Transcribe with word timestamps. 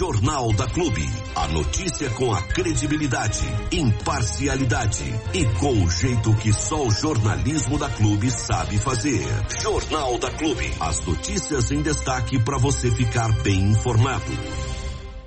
Jornal 0.00 0.50
da 0.54 0.66
Clube. 0.66 1.04
A 1.36 1.46
notícia 1.48 2.08
com 2.08 2.32
a 2.32 2.40
credibilidade, 2.40 3.44
imparcialidade 3.70 5.04
e 5.34 5.44
com 5.58 5.84
o 5.84 5.90
jeito 5.90 6.34
que 6.36 6.50
só 6.54 6.86
o 6.86 6.90
jornalismo 6.90 7.78
da 7.78 7.90
Clube 7.90 8.30
sabe 8.30 8.78
fazer. 8.78 9.20
Jornal 9.60 10.18
da 10.18 10.30
Clube. 10.30 10.64
As 10.80 11.04
notícias 11.04 11.70
em 11.70 11.82
destaque 11.82 12.42
para 12.42 12.56
você 12.56 12.90
ficar 12.90 13.30
bem 13.42 13.72
informado. 13.72 14.32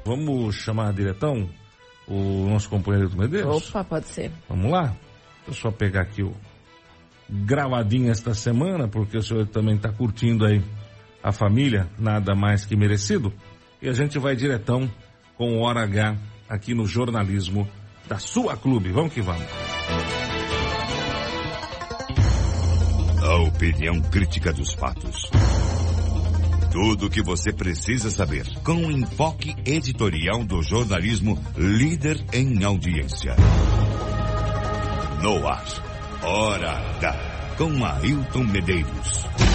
Vamos 0.04 0.56
chamar 0.56 0.92
diretão 0.92 1.48
o 2.08 2.50
nosso 2.50 2.68
companheiro 2.68 3.16
Medeiros? 3.16 3.70
Opa, 3.70 3.84
pode 3.84 4.08
ser. 4.08 4.32
Vamos 4.50 4.72
lá? 4.72 4.98
Deixa 5.46 5.50
eu 5.50 5.54
só 5.54 5.70
pegar 5.70 6.02
aqui 6.02 6.24
o 6.24 6.34
gravadinho 7.30 8.10
esta 8.10 8.34
semana, 8.34 8.88
porque 8.88 9.20
o 9.20 9.22
senhor 9.22 9.46
também 9.46 9.76
está 9.76 9.92
curtindo 9.92 10.48
aí 10.48 10.64
a 11.22 11.32
família, 11.32 11.88
nada 12.00 12.34
mais 12.34 12.66
que 12.66 12.76
merecido. 12.76 13.32
E 13.84 13.90
a 13.90 13.92
gente 13.92 14.18
vai 14.18 14.34
diretão 14.34 14.90
com 15.36 15.58
o 15.58 15.60
Hora 15.60 15.84
H 15.84 16.16
aqui 16.48 16.74
no 16.74 16.86
jornalismo 16.86 17.68
da 18.08 18.18
sua 18.18 18.56
clube. 18.56 18.94
Vamos 18.94 19.12
que 19.12 19.22
vamos. 19.22 19.44
A 23.22 23.36
opinião 23.42 24.02
crítica 24.04 24.54
dos 24.54 24.72
fatos. 24.72 25.30
Tudo 26.72 27.08
o 27.08 27.10
que 27.10 27.22
você 27.22 27.52
precisa 27.52 28.10
saber 28.10 28.48
com 28.64 28.74
o 28.74 28.90
enfoque 28.90 29.54
editorial 29.66 30.46
do 30.46 30.62
jornalismo 30.64 31.38
líder 31.58 32.24
em 32.32 32.64
audiência. 32.64 33.36
No 35.22 35.46
ar, 35.46 35.66
Hora 36.24 36.72
H, 36.72 37.56
com 37.58 37.86
Ailton 37.86 38.46
Medeiros. 38.46 39.53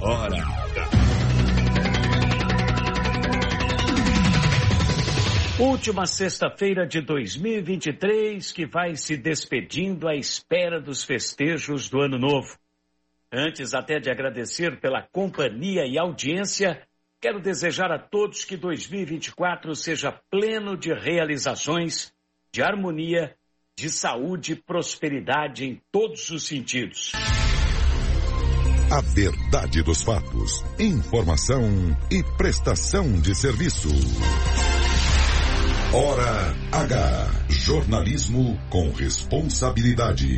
Hora. 0.00 0.36
Última 5.58 6.06
sexta-feira 6.06 6.86
de 6.86 7.00
2023 7.00 8.52
que 8.52 8.66
vai 8.66 8.94
se 8.96 9.16
despedindo 9.16 10.06
à 10.06 10.14
espera 10.14 10.80
dos 10.80 11.02
festejos 11.02 11.88
do 11.88 12.00
Ano 12.00 12.18
Novo. 12.18 12.58
Antes 13.32 13.72
até 13.72 13.98
de 13.98 14.10
agradecer 14.10 14.78
pela 14.80 15.02
companhia 15.02 15.86
e 15.86 15.98
audiência, 15.98 16.82
quero 17.20 17.40
desejar 17.40 17.90
a 17.90 17.98
todos 17.98 18.44
que 18.44 18.56
2024 18.56 19.74
seja 19.74 20.12
pleno 20.30 20.76
de 20.76 20.92
realizações, 20.92 22.12
de 22.52 22.62
harmonia, 22.62 23.34
de 23.74 23.88
saúde 23.88 24.52
e 24.52 24.56
prosperidade 24.56 25.64
em 25.64 25.80
todos 25.90 26.30
os 26.30 26.46
sentidos. 26.46 27.12
A 28.88 29.00
verdade 29.00 29.82
dos 29.82 30.04
fatos, 30.04 30.64
informação 30.78 31.60
e 32.08 32.22
prestação 32.38 33.20
de 33.20 33.34
serviço. 33.34 33.88
Hora 35.92 36.54
H. 36.72 37.50
Jornalismo 37.50 38.56
com 38.70 38.92
responsabilidade. 38.92 40.28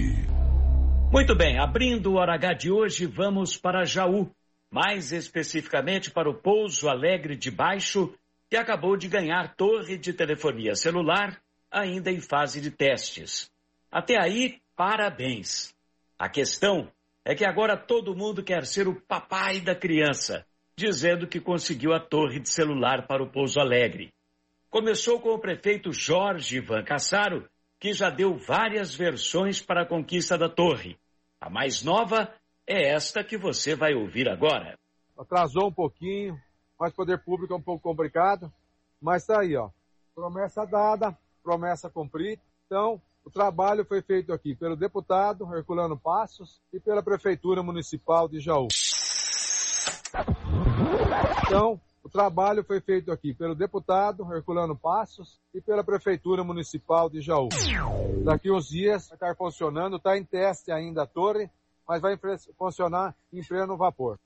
Muito 1.13 1.37
bem, 1.37 1.59
abrindo 1.61 2.13
o 2.13 2.15
Hora 2.15 2.37
H 2.37 2.55
de 2.55 2.73
hoje, 2.73 3.05
vamos 3.05 3.59
para 3.59 3.85
Jaú, 3.85 4.31
mais 4.71 5.13
especificamente 5.13 6.11
para 6.11 6.31
o 6.31 6.35
Pouso 6.35 6.89
Alegre 6.89 7.37
de 7.37 7.51
Baixo, 7.51 8.15
que 8.49 8.57
acabou 8.57 8.97
de 8.97 9.09
ganhar 9.09 9.55
torre 9.57 9.99
de 9.99 10.15
telefonia 10.15 10.75
celular, 10.75 11.39
ainda 11.71 12.11
em 12.11 12.19
fase 12.19 12.63
de 12.63 12.71
testes. 12.71 13.51
Até 13.93 14.19
aí, 14.19 14.57
parabéns. 14.75 15.75
A 16.19 16.31
questão 16.31 16.89
é 17.29 17.35
que 17.35 17.45
agora 17.45 17.77
todo 17.77 18.17
mundo 18.17 18.43
quer 18.43 18.65
ser 18.65 18.89
o 18.89 18.99
papai 19.03 19.61
da 19.61 19.75
criança, 19.75 20.47
dizendo 20.75 21.29
que 21.29 21.39
conseguiu 21.39 21.93
a 21.93 22.01
torre 22.01 22.41
de 22.41 22.49
celular 22.49 23.07
para 23.07 23.23
o 23.23 23.31
Pouso 23.31 23.61
Alegre. 23.61 24.11
Começou 24.71 25.21
com 25.21 25.35
o 25.35 25.39
prefeito 25.39 25.93
Jorge 25.93 26.57
Ivan 26.57 26.83
Cassaro, 26.83 27.47
que 27.79 27.93
já 27.93 28.09
deu 28.09 28.39
várias 28.39 28.95
versões 28.95 29.61
para 29.61 29.83
a 29.83 29.87
conquista 29.87 30.39
da 30.39 30.49
torre. 30.49 30.99
A 31.39 31.51
mais 31.51 31.83
nova 31.83 32.33
é 32.67 32.95
esta 32.95 33.23
que 33.23 33.37
você 33.37 33.75
vai 33.75 33.93
ouvir 33.93 34.27
agora. 34.27 34.79
Atrasou 35.19 35.69
um 35.69 35.73
pouquinho, 35.73 36.35
mas 36.81 36.95
poder 36.95 37.23
público 37.23 37.53
é 37.53 37.57
um 37.59 37.63
pouco 37.63 37.83
complicado, 37.83 38.51
mas 39.03 39.27
tá 39.27 39.43
aí, 39.43 39.55
ó. 39.55 39.69
Promessa 40.15 40.65
dada, 40.65 41.15
promessa 41.43 41.91
cumprida. 41.91 42.41
Então, 42.65 42.99
o 43.29 43.31
trabalho 43.31 43.85
foi 43.85 44.01
feito 44.01 44.33
aqui 44.33 44.55
pelo 44.55 44.75
deputado 44.75 45.55
Herculano 45.55 45.99
Passos 45.99 46.63
e 46.73 46.81
pela 46.81 47.03
Prefeitura 47.03 47.63
Municipal 47.63 48.27
de 48.27 48.41
Jaú. 48.41 48.69
Então, 51.45 51.79
o 52.03 52.09
trabalho 52.09 52.65
foi 52.65 52.81
feito 52.81 53.13
aqui 53.13 53.35
pelo 53.35 53.55
deputado 53.55 54.27
Herculano 54.33 54.75
Passos 54.75 55.39
e 55.53 55.61
pela 55.61 55.85
Prefeitura 55.85 56.43
Municipal 56.43 57.11
de 57.11 57.21
Jaú. 57.21 57.51
Daqui 58.25 58.51
uns 58.51 58.71
dias 58.71 59.09
vai 59.09 59.17
estar 59.17 59.37
funcionando, 59.37 59.97
está 59.97 60.17
em 60.17 60.25
teste 60.25 60.73
ainda 60.73 61.03
a 61.03 61.07
torre, 61.07 61.51
mas 61.87 62.01
vai 62.01 62.19
funcionar 62.57 63.15
em 63.31 63.45
pleno 63.45 63.77
vapor. 63.77 64.19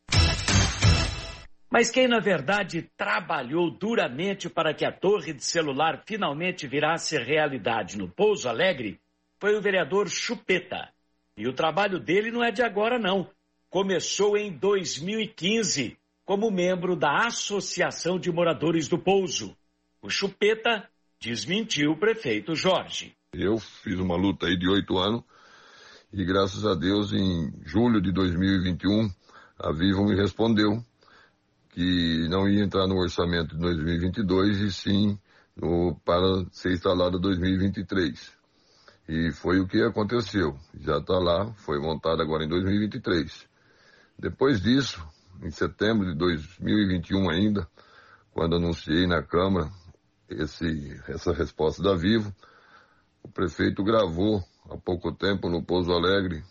Mas 1.72 1.90
quem, 1.90 2.06
na 2.06 2.20
verdade, 2.20 2.90
trabalhou 2.98 3.70
duramente 3.70 4.50
para 4.50 4.74
que 4.74 4.84
a 4.84 4.92
torre 4.92 5.32
de 5.32 5.42
celular 5.42 6.02
finalmente 6.04 6.66
virasse 6.66 7.16
realidade 7.16 7.96
no 7.96 8.06
Pouso 8.06 8.46
Alegre 8.46 9.00
foi 9.40 9.56
o 9.56 9.60
vereador 9.62 10.06
Chupeta. 10.10 10.90
E 11.34 11.48
o 11.48 11.54
trabalho 11.54 11.98
dele 11.98 12.30
não 12.30 12.44
é 12.44 12.50
de 12.50 12.62
agora, 12.62 12.98
não. 12.98 13.26
Começou 13.70 14.36
em 14.36 14.52
2015, 14.52 15.96
como 16.26 16.50
membro 16.50 16.94
da 16.94 17.24
Associação 17.26 18.18
de 18.18 18.30
Moradores 18.30 18.86
do 18.86 18.98
Pouso. 18.98 19.56
O 20.02 20.10
Chupeta 20.10 20.86
desmentiu 21.18 21.92
o 21.92 21.96
prefeito 21.98 22.54
Jorge. 22.54 23.16
Eu 23.32 23.58
fiz 23.58 23.98
uma 23.98 24.14
luta 24.14 24.46
aí 24.46 24.58
de 24.58 24.68
oito 24.68 24.98
anos 24.98 25.22
e 26.12 26.22
graças 26.22 26.66
a 26.66 26.74
Deus 26.74 27.14
em 27.14 27.50
julho 27.64 27.98
de 27.98 28.12
2021 28.12 29.08
a 29.58 29.72
Vivo 29.72 30.04
me 30.04 30.14
respondeu 30.14 30.84
que 31.72 32.28
não 32.28 32.46
ia 32.48 32.62
entrar 32.62 32.86
no 32.86 32.96
orçamento 32.96 33.54
de 33.54 33.60
2022 33.60 34.60
e 34.60 34.72
sim 34.72 35.18
no, 35.56 35.98
para 36.04 36.44
ser 36.52 36.72
instalado 36.72 37.18
2023. 37.18 38.30
E 39.08 39.32
foi 39.32 39.58
o 39.58 39.66
que 39.66 39.82
aconteceu. 39.82 40.56
Já 40.78 40.98
está 40.98 41.18
lá, 41.18 41.52
foi 41.54 41.80
montado 41.80 42.22
agora 42.22 42.44
em 42.44 42.48
2023. 42.48 43.48
Depois 44.18 44.60
disso, 44.60 45.04
em 45.42 45.50
setembro 45.50 46.06
de 46.06 46.14
2021 46.14 47.30
ainda, 47.30 47.66
quando 48.32 48.56
anunciei 48.56 49.06
na 49.06 49.22
Câmara 49.22 49.70
esse, 50.28 51.00
essa 51.08 51.32
resposta 51.32 51.82
da 51.82 51.96
Vivo, 51.96 52.34
o 53.22 53.28
prefeito 53.28 53.82
gravou 53.82 54.44
há 54.70 54.76
pouco 54.76 55.10
tempo 55.12 55.48
no 55.48 55.64
Pouso 55.64 55.90
Alegre 55.90 56.44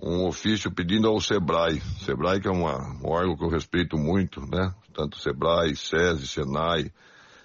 um 0.00 0.26
ofício 0.26 0.70
pedindo 0.70 1.08
ao 1.08 1.20
Sebrae. 1.20 1.80
Sebrae 2.04 2.40
que 2.40 2.48
é 2.48 2.50
uma, 2.50 2.78
um 3.02 3.08
órgão 3.08 3.36
que 3.36 3.44
eu 3.44 3.48
respeito 3.48 3.96
muito, 3.96 4.40
né? 4.40 4.74
Tanto 4.94 5.18
Sebrae, 5.18 5.74
SESI, 5.74 6.26
Senai, 6.26 6.92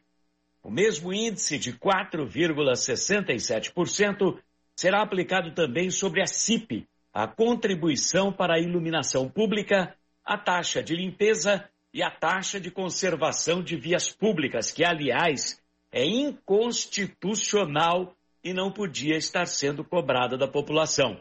O 0.62 0.69
mesmo 0.69 1.12
índice 1.13 1.57
de 1.57 1.74
4,67% 1.74 4.40
será 4.75 5.02
aplicado 5.02 5.54
também 5.54 5.90
sobre 5.90 6.22
a 6.22 6.28
CIP, 6.28 6.88
a 7.13 7.25
contribuição 7.28 8.31
para 8.31 8.56
a 8.56 8.60
iluminação 8.60 9.30
pública, 9.30 9.96
a 10.24 10.38
taxa 10.38 10.84
de 10.84 10.96
limpeza 10.96 11.68
e 11.94 12.01
a 12.04 12.12
taxa 12.12 12.60
de 12.60 12.69
conservação 12.69 13.63
de 13.63 13.78
vias 13.78 14.12
públicas, 14.12 14.72
que, 14.72 14.84
aliás, 14.84 15.63
é 15.92 16.06
inconstitucional 16.06 18.13
e 18.44 18.54
não 18.54 18.72
podia 18.72 19.18
estar 19.18 19.46
sendo 19.46 19.84
cobrada 19.84 20.38
da 20.38 20.48
população. 20.48 21.19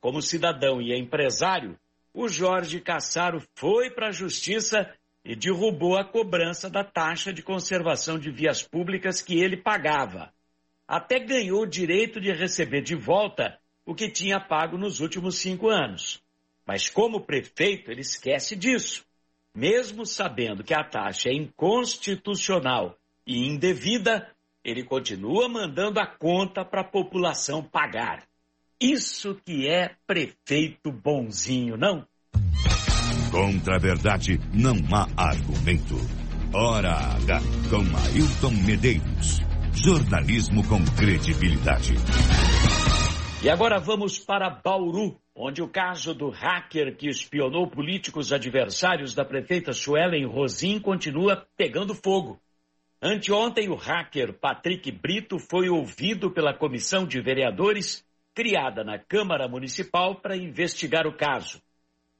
Como 0.00 0.22
cidadão 0.22 0.80
e 0.80 0.96
empresário, 0.98 1.78
o 2.12 2.28
Jorge 2.28 2.80
Cassaro 2.80 3.42
foi 3.54 3.90
para 3.90 4.08
a 4.08 4.12
justiça 4.12 4.92
e 5.24 5.36
derrubou 5.36 5.96
a 5.96 6.04
cobrança 6.04 6.70
da 6.70 6.82
taxa 6.82 7.32
de 7.32 7.42
conservação 7.42 8.18
de 8.18 8.30
vias 8.30 8.62
públicas 8.62 9.20
que 9.20 9.38
ele 9.38 9.56
pagava. 9.56 10.32
Até 10.88 11.18
ganhou 11.18 11.62
o 11.62 11.66
direito 11.66 12.20
de 12.20 12.32
receber 12.32 12.82
de 12.82 12.94
volta 12.94 13.58
o 13.84 13.94
que 13.94 14.10
tinha 14.10 14.40
pago 14.40 14.78
nos 14.78 15.00
últimos 15.00 15.36
cinco 15.36 15.68
anos. 15.68 16.22
Mas, 16.66 16.88
como 16.88 17.20
prefeito, 17.20 17.90
ele 17.90 18.00
esquece 18.00 18.56
disso 18.56 19.04
mesmo 19.54 20.06
sabendo 20.06 20.62
que 20.62 20.74
a 20.74 20.84
taxa 20.84 21.28
é 21.28 21.34
inconstitucional 21.34 22.96
e 23.26 23.46
indevida, 23.46 24.30
ele 24.64 24.84
continua 24.84 25.48
mandando 25.48 26.00
a 26.00 26.06
conta 26.06 26.64
para 26.64 26.82
a 26.82 26.88
população 26.88 27.62
pagar. 27.62 28.26
Isso 28.80 29.34
que 29.44 29.68
é 29.68 29.94
prefeito 30.06 30.90
bonzinho, 30.90 31.76
não? 31.76 32.06
Contra 33.30 33.76
a 33.76 33.78
verdade 33.78 34.40
não 34.54 34.74
há 34.90 35.06
argumento. 35.18 35.96
Hora 36.54 36.94
H 36.94 37.40
com 37.68 37.82
Ailton 38.06 38.66
Medeiros. 38.66 39.40
Jornalismo 39.74 40.66
com 40.66 40.82
credibilidade. 40.96 41.92
E 43.44 43.50
agora 43.50 43.78
vamos 43.78 44.18
para 44.18 44.48
Bauru, 44.48 45.20
onde 45.34 45.60
o 45.60 45.68
caso 45.68 46.14
do 46.14 46.30
hacker 46.30 46.96
que 46.96 47.06
espionou 47.06 47.68
políticos 47.68 48.32
adversários 48.32 49.14
da 49.14 49.26
prefeita 49.26 49.74
Suelen 49.74 50.24
Rosim 50.24 50.80
continua 50.80 51.46
pegando 51.54 51.94
fogo. 51.94 52.40
Anteontem, 53.02 53.68
o 53.68 53.74
hacker 53.74 54.32
Patrick 54.32 54.90
Brito 54.90 55.38
foi 55.38 55.68
ouvido 55.68 56.30
pela 56.30 56.54
comissão 56.54 57.06
de 57.06 57.20
vereadores 57.20 58.08
criada 58.34 58.84
na 58.84 58.98
Câmara 58.98 59.48
Municipal 59.48 60.16
para 60.16 60.36
investigar 60.36 61.06
o 61.06 61.16
caso. 61.16 61.60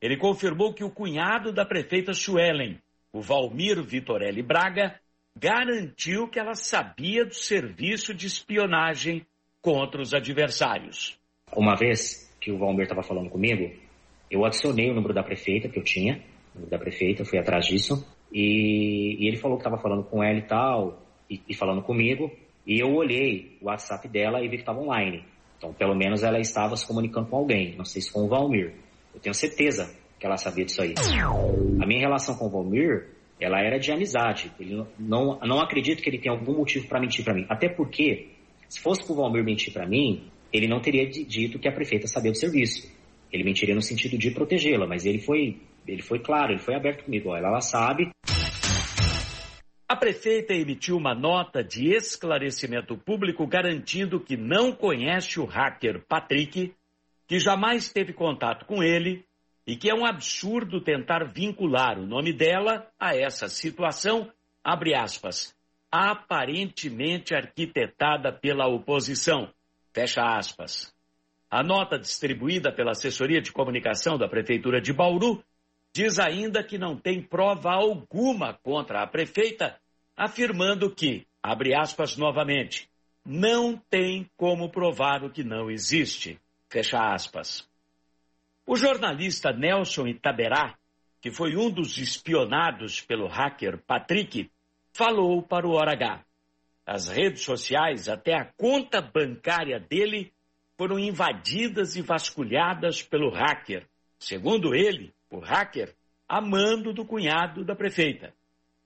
Ele 0.00 0.16
confirmou 0.16 0.72
que 0.72 0.84
o 0.84 0.90
cunhado 0.90 1.52
da 1.52 1.64
prefeita 1.64 2.12
Suelen, 2.12 2.78
o 3.12 3.20
Valmir 3.20 3.82
Vitorelli 3.82 4.42
Braga, 4.42 4.98
garantiu 5.36 6.28
que 6.28 6.38
ela 6.38 6.54
sabia 6.54 7.24
do 7.24 7.34
serviço 7.34 8.14
de 8.14 8.26
espionagem 8.26 9.24
contra 9.60 10.00
os 10.00 10.14
adversários. 10.14 11.18
Uma 11.54 11.76
vez 11.76 12.34
que 12.40 12.50
o 12.50 12.58
Valmir 12.58 12.84
estava 12.84 13.02
falando 13.02 13.28
comigo, 13.28 13.70
eu 14.30 14.44
adicionei 14.44 14.90
o 14.90 14.94
número 14.94 15.12
da 15.12 15.22
prefeita 15.22 15.68
que 15.68 15.78
eu 15.78 15.84
tinha, 15.84 16.22
o 16.54 16.58
número 16.58 16.70
da 16.70 16.78
prefeita, 16.78 17.24
fui 17.24 17.38
atrás 17.38 17.66
disso, 17.66 18.06
e, 18.32 19.16
e 19.18 19.28
ele 19.28 19.36
falou 19.36 19.56
que 19.56 19.62
estava 19.62 19.80
falando 19.80 20.04
com 20.04 20.22
ela 20.22 20.38
e 20.38 20.46
tal, 20.46 21.02
e, 21.28 21.42
e, 21.48 21.54
falando 21.54 21.82
comigo, 21.82 22.30
e 22.66 22.80
eu 22.80 22.94
olhei 22.94 23.58
o 23.60 23.66
WhatsApp 23.66 24.08
dela 24.08 24.40
e 24.40 24.48
vi 24.48 24.56
que 24.56 24.62
estava 24.62 24.80
online. 24.80 25.24
Então, 25.60 25.74
pelo 25.74 25.94
menos 25.94 26.22
ela 26.22 26.40
estava 26.40 26.74
se 26.74 26.86
comunicando 26.86 27.28
com 27.28 27.36
alguém, 27.36 27.76
não 27.76 27.84
sei 27.84 28.00
se 28.00 28.10
com 28.10 28.24
o 28.24 28.28
Valmir. 28.28 28.72
Eu 29.14 29.20
tenho 29.20 29.34
certeza 29.34 29.94
que 30.18 30.24
ela 30.24 30.38
sabia 30.38 30.64
disso 30.64 30.80
aí. 30.80 30.94
A 31.82 31.86
minha 31.86 32.00
relação 32.00 32.34
com 32.34 32.46
o 32.46 32.50
Valmir, 32.50 33.10
ela 33.38 33.60
era 33.60 33.78
de 33.78 33.92
amizade. 33.92 34.50
Ele 34.58 34.82
não, 34.98 35.38
não 35.40 35.60
acredito 35.60 36.02
que 36.02 36.08
ele 36.08 36.18
tenha 36.18 36.34
algum 36.34 36.56
motivo 36.56 36.88
para 36.88 36.98
mentir 36.98 37.22
para 37.22 37.34
mim. 37.34 37.44
Até 37.46 37.68
porque, 37.68 38.28
se 38.70 38.80
fosse 38.80 39.04
para 39.04 39.12
o 39.12 39.16
Valmir 39.16 39.44
mentir 39.44 39.70
para 39.70 39.86
mim, 39.86 40.30
ele 40.50 40.66
não 40.66 40.80
teria 40.80 41.06
dito 41.06 41.58
que 41.58 41.68
a 41.68 41.72
prefeita 41.72 42.06
sabia 42.06 42.32
do 42.32 42.38
serviço. 42.38 42.90
Ele 43.30 43.44
mentiria 43.44 43.74
no 43.74 43.82
sentido 43.82 44.16
de 44.16 44.30
protegê-la, 44.30 44.86
mas 44.86 45.04
ele 45.04 45.18
foi, 45.18 45.60
ele 45.86 46.00
foi 46.00 46.20
claro, 46.20 46.52
ele 46.52 46.60
foi 46.60 46.74
aberto 46.74 47.04
comigo. 47.04 47.28
Olha, 47.28 47.46
ela 47.46 47.60
sabe. 47.60 48.08
A 49.90 49.96
prefeita 49.96 50.54
emitiu 50.54 50.96
uma 50.96 51.16
nota 51.16 51.64
de 51.64 51.88
esclarecimento 51.88 52.96
público 52.96 53.44
garantindo 53.44 54.20
que 54.20 54.36
não 54.36 54.70
conhece 54.70 55.40
o 55.40 55.44
hacker 55.44 56.06
Patrick, 56.06 56.72
que 57.26 57.40
jamais 57.40 57.92
teve 57.92 58.12
contato 58.12 58.66
com 58.66 58.84
ele 58.84 59.26
e 59.66 59.74
que 59.74 59.90
é 59.90 59.94
um 59.94 60.06
absurdo 60.06 60.80
tentar 60.80 61.32
vincular 61.32 61.98
o 61.98 62.06
nome 62.06 62.32
dela 62.32 62.88
a 63.00 63.16
essa 63.16 63.48
situação, 63.48 64.30
abre 64.62 64.94
aspas, 64.94 65.56
aparentemente 65.90 67.34
arquitetada 67.34 68.32
pela 68.32 68.68
oposição 68.68 69.52
Fecha 69.92 70.22
aspas. 70.22 70.94
A 71.50 71.64
nota 71.64 71.98
distribuída 71.98 72.70
pela 72.70 72.92
assessoria 72.92 73.42
de 73.42 73.50
comunicação 73.50 74.16
da 74.16 74.28
Prefeitura 74.28 74.80
de 74.80 74.92
Bauru 74.92 75.42
diz 75.92 76.18
ainda 76.18 76.62
que 76.62 76.78
não 76.78 76.96
tem 76.96 77.22
prova 77.22 77.72
alguma 77.72 78.54
contra 78.54 79.02
a 79.02 79.06
prefeita, 79.06 79.78
afirmando 80.16 80.94
que, 80.94 81.26
abre 81.42 81.74
aspas 81.74 82.16
novamente, 82.16 82.88
não 83.24 83.76
tem 83.76 84.30
como 84.36 84.70
provar 84.70 85.24
o 85.24 85.30
que 85.30 85.44
não 85.44 85.70
existe. 85.70 86.40
Fecha 86.68 87.12
aspas. 87.12 87.68
O 88.66 88.76
jornalista 88.76 89.52
Nelson 89.52 90.06
Itaberá, 90.06 90.76
que 91.20 91.30
foi 91.30 91.56
um 91.56 91.70
dos 91.70 91.98
espionados 91.98 93.00
pelo 93.00 93.26
hacker 93.26 93.78
Patrick, 93.86 94.50
falou 94.92 95.42
para 95.42 95.66
o 95.66 95.72
Hora 95.72 95.92
H 95.92 96.24
as 96.90 97.08
redes 97.08 97.42
sociais, 97.42 98.08
até 98.08 98.34
a 98.34 98.44
conta 98.44 99.00
bancária 99.00 99.78
dele, 99.78 100.32
foram 100.76 100.98
invadidas 100.98 101.94
e 101.94 102.02
vasculhadas 102.02 103.00
pelo 103.00 103.30
hacker. 103.30 103.86
Segundo 104.18 104.74
ele, 104.74 105.14
o 105.30 105.38
hacker, 105.38 105.94
amando 106.28 106.92
do 106.92 107.04
cunhado 107.04 107.64
da 107.64 107.74
prefeita. 107.74 108.32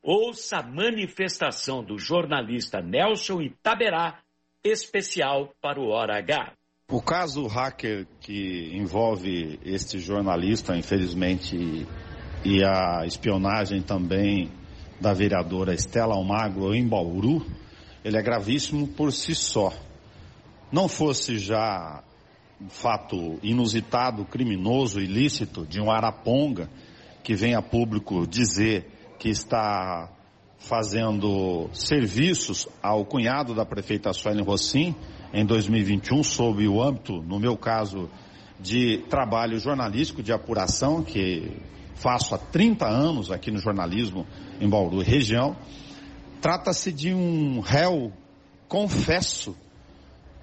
Ouça 0.02 0.58
a 0.58 0.62
manifestação 0.62 1.82
do 1.82 1.98
jornalista 1.98 2.82
Nelson 2.82 3.40
Itaberá, 3.40 4.20
especial 4.62 5.54
para 5.60 5.80
o 5.80 5.88
Hora 5.88 6.18
H. 6.18 6.52
O 6.90 7.00
caso 7.00 7.46
hacker 7.46 8.06
que 8.20 8.70
envolve 8.74 9.58
este 9.64 9.98
jornalista, 9.98 10.76
infelizmente, 10.76 11.86
e 12.44 12.62
a 12.62 13.06
espionagem 13.06 13.80
também 13.80 14.50
da 15.00 15.14
vereadora 15.14 15.74
Estela 15.74 16.14
Almagro 16.14 16.74
em 16.74 16.86
Bauru, 16.86 17.46
ele 18.04 18.18
é 18.18 18.22
gravíssimo 18.22 18.86
por 18.86 19.12
si 19.12 19.34
só. 19.34 19.72
Não 20.70 20.88
fosse 20.88 21.38
já 21.38 22.04
um 22.60 22.68
fato 22.68 23.38
inusitado, 23.42 24.24
criminoso, 24.24 25.00
ilícito 25.00 25.66
de 25.66 25.80
um 25.80 25.90
araponga 25.90 26.68
que 27.22 27.34
vem 27.34 27.54
a 27.54 27.62
público 27.62 28.26
dizer 28.26 28.86
que 29.18 29.28
está 29.28 30.10
fazendo 30.58 31.68
serviços 31.72 32.68
ao 32.82 33.04
cunhado 33.04 33.54
da 33.54 33.66
prefeita 33.66 34.12
Suelen 34.12 34.44
Rossim 34.44 34.94
em 35.32 35.44
2021 35.44 36.22
sob 36.22 36.66
o 36.66 36.82
âmbito, 36.82 37.20
no 37.22 37.38
meu 37.38 37.56
caso, 37.56 38.08
de 38.60 38.98
trabalho 39.10 39.58
jornalístico 39.58 40.22
de 40.22 40.32
apuração 40.32 41.02
que 41.02 41.50
faço 41.94 42.34
há 42.34 42.38
30 42.38 42.86
anos 42.86 43.30
aqui 43.30 43.50
no 43.50 43.58
jornalismo 43.58 44.26
em 44.60 44.68
Bauru 44.68 45.00
região. 45.00 45.56
Trata-se 46.40 46.92
de 46.92 47.12
um 47.12 47.60
réu 47.60 48.12
confesso, 48.68 49.56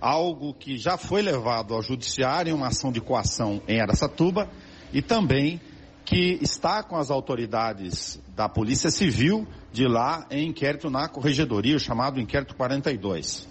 algo 0.02 0.54
que 0.54 0.78
já 0.78 0.98
foi 0.98 1.22
levado 1.22 1.76
ao 1.76 1.82
judiciário 1.84 2.50
em 2.50 2.54
uma 2.54 2.68
ação 2.68 2.92
de 2.92 3.00
coação 3.00 3.62
em 3.68 3.80
Aracatuba 3.80 4.50
e 4.92 5.02
também 5.02 5.62
que 6.04 6.40
está 6.42 6.82
com 6.82 6.98
as 6.98 7.12
autoridades 7.12 8.20
da 8.36 8.50
Polícia 8.50 8.90
Civil 8.90 9.48
de 9.72 9.88
lá 9.88 10.26
em 10.32 10.50
inquérito 10.50 10.90
na 10.90 11.08
corregedoria, 11.08 11.78
chamado 11.78 12.20
inquérito 12.20 12.56
42. 12.56 13.48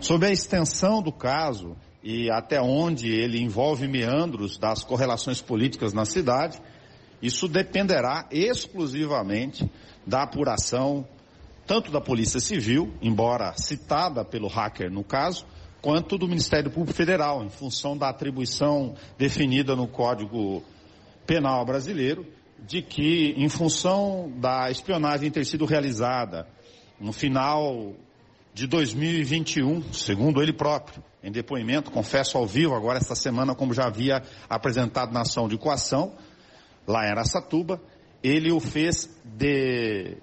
Sobre 0.00 0.28
a 0.28 0.32
extensão 0.32 1.00
do 1.00 1.12
caso 1.12 1.76
e 2.02 2.30
até 2.30 2.60
onde 2.60 3.08
ele 3.08 3.40
envolve 3.40 3.86
meandros 3.86 4.58
das 4.58 4.82
correlações 4.82 5.40
políticas 5.40 5.92
na 5.92 6.04
cidade, 6.04 6.58
isso 7.22 7.48
dependerá 7.48 8.26
exclusivamente 8.30 9.70
da 10.06 10.22
apuração 10.22 11.06
tanto 11.66 11.90
da 11.90 12.00
Polícia 12.00 12.40
Civil, 12.40 12.94
embora 13.02 13.52
citada 13.56 14.24
pelo 14.24 14.48
hacker 14.48 14.90
no 14.90 15.04
caso, 15.04 15.44
quanto 15.80 16.18
do 16.18 16.28
Ministério 16.28 16.70
Público 16.70 16.96
Federal, 16.96 17.44
em 17.44 17.50
função 17.50 17.96
da 17.96 18.08
atribuição 18.08 18.94
definida 19.16 19.76
no 19.76 19.86
Código 19.86 20.62
Penal 21.26 21.64
brasileiro, 21.64 22.26
de 22.58 22.82
que, 22.82 23.34
em 23.36 23.48
função 23.48 24.32
da 24.36 24.70
espionagem 24.70 25.30
ter 25.30 25.44
sido 25.44 25.64
realizada 25.64 26.46
no 27.00 27.12
final 27.12 27.94
de 28.52 28.66
2021, 28.66 29.92
segundo 29.92 30.42
ele 30.42 30.52
próprio, 30.52 31.02
em 31.22 31.30
depoimento, 31.30 31.90
confesso 31.90 32.36
ao 32.36 32.46
vivo, 32.46 32.74
agora 32.74 32.98
esta 32.98 33.14
semana, 33.14 33.54
como 33.54 33.72
já 33.72 33.86
havia 33.86 34.22
apresentado 34.48 35.12
na 35.12 35.20
ação 35.20 35.48
de 35.48 35.56
coação, 35.56 36.14
lá 36.86 37.06
em 37.06 37.10
Aracatuba, 37.10 37.80
ele 38.22 38.52
o 38.52 38.58
fez 38.58 39.08
de 39.24 40.16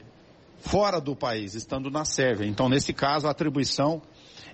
fora 0.60 1.00
do 1.00 1.16
país, 1.16 1.54
estando 1.54 1.90
na 1.90 2.04
Sérvia. 2.04 2.46
Então, 2.46 2.68
nesse 2.68 2.92
caso, 2.92 3.28
a 3.28 3.32
atribuição 3.32 4.02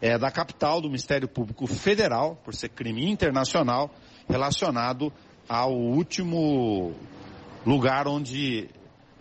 é 0.01 0.17
da 0.17 0.31
capital 0.31 0.81
do 0.81 0.87
Ministério 0.87 1.27
Público 1.27 1.67
Federal, 1.67 2.35
por 2.43 2.55
ser 2.55 2.69
crime 2.69 3.07
internacional, 3.09 3.91
relacionado 4.27 5.13
ao 5.47 5.73
último 5.73 6.93
lugar 7.65 8.07
onde 8.07 8.67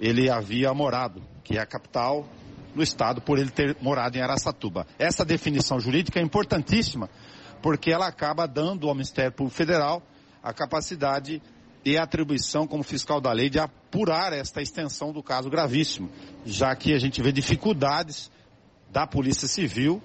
ele 0.00 0.30
havia 0.30 0.72
morado, 0.72 1.22
que 1.44 1.58
é 1.58 1.60
a 1.60 1.66
capital 1.66 2.26
do 2.74 2.82
estado, 2.82 3.20
por 3.20 3.38
ele 3.38 3.50
ter 3.50 3.76
morado 3.80 4.16
em 4.16 4.22
Aracatuba. 4.22 4.86
Essa 4.98 5.24
definição 5.24 5.78
jurídica 5.78 6.18
é 6.18 6.22
importantíssima, 6.22 7.10
porque 7.60 7.92
ela 7.92 8.06
acaba 8.06 8.46
dando 8.46 8.88
ao 8.88 8.94
Ministério 8.94 9.32
Público 9.32 9.56
Federal 9.56 10.02
a 10.42 10.52
capacidade 10.52 11.42
e 11.84 11.98
atribuição 11.98 12.66
como 12.66 12.82
fiscal 12.82 13.20
da 13.20 13.32
lei 13.32 13.50
de 13.50 13.58
apurar 13.58 14.32
esta 14.32 14.62
extensão 14.62 15.12
do 15.12 15.22
caso 15.22 15.50
gravíssimo, 15.50 16.10
já 16.46 16.74
que 16.74 16.94
a 16.94 16.98
gente 16.98 17.22
vê 17.22 17.32
dificuldades 17.32 18.30
da 18.90 19.06
Polícia 19.06 19.48
Civil 19.48 20.02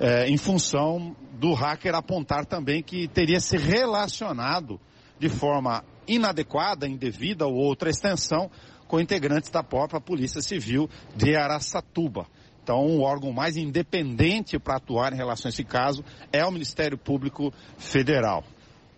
eh, 0.00 0.28
em 0.28 0.36
função 0.36 1.14
do 1.32 1.52
hacker 1.52 1.94
apontar 1.94 2.46
também 2.46 2.82
que 2.82 3.08
teria 3.08 3.40
se 3.40 3.56
relacionado 3.56 4.80
de 5.18 5.28
forma 5.28 5.84
inadequada, 6.06 6.86
indevida 6.86 7.46
ou 7.46 7.54
outra 7.54 7.90
extensão 7.90 8.50
com 8.86 9.00
integrantes 9.00 9.50
da 9.50 9.62
própria 9.62 10.00
Polícia 10.00 10.40
Civil 10.40 10.88
de 11.14 11.34
Araçatuba. 11.34 12.26
Então, 12.62 12.84
o 12.84 13.02
órgão 13.02 13.32
mais 13.32 13.56
independente 13.56 14.58
para 14.58 14.76
atuar 14.76 15.12
em 15.12 15.16
relação 15.16 15.48
a 15.48 15.50
esse 15.50 15.64
caso 15.64 16.04
é 16.32 16.44
o 16.44 16.50
Ministério 16.50 16.98
Público 16.98 17.52
Federal. 17.78 18.44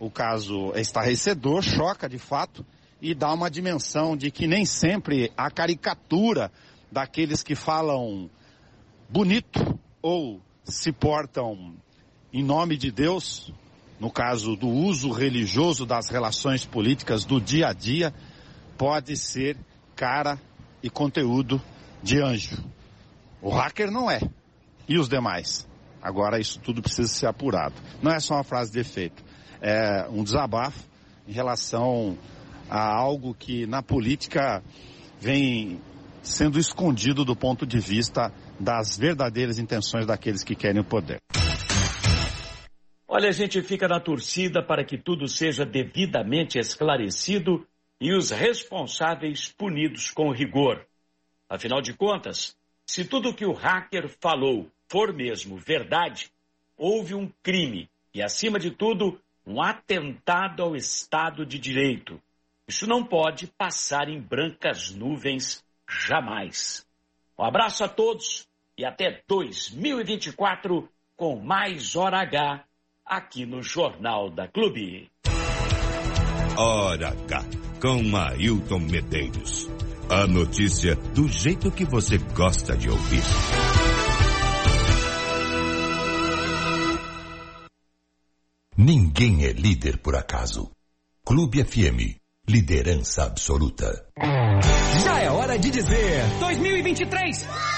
O 0.00 0.10
caso 0.10 0.72
é 0.74 0.80
estarrecedor, 0.80 1.62
choca 1.62 2.08
de 2.08 2.18
fato 2.18 2.64
e 3.00 3.14
dá 3.14 3.32
uma 3.32 3.50
dimensão 3.50 4.16
de 4.16 4.30
que 4.30 4.46
nem 4.46 4.64
sempre 4.64 5.32
a 5.36 5.50
caricatura 5.50 6.50
daqueles 6.90 7.42
que 7.42 7.54
falam 7.54 8.30
bonito 9.08 9.78
ou 10.00 10.40
se 10.68 10.92
portam 10.92 11.74
em 12.32 12.42
nome 12.42 12.76
de 12.76 12.90
Deus, 12.90 13.52
no 13.98 14.10
caso 14.10 14.54
do 14.54 14.68
uso 14.68 15.10
religioso 15.10 15.84
das 15.86 16.08
relações 16.08 16.64
políticas 16.64 17.24
do 17.24 17.40
dia 17.40 17.68
a 17.68 17.72
dia, 17.72 18.14
pode 18.76 19.16
ser 19.16 19.56
cara 19.96 20.38
e 20.82 20.88
conteúdo 20.88 21.60
de 22.02 22.22
anjo. 22.22 22.62
O 23.42 23.50
hacker 23.50 23.90
não 23.90 24.10
é. 24.10 24.20
E 24.88 24.98
os 24.98 25.08
demais? 25.08 25.66
Agora 26.00 26.38
isso 26.38 26.60
tudo 26.60 26.80
precisa 26.80 27.08
ser 27.08 27.26
apurado. 27.26 27.74
Não 28.02 28.12
é 28.12 28.20
só 28.20 28.34
uma 28.34 28.44
frase 28.44 28.70
de 28.70 28.78
efeito 28.78 29.28
é, 29.60 30.06
um 30.10 30.22
desabafo 30.22 30.82
em 31.26 31.32
relação 31.32 32.16
a 32.70 32.80
algo 32.80 33.34
que 33.34 33.66
na 33.66 33.82
política 33.82 34.62
vem 35.20 35.80
sendo 36.22 36.58
escondido 36.58 37.24
do 37.24 37.34
ponto 37.34 37.66
de 37.66 37.78
vista 37.78 38.32
das 38.58 38.96
verdadeiras 38.96 39.58
intenções 39.58 40.06
daqueles 40.06 40.42
que 40.42 40.54
querem 40.54 40.80
o 40.80 40.84
poder. 40.84 41.20
Olha, 43.06 43.30
a 43.30 43.32
gente 43.32 43.62
fica 43.62 43.88
na 43.88 43.98
torcida 43.98 44.62
para 44.62 44.84
que 44.84 44.98
tudo 44.98 45.26
seja 45.28 45.64
devidamente 45.64 46.58
esclarecido 46.58 47.66
e 48.00 48.12
os 48.12 48.30
responsáveis 48.30 49.48
punidos 49.48 50.10
com 50.10 50.30
rigor. 50.30 50.86
Afinal 51.48 51.80
de 51.80 51.94
contas, 51.94 52.56
se 52.86 53.04
tudo 53.04 53.34
que 53.34 53.46
o 53.46 53.52
hacker 53.52 54.08
falou 54.20 54.70
for 54.88 55.12
mesmo 55.12 55.56
verdade, 55.56 56.30
houve 56.76 57.14
um 57.14 57.30
crime 57.42 57.88
e, 58.14 58.22
acima 58.22 58.58
de 58.58 58.70
tudo, 58.70 59.20
um 59.46 59.62
atentado 59.62 60.62
ao 60.62 60.76
Estado 60.76 61.44
de 61.44 61.58
Direito. 61.58 62.20
Isso 62.66 62.86
não 62.86 63.04
pode 63.04 63.46
passar 63.46 64.08
em 64.08 64.20
brancas 64.20 64.90
nuvens 64.90 65.64
jamais. 65.88 66.86
Um 67.38 67.44
abraço 67.44 67.84
a 67.84 67.88
todos 67.88 68.47
e 68.78 68.84
até 68.84 69.20
2024 69.26 70.88
com 71.16 71.36
mais 71.36 71.96
Hora 71.96 72.20
H 72.20 72.64
aqui 73.04 73.44
no 73.44 73.60
Jornal 73.60 74.30
da 74.30 74.46
Clube. 74.46 75.10
Hora 76.56 77.08
H 77.08 77.44
com 77.82 78.16
Ailton 78.16 78.78
Medeiros. 78.78 79.68
A 80.08 80.26
notícia 80.26 80.94
do 80.94 81.28
jeito 81.28 81.72
que 81.72 81.84
você 81.84 82.18
gosta 82.18 82.76
de 82.76 82.88
ouvir. 82.88 83.22
Ninguém 88.76 89.44
é 89.44 89.52
líder 89.52 89.98
por 89.98 90.14
acaso. 90.14 90.70
Clube 91.26 91.64
FM, 91.64 92.16
liderança 92.48 93.24
absoluta. 93.24 94.06
Já 95.04 95.20
é 95.20 95.30
hora 95.30 95.58
de 95.58 95.68
dizer 95.68 96.24
2023. 96.38 97.77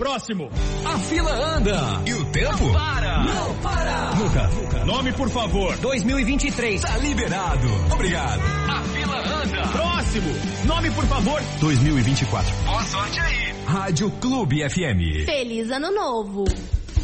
Próximo. 0.00 0.48
A 0.82 0.96
fila 0.98 1.30
anda. 1.30 1.78
E 2.06 2.14
o 2.14 2.24
tempo? 2.32 2.64
Não 2.64 2.72
para. 2.72 3.22
Não 3.22 3.54
para. 3.56 4.14
Nunca. 4.14 4.84
Nome, 4.86 5.12
por 5.12 5.28
favor. 5.28 5.76
2023. 5.76 6.80
Tá 6.80 6.96
liberado. 6.96 7.68
Obrigado. 7.92 8.40
A 8.40 8.82
fila 8.82 9.18
anda. 9.18 9.68
Próximo. 9.68 10.30
Nome, 10.64 10.90
por 10.92 11.04
favor. 11.04 11.42
2024. 11.60 12.54
Boa 12.64 12.82
sorte 12.84 13.20
aí. 13.20 13.54
Rádio 13.66 14.10
Clube 14.12 14.66
FM. 14.70 15.26
Feliz 15.26 15.70
Ano 15.70 15.92
Novo. 15.92 16.44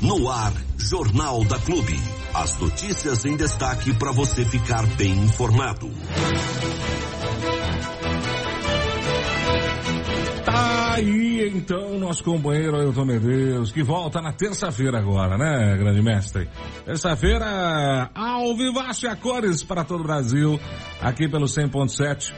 No 0.01 0.31
ar, 0.31 0.55
Jornal 0.79 1.45
da 1.45 1.59
Clube. 1.59 2.01
As 2.33 2.59
notícias 2.59 3.27
em 3.27 3.37
destaque 3.37 3.93
para 3.93 4.11
você 4.11 4.43
ficar 4.43 4.87
bem 4.97 5.13
informado. 5.13 5.91
Aí 10.97 11.53
então 11.55 11.99
nosso 11.99 12.25
companheiro 12.25 12.77
Ailton 12.77 13.05
Medeiros, 13.05 13.71
que 13.71 13.83
volta 13.83 14.21
na 14.21 14.33
terça-feira 14.33 14.99
agora, 14.99 15.37
né, 15.37 15.77
grande 15.77 16.03
mestre? 16.03 16.49
Terça-feira, 16.85 18.11
ao 18.15 18.57
vivaço 18.57 19.07
e 19.07 19.09
a 19.09 19.17
cores 19.17 19.63
para 19.63 19.85
todo 19.85 20.01
o 20.01 20.05
Brasil, 20.05 20.59
aqui 21.01 21.29
pelo 21.29 21.47
100.7 21.47 22.33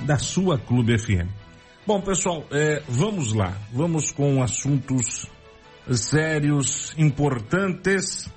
da 0.00 0.16
sua 0.16 0.58
Clube 0.58 0.98
FM. 0.98 1.28
Bom, 1.86 2.00
pessoal, 2.00 2.44
é, 2.50 2.82
vamos 2.88 3.32
lá. 3.32 3.56
Vamos 3.72 4.10
com 4.10 4.42
assuntos 4.42 5.26
sérios, 5.90 6.94
importantes, 6.98 8.30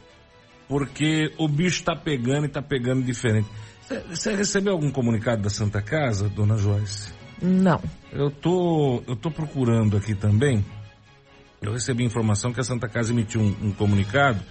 porque 0.68 1.34
o 1.38 1.48
bicho 1.48 1.84
tá 1.84 1.96
pegando 1.96 2.46
e 2.46 2.50
tá 2.50 2.62
pegando 2.62 3.04
diferente. 3.04 3.48
Você 4.10 4.34
recebeu 4.34 4.74
algum 4.74 4.90
comunicado 4.90 5.42
da 5.42 5.50
Santa 5.50 5.82
Casa, 5.82 6.30
dona 6.30 6.58
Joyce? 6.58 7.21
Não. 7.42 7.82
Eu 8.12 8.30
tô, 8.30 9.04
eu 9.08 9.16
tô 9.16 9.32
procurando 9.32 9.98
aqui 9.98 10.14
também. 10.14 10.64
Eu 11.62 11.74
recebi 11.74 12.04
informação 12.04 12.54
que 12.54 12.60
a 12.60 12.64
Santa 12.64 12.88
Casa 12.88 13.12
emitiu 13.12 13.42
um, 13.42 13.56
um 13.68 13.72
comunicado 13.72 14.42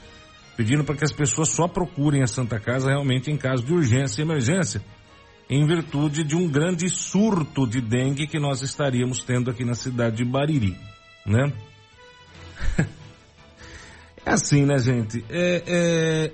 pedindo 0.56 0.84
para 0.84 0.94
que 0.94 1.04
as 1.04 1.12
pessoas 1.12 1.48
só 1.48 1.66
procurem 1.66 2.22
a 2.22 2.26
Santa 2.26 2.60
Casa 2.60 2.88
realmente 2.88 3.30
em 3.30 3.36
caso 3.36 3.64
de 3.64 3.72
urgência 3.72 4.20
e 4.20 4.24
emergência, 4.24 4.82
em 5.48 5.66
virtude 5.66 6.22
de 6.22 6.36
um 6.36 6.46
grande 6.46 6.90
surto 6.90 7.66
de 7.66 7.80
dengue 7.80 8.26
que 8.26 8.38
nós 8.38 8.60
estaríamos 8.60 9.22
tendo 9.22 9.50
aqui 9.50 9.64
na 9.64 9.74
cidade 9.74 10.16
de 10.16 10.24
Bariri, 10.24 10.76
né? 11.24 11.52
É 14.26 14.32
assim, 14.34 14.66
né, 14.66 14.78
gente? 14.78 15.24
É, 15.30 15.62
é, 15.66 16.32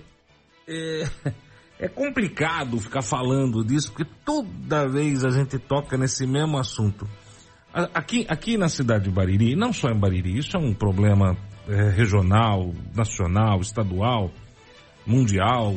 é, 0.68 1.32
é, 1.78 1.88
complicado 1.88 2.78
ficar 2.78 3.02
falando 3.02 3.64
disso, 3.64 3.92
porque 3.92 4.10
toda 4.24 4.88
vez 4.88 5.24
a 5.24 5.30
gente 5.30 5.58
toca 5.58 5.96
nesse 5.96 6.26
mesmo 6.26 6.58
assunto. 6.58 7.06
Aqui, 7.92 8.24
aqui 8.28 8.56
na 8.56 8.70
cidade 8.70 9.04
de 9.04 9.10
Bariri, 9.10 9.54
não 9.54 9.70
só 9.70 9.90
em 9.90 9.98
Bariri, 9.98 10.38
isso 10.38 10.56
é 10.56 10.60
um 10.60 10.72
problema 10.72 11.36
é, 11.68 11.90
regional, 11.90 12.72
nacional, 12.94 13.60
estadual, 13.60 14.30
mundial. 15.06 15.74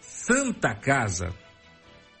Santa 0.00 0.74
Casa 0.74 1.28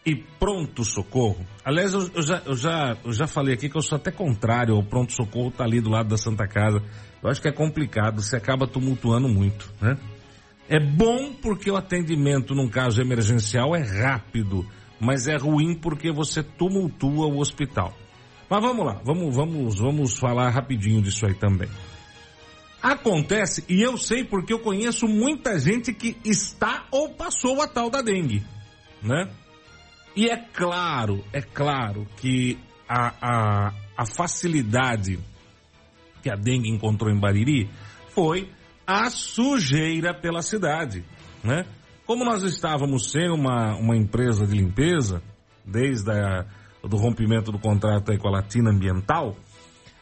e 0.04 0.14
pronto-socorro. 0.14 1.44
Aliás, 1.64 1.94
eu, 1.94 2.10
eu, 2.14 2.22
já, 2.22 2.42
eu, 2.44 2.54
já, 2.54 2.96
eu 3.02 3.12
já 3.12 3.26
falei 3.26 3.54
aqui 3.54 3.70
que 3.70 3.76
eu 3.76 3.82
sou 3.82 3.96
até 3.96 4.10
contrário 4.10 4.74
ao 4.76 4.82
pronto-socorro 4.82 5.50
tá 5.50 5.64
ali 5.64 5.80
do 5.80 5.88
lado 5.88 6.08
da 6.10 6.18
Santa 6.18 6.46
Casa. 6.46 6.82
Eu 7.22 7.30
acho 7.30 7.40
que 7.40 7.48
é 7.48 7.52
complicado, 7.52 8.22
você 8.22 8.36
acaba 8.36 8.68
tumultuando 8.68 9.26
muito, 9.28 9.72
né? 9.80 9.96
É 10.68 10.80
bom 10.80 11.32
porque 11.32 11.70
o 11.70 11.76
atendimento 11.76 12.54
num 12.54 12.68
caso 12.68 13.00
emergencial 13.00 13.74
é 13.74 13.82
rápido, 13.82 14.66
mas 15.00 15.28
é 15.28 15.36
ruim 15.36 15.74
porque 15.74 16.10
você 16.10 16.42
tumultua 16.42 17.26
o 17.26 17.38
hospital. 17.38 17.96
Mas 18.48 18.60
vamos 18.60 18.86
lá, 18.86 19.00
vamos, 19.04 19.34
vamos, 19.34 19.78
vamos 19.78 20.18
falar 20.18 20.50
rapidinho 20.50 21.02
disso 21.02 21.26
aí 21.26 21.34
também. 21.34 21.68
Acontece, 22.82 23.64
e 23.68 23.82
eu 23.82 23.96
sei 23.96 24.24
porque 24.24 24.52
eu 24.52 24.58
conheço 24.58 25.06
muita 25.06 25.58
gente 25.58 25.92
que 25.92 26.16
está 26.24 26.86
ou 26.90 27.10
passou 27.10 27.60
a 27.62 27.66
tal 27.66 27.90
da 27.90 28.02
dengue, 28.02 28.44
né? 29.02 29.28
E 30.14 30.28
é 30.28 30.36
claro, 30.36 31.24
é 31.32 31.42
claro 31.42 32.06
que 32.16 32.58
a, 32.88 33.12
a, 33.20 33.72
a 33.96 34.06
facilidade 34.06 35.18
que 36.22 36.30
a 36.30 36.36
dengue 36.36 36.70
encontrou 36.70 37.12
em 37.12 37.18
Bariri 37.18 37.68
foi 38.14 38.48
a 38.86 39.10
sujeira 39.10 40.14
pela 40.14 40.42
cidade, 40.42 41.04
né? 41.42 41.66
Como 42.06 42.24
nós 42.24 42.42
estávamos 42.44 43.10
sem 43.10 43.28
uma, 43.30 43.74
uma 43.76 43.96
empresa 43.96 44.46
de 44.46 44.54
limpeza, 44.54 45.20
desde 45.64 46.10
a, 46.12 46.46
do 46.84 46.96
rompimento 46.96 47.50
do 47.50 47.58
contrato 47.58 48.12
aí 48.12 48.18
com 48.18 48.28
a 48.28 48.30
Latina 48.30 48.70
Ambiental, 48.70 49.36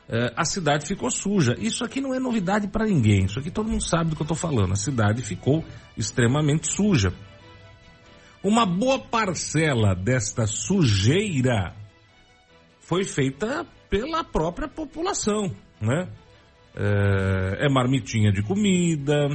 eh, 0.07 0.33
a 0.37 0.45
cidade 0.45 0.87
ficou 0.87 1.11
suja. 1.11 1.55
Isso 1.59 1.83
aqui 1.83 2.01
não 2.01 2.15
é 2.15 2.19
novidade 2.19 2.69
para 2.69 2.85
ninguém, 2.85 3.25
isso 3.25 3.39
aqui 3.39 3.51
todo 3.51 3.71
mundo 3.71 3.83
sabe 3.83 4.11
do 4.11 4.17
que 4.17 4.23
eu 4.23 4.25
estou 4.25 4.37
falando. 4.37 4.73
A 4.73 4.77
cidade 4.77 5.23
ficou 5.23 5.65
extremamente 5.97 6.69
suja. 6.69 7.13
Uma 8.43 8.67
boa 8.67 8.99
parcela 8.99 9.95
desta 9.95 10.47
sujeira 10.47 11.75
foi 12.81 13.05
feita 13.05 13.67
pela 13.89 14.23
própria 14.23 14.69
população, 14.69 15.51
né? 15.81 16.07
É, 16.77 17.67
é 17.67 17.69
marmitinha 17.69 18.33
de 18.33 18.43
comida, 18.43 19.29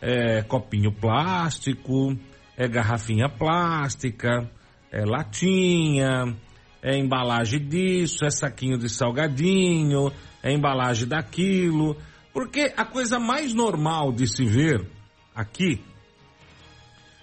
é 0.00 0.42
copinho 0.42 0.92
plástico, 0.92 2.16
é 2.56 2.68
garrafinha 2.68 3.28
plástica, 3.28 4.50
é 4.90 5.04
latinha, 5.04 6.36
é 6.82 6.96
embalagem 6.96 7.66
disso, 7.66 8.24
é 8.24 8.30
saquinho 8.30 8.78
de 8.78 8.88
salgadinho, 8.88 10.12
é 10.42 10.52
embalagem 10.52 11.08
daquilo. 11.08 11.96
Porque 12.32 12.72
a 12.76 12.84
coisa 12.84 13.18
mais 13.18 13.54
normal 13.54 14.12
de 14.12 14.26
se 14.26 14.44
ver 14.44 14.86
aqui 15.34 15.80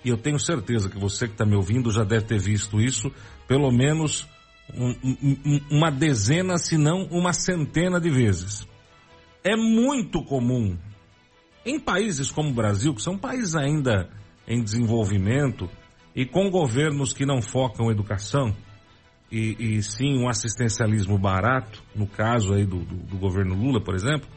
e 0.06 0.10
eu 0.10 0.18
tenho 0.18 0.40
certeza 0.40 0.88
que 0.88 1.00
você 1.00 1.26
que 1.26 1.34
está 1.34 1.44
me 1.48 1.56
ouvindo 1.56 1.92
já 1.92 2.04
deve 2.04 2.26
ter 2.26 2.40
visto 2.40 2.80
isso 2.80 3.12
pelo 3.48 3.72
menos 3.72 4.28
um, 4.72 4.96
um, 5.04 5.62
uma 5.72 5.90
dezena, 5.90 6.60
se 6.60 6.78
não 6.78 7.06
uma 7.06 7.34
centena 7.34 8.00
de 8.00 8.10
vezes. 8.12 8.68
É 9.46 9.56
muito 9.56 10.24
comum 10.24 10.76
em 11.64 11.80
países 11.80 12.32
como 12.32 12.50
o 12.50 12.54
Brasil, 12.54 12.96
que 12.96 13.02
são 13.02 13.16
países 13.16 13.56
ainda 13.56 14.10
em 14.48 14.64
desenvolvimento 14.64 15.70
e 16.16 16.26
com 16.26 16.50
governos 16.50 17.14
que 17.14 17.28
não 17.28 17.44
focam 17.44 17.92
educação 17.92 18.56
e, 19.32 19.56
e 19.60 19.84
sim 19.84 20.18
um 20.18 20.28
assistencialismo 20.28 21.20
barato, 21.20 21.84
no 21.96 22.08
caso 22.08 22.56
aí 22.56 22.66
do, 22.66 22.80
do, 22.80 22.96
do 22.96 23.18
governo 23.18 23.54
Lula, 23.54 23.80
por 23.80 23.94
exemplo, 23.94 24.28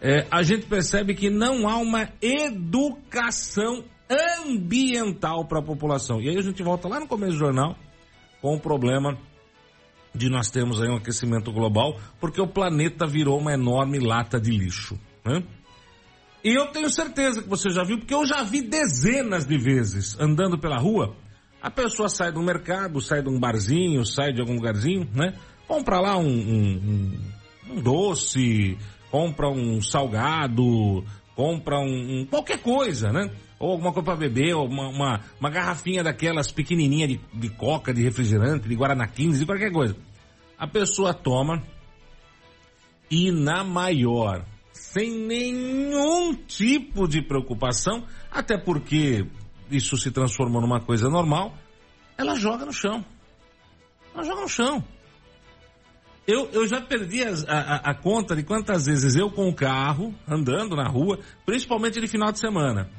é, 0.00 0.26
a 0.28 0.42
gente 0.42 0.66
percebe 0.66 1.14
que 1.14 1.30
não 1.30 1.68
há 1.68 1.76
uma 1.76 2.08
educação 2.20 3.84
ambiental 4.44 5.44
para 5.46 5.60
a 5.60 5.62
população. 5.62 6.20
E 6.20 6.28
aí 6.28 6.36
a 6.36 6.42
gente 6.42 6.60
volta 6.60 6.88
lá 6.88 6.98
no 6.98 7.06
começo 7.06 7.34
do 7.34 7.38
jornal 7.38 7.76
com 8.42 8.56
o 8.56 8.60
problema 8.60 9.16
de 10.14 10.30
nós 10.30 10.50
termos 10.50 10.80
aí 10.80 10.88
um 10.88 10.96
aquecimento 10.96 11.52
global, 11.52 11.98
porque 12.20 12.40
o 12.40 12.46
planeta 12.46 13.06
virou 13.06 13.38
uma 13.38 13.52
enorme 13.52 13.98
lata 13.98 14.40
de 14.40 14.50
lixo. 14.50 14.98
Né? 15.24 15.42
E 16.44 16.54
eu 16.54 16.66
tenho 16.66 16.90
certeza 16.90 17.42
que 17.42 17.48
você 17.48 17.70
já 17.70 17.82
viu, 17.82 17.98
porque 17.98 18.14
eu 18.14 18.26
já 18.26 18.42
vi 18.42 18.62
dezenas 18.62 19.46
de 19.46 19.58
vezes 19.58 20.18
andando 20.20 20.58
pela 20.58 20.78
rua. 20.78 21.16
A 21.60 21.70
pessoa 21.70 22.08
sai 22.08 22.30
do 22.30 22.42
mercado, 22.42 23.00
sai 23.00 23.22
de 23.22 23.28
um 23.30 23.40
barzinho, 23.40 24.04
sai 24.04 24.32
de 24.32 24.40
algum 24.40 24.54
lugarzinho, 24.54 25.08
né? 25.14 25.34
Compra 25.66 25.98
lá 25.98 26.18
um, 26.18 26.28
um, 26.28 27.18
um 27.70 27.80
doce, 27.80 28.76
compra 29.10 29.48
um 29.48 29.80
salgado, 29.80 31.02
compra 31.34 31.78
um, 31.80 32.20
um 32.20 32.26
qualquer 32.26 32.58
coisa, 32.58 33.10
né? 33.10 33.30
Ou 33.58 33.70
alguma 33.70 33.92
coisa 33.92 34.04
para 34.04 34.16
beber, 34.16 34.54
ou 34.54 34.66
uma, 34.66 34.88
uma, 34.88 35.20
uma, 35.40 35.50
garrafinha 35.50 36.02
daquelas 36.02 36.50
pequenininha 36.50 37.06
de, 37.06 37.20
de 37.32 37.48
coca, 37.50 37.92
de 37.92 38.02
refrigerante, 38.02 38.68
de 38.68 38.74
Guaraná 38.74 39.06
15, 39.06 39.38
de 39.38 39.46
qualquer 39.46 39.72
coisa. 39.72 39.96
A 40.58 40.66
pessoa 40.66 41.14
toma 41.14 41.62
e 43.10 43.30
na 43.30 43.62
maior, 43.62 44.44
sem 44.72 45.10
nenhum 45.10 46.34
tipo 46.34 47.06
de 47.06 47.22
preocupação, 47.22 48.04
até 48.30 48.56
porque 48.58 49.26
isso 49.70 49.96
se 49.96 50.10
transformou 50.10 50.60
numa 50.60 50.80
coisa 50.80 51.08
normal, 51.08 51.54
ela 52.16 52.34
joga 52.36 52.64
no 52.64 52.72
chão. 52.72 53.04
Ela 54.14 54.24
joga 54.24 54.42
no 54.42 54.48
chão. 54.48 54.84
Eu, 56.26 56.48
eu 56.52 56.66
já 56.66 56.80
perdi 56.80 57.22
a, 57.22 57.34
a, 57.48 57.90
a 57.90 57.94
conta 57.94 58.34
de 58.34 58.42
quantas 58.42 58.86
vezes 58.86 59.14
eu 59.14 59.30
com 59.30 59.48
o 59.48 59.54
carro, 59.54 60.14
andando 60.26 60.74
na 60.74 60.88
rua, 60.88 61.18
principalmente 61.44 62.00
de 62.00 62.08
final 62.08 62.32
de 62.32 62.38
semana, 62.38 62.90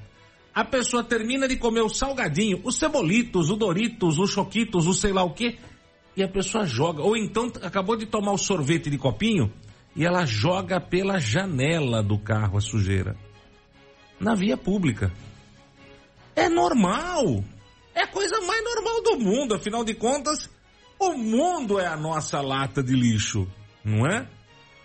a 0.55 0.63
pessoa 0.63 1.03
termina 1.03 1.49
de 1.49 1.57
comer 1.57 1.81
o 1.81 1.89
salgadinho, 1.89 2.61
os 2.63 2.77
cebolitos, 2.77 3.49
o 3.49 3.57
Doritos, 3.57 4.17
os 4.17 4.31
choquitos, 4.31 4.87
o 4.87 4.93
sei 4.93 5.11
lá 5.11 5.21
o 5.21 5.33
que, 5.33 5.59
e 6.15 6.23
a 6.23 6.29
pessoa 6.29 6.63
joga. 6.63 7.01
Ou 7.03 7.17
então 7.17 7.51
acabou 7.61 7.97
de 7.97 8.05
tomar 8.05 8.31
o 8.31 8.37
sorvete 8.37 8.89
de 8.89 8.97
copinho 8.97 9.51
e 9.93 10.05
ela 10.05 10.25
joga 10.25 10.79
pela 10.79 11.19
janela 11.19 12.01
do 12.01 12.17
carro 12.17 12.57
a 12.57 12.61
sujeira. 12.61 13.17
Na 14.17 14.33
via 14.33 14.55
pública. 14.55 15.11
É 16.33 16.47
normal. 16.47 17.43
É 17.93 18.03
a 18.03 18.07
coisa 18.07 18.39
mais 18.39 18.63
normal 18.63 19.03
do 19.03 19.19
mundo. 19.19 19.55
Afinal 19.55 19.83
de 19.83 19.93
contas, 19.93 20.49
o 20.97 21.17
mundo 21.17 21.81
é 21.81 21.85
a 21.85 21.97
nossa 21.97 22.39
lata 22.39 22.81
de 22.81 22.95
lixo, 22.95 23.45
não 23.83 24.07
é? 24.07 24.25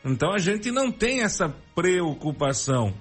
Então 0.04 0.33
a 0.33 0.38
gente 0.38 0.72
não 0.72 0.90
tem 0.90 1.22
essa 1.22 1.48
preocupação. 1.76 2.92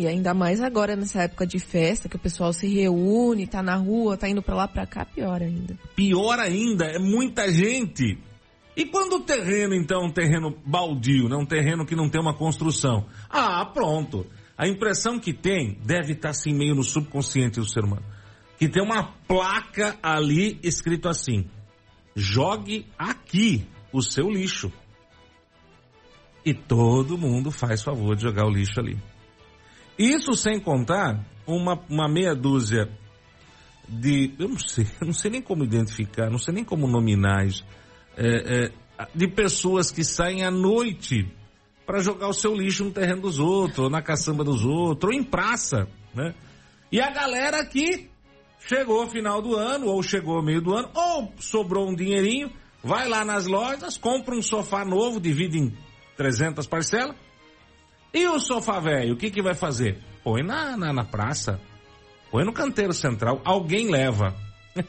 E 0.00 0.06
ainda 0.06 0.32
mais 0.32 0.62
agora 0.62 0.96
nessa 0.96 1.24
época 1.24 1.46
de 1.46 1.58
festa, 1.58 2.08
que 2.08 2.16
o 2.16 2.18
pessoal 2.18 2.54
se 2.54 2.66
reúne, 2.66 3.46
tá 3.46 3.62
na 3.62 3.76
rua, 3.76 4.16
tá 4.16 4.26
indo 4.26 4.40
pra 4.40 4.56
lá 4.56 4.66
pra 4.66 4.86
cá, 4.86 5.04
pior 5.04 5.42
ainda. 5.42 5.78
Pior 5.94 6.38
ainda, 6.38 6.86
é 6.86 6.98
muita 6.98 7.52
gente. 7.52 8.18
E 8.74 8.86
quando 8.86 9.16
o 9.16 9.20
terreno, 9.20 9.74
então, 9.74 10.06
um 10.06 10.10
terreno 10.10 10.56
baldio, 10.64 11.28
né? 11.28 11.36
um 11.36 11.44
terreno 11.44 11.84
que 11.84 11.94
não 11.94 12.08
tem 12.08 12.18
uma 12.18 12.32
construção? 12.32 13.04
Ah, 13.28 13.62
pronto. 13.66 14.24
A 14.56 14.66
impressão 14.66 15.18
que 15.20 15.34
tem 15.34 15.76
deve 15.84 16.12
estar 16.12 16.28
tá, 16.28 16.30
assim 16.30 16.54
meio 16.54 16.74
no 16.74 16.82
subconsciente 16.82 17.60
do 17.60 17.68
ser 17.68 17.84
humano. 17.84 18.06
Que 18.58 18.70
tem 18.70 18.82
uma 18.82 19.02
placa 19.28 19.98
ali 20.02 20.58
escrito 20.62 21.10
assim: 21.10 21.44
jogue 22.16 22.86
aqui 22.98 23.66
o 23.92 24.00
seu 24.00 24.30
lixo. 24.30 24.72
E 26.42 26.54
todo 26.54 27.18
mundo 27.18 27.50
faz 27.50 27.82
favor 27.82 28.16
de 28.16 28.22
jogar 28.22 28.46
o 28.46 28.50
lixo 28.50 28.80
ali. 28.80 28.96
Isso 30.00 30.32
sem 30.32 30.58
contar 30.58 31.22
uma, 31.46 31.78
uma 31.90 32.08
meia 32.08 32.34
dúzia 32.34 32.88
de. 33.86 34.32
Eu 34.38 34.48
não 34.48 34.58
sei, 34.58 34.86
eu 34.98 35.06
não 35.08 35.12
sei 35.12 35.30
nem 35.30 35.42
como 35.42 35.62
identificar, 35.62 36.30
não 36.30 36.38
sei 36.38 36.54
nem 36.54 36.64
como 36.64 36.88
nominar 36.88 37.46
isso. 37.46 37.62
É, 38.16 38.64
é, 38.64 38.72
de 39.14 39.28
pessoas 39.28 39.90
que 39.90 40.02
saem 40.02 40.42
à 40.42 40.50
noite 40.50 41.30
para 41.84 42.00
jogar 42.00 42.28
o 42.28 42.32
seu 42.32 42.54
lixo 42.54 42.84
no 42.84 42.92
terreno 42.92 43.20
dos 43.20 43.38
outros, 43.38 43.78
ou 43.78 43.90
na 43.90 44.00
caçamba 44.00 44.42
dos 44.42 44.64
outros, 44.64 45.12
ou 45.12 45.20
em 45.20 45.22
praça, 45.22 45.86
né? 46.14 46.34
E 46.90 46.98
a 46.98 47.10
galera 47.10 47.62
que 47.66 48.08
chegou 48.58 49.06
final 49.06 49.42
do 49.42 49.54
ano, 49.54 49.86
ou 49.86 50.02
chegou 50.02 50.42
meio 50.42 50.62
do 50.62 50.74
ano, 50.74 50.90
ou 50.94 51.30
sobrou 51.38 51.90
um 51.90 51.94
dinheirinho, 51.94 52.50
vai 52.82 53.06
lá 53.06 53.22
nas 53.22 53.46
lojas, 53.46 53.98
compra 53.98 54.34
um 54.34 54.42
sofá 54.42 54.82
novo, 54.82 55.20
divide 55.20 55.58
em 55.58 55.76
300 56.16 56.66
parcelas, 56.66 57.14
e 58.12 58.26
o 58.26 58.38
sofá 58.38 58.80
velho, 58.80 59.14
o 59.14 59.16
que 59.16 59.30
que 59.30 59.42
vai 59.42 59.54
fazer? 59.54 59.98
Põe 60.22 60.42
na, 60.42 60.76
na, 60.76 60.92
na 60.92 61.04
praça. 61.04 61.60
Põe 62.30 62.44
no 62.44 62.52
canteiro 62.52 62.92
central. 62.92 63.40
Alguém 63.44 63.90
leva. 63.90 64.34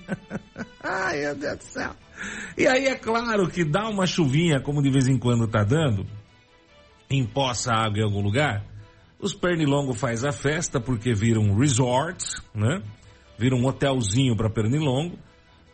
Ai, 0.83 1.21
meu 1.21 1.35
Deus 1.35 1.57
do 1.57 1.63
céu. 1.63 1.91
E 2.57 2.67
aí 2.67 2.87
é 2.87 2.95
claro 2.95 3.47
que 3.47 3.63
dá 3.63 3.87
uma 3.89 4.05
chuvinha, 4.05 4.59
como 4.59 4.81
de 4.81 4.91
vez 4.91 5.07
em 5.07 5.17
quando 5.17 5.47
tá 5.47 5.63
dando, 5.63 6.05
empoça 7.09 7.73
água 7.73 7.99
em 7.99 8.03
algum 8.03 8.21
lugar, 8.21 8.63
os 9.19 9.33
pernilongos 9.33 9.97
faz 9.97 10.23
a 10.23 10.31
festa 10.31 10.79
porque 10.79 11.13
vira 11.13 11.39
um 11.39 11.55
resort, 11.55 12.23
né? 12.53 12.81
Vira 13.37 13.55
um 13.55 13.65
hotelzinho 13.65 14.35
para 14.35 14.49
pernilongo. 14.49 15.17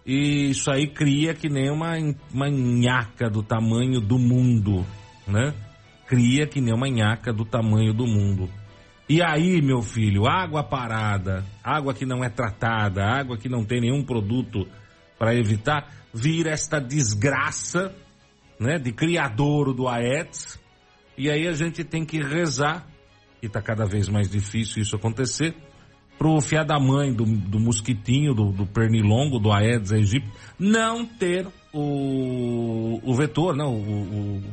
E 0.05 0.49
isso 0.51 0.71
aí 0.71 0.87
cria 0.87 1.33
que 1.33 1.49
nem 1.49 1.69
uma, 1.69 1.93
uma 2.33 2.49
nhaca 2.49 3.29
do 3.29 3.43
tamanho 3.43 3.99
do 3.99 4.17
mundo, 4.17 4.85
né? 5.27 5.53
Cria 6.07 6.47
que 6.47 6.61
nem 6.61 6.73
uma 6.73 6.87
nhaca 6.87 7.33
do 7.33 7.45
tamanho 7.45 7.93
do 7.93 8.07
mundo. 8.07 8.49
E 9.09 9.21
aí, 9.21 9.61
meu 9.61 9.81
filho, 9.81 10.27
água 10.27 10.63
parada, 10.63 11.45
água 11.63 11.93
que 11.93 12.05
não 12.05 12.23
é 12.23 12.29
tratada, 12.29 13.05
água 13.05 13.37
que 13.37 13.47
não 13.47 13.63
tem 13.63 13.79
nenhum 13.79 14.03
produto 14.03 14.67
para 15.17 15.35
evitar 15.35 15.89
vir 16.13 16.47
esta 16.47 16.79
desgraça, 16.79 17.95
né, 18.59 18.77
de 18.77 18.91
criadouro 18.91 19.73
do 19.73 19.87
Aedes. 19.87 20.59
E 21.17 21.29
aí 21.29 21.47
a 21.47 21.53
gente 21.53 21.83
tem 21.83 22.03
que 22.03 22.19
rezar, 22.19 22.85
e 23.41 23.45
está 23.45 23.61
cada 23.61 23.85
vez 23.85 24.09
mais 24.09 24.29
difícil 24.29 24.81
isso 24.81 24.95
acontecer, 24.95 25.55
pro 26.17 26.41
fiar 26.41 26.65
da 26.65 26.79
mãe 26.79 27.13
do, 27.13 27.23
do 27.23 27.59
mosquitinho, 27.59 28.33
do, 28.33 28.51
do, 28.51 28.65
pernilongo, 28.65 29.39
do 29.39 29.51
Aedes 29.51 29.91
aegypti, 29.91 30.29
não 30.59 31.05
ter 31.05 31.47
o, 31.71 32.99
o 33.03 33.13
vetor, 33.15 33.55
o, 33.55 33.69
o, 33.69 34.43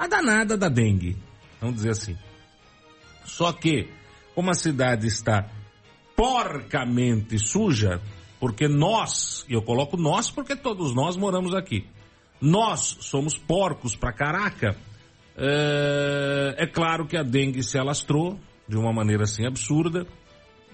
a 0.00 0.06
danada 0.06 0.56
da 0.56 0.70
dengue, 0.70 1.14
vamos 1.60 1.76
dizer 1.76 1.90
assim. 1.90 2.16
Só 3.22 3.52
que, 3.52 3.90
como 4.34 4.50
a 4.50 4.54
cidade 4.54 5.06
está 5.06 5.50
porcamente 6.16 7.38
suja, 7.38 8.00
porque 8.40 8.66
nós, 8.66 9.44
e 9.46 9.52
eu 9.52 9.60
coloco 9.60 9.98
nós 9.98 10.30
porque 10.30 10.56
todos 10.56 10.94
nós 10.94 11.18
moramos 11.18 11.54
aqui, 11.54 11.86
nós 12.40 12.96
somos 13.00 13.36
porcos 13.36 13.94
pra 13.94 14.10
caraca, 14.10 14.74
é, 15.36 16.54
é 16.56 16.66
claro 16.66 17.06
que 17.06 17.18
a 17.18 17.22
dengue 17.22 17.62
se 17.62 17.78
alastrou 17.78 18.40
de 18.66 18.78
uma 18.78 18.94
maneira 18.94 19.24
assim 19.24 19.46
absurda, 19.46 20.06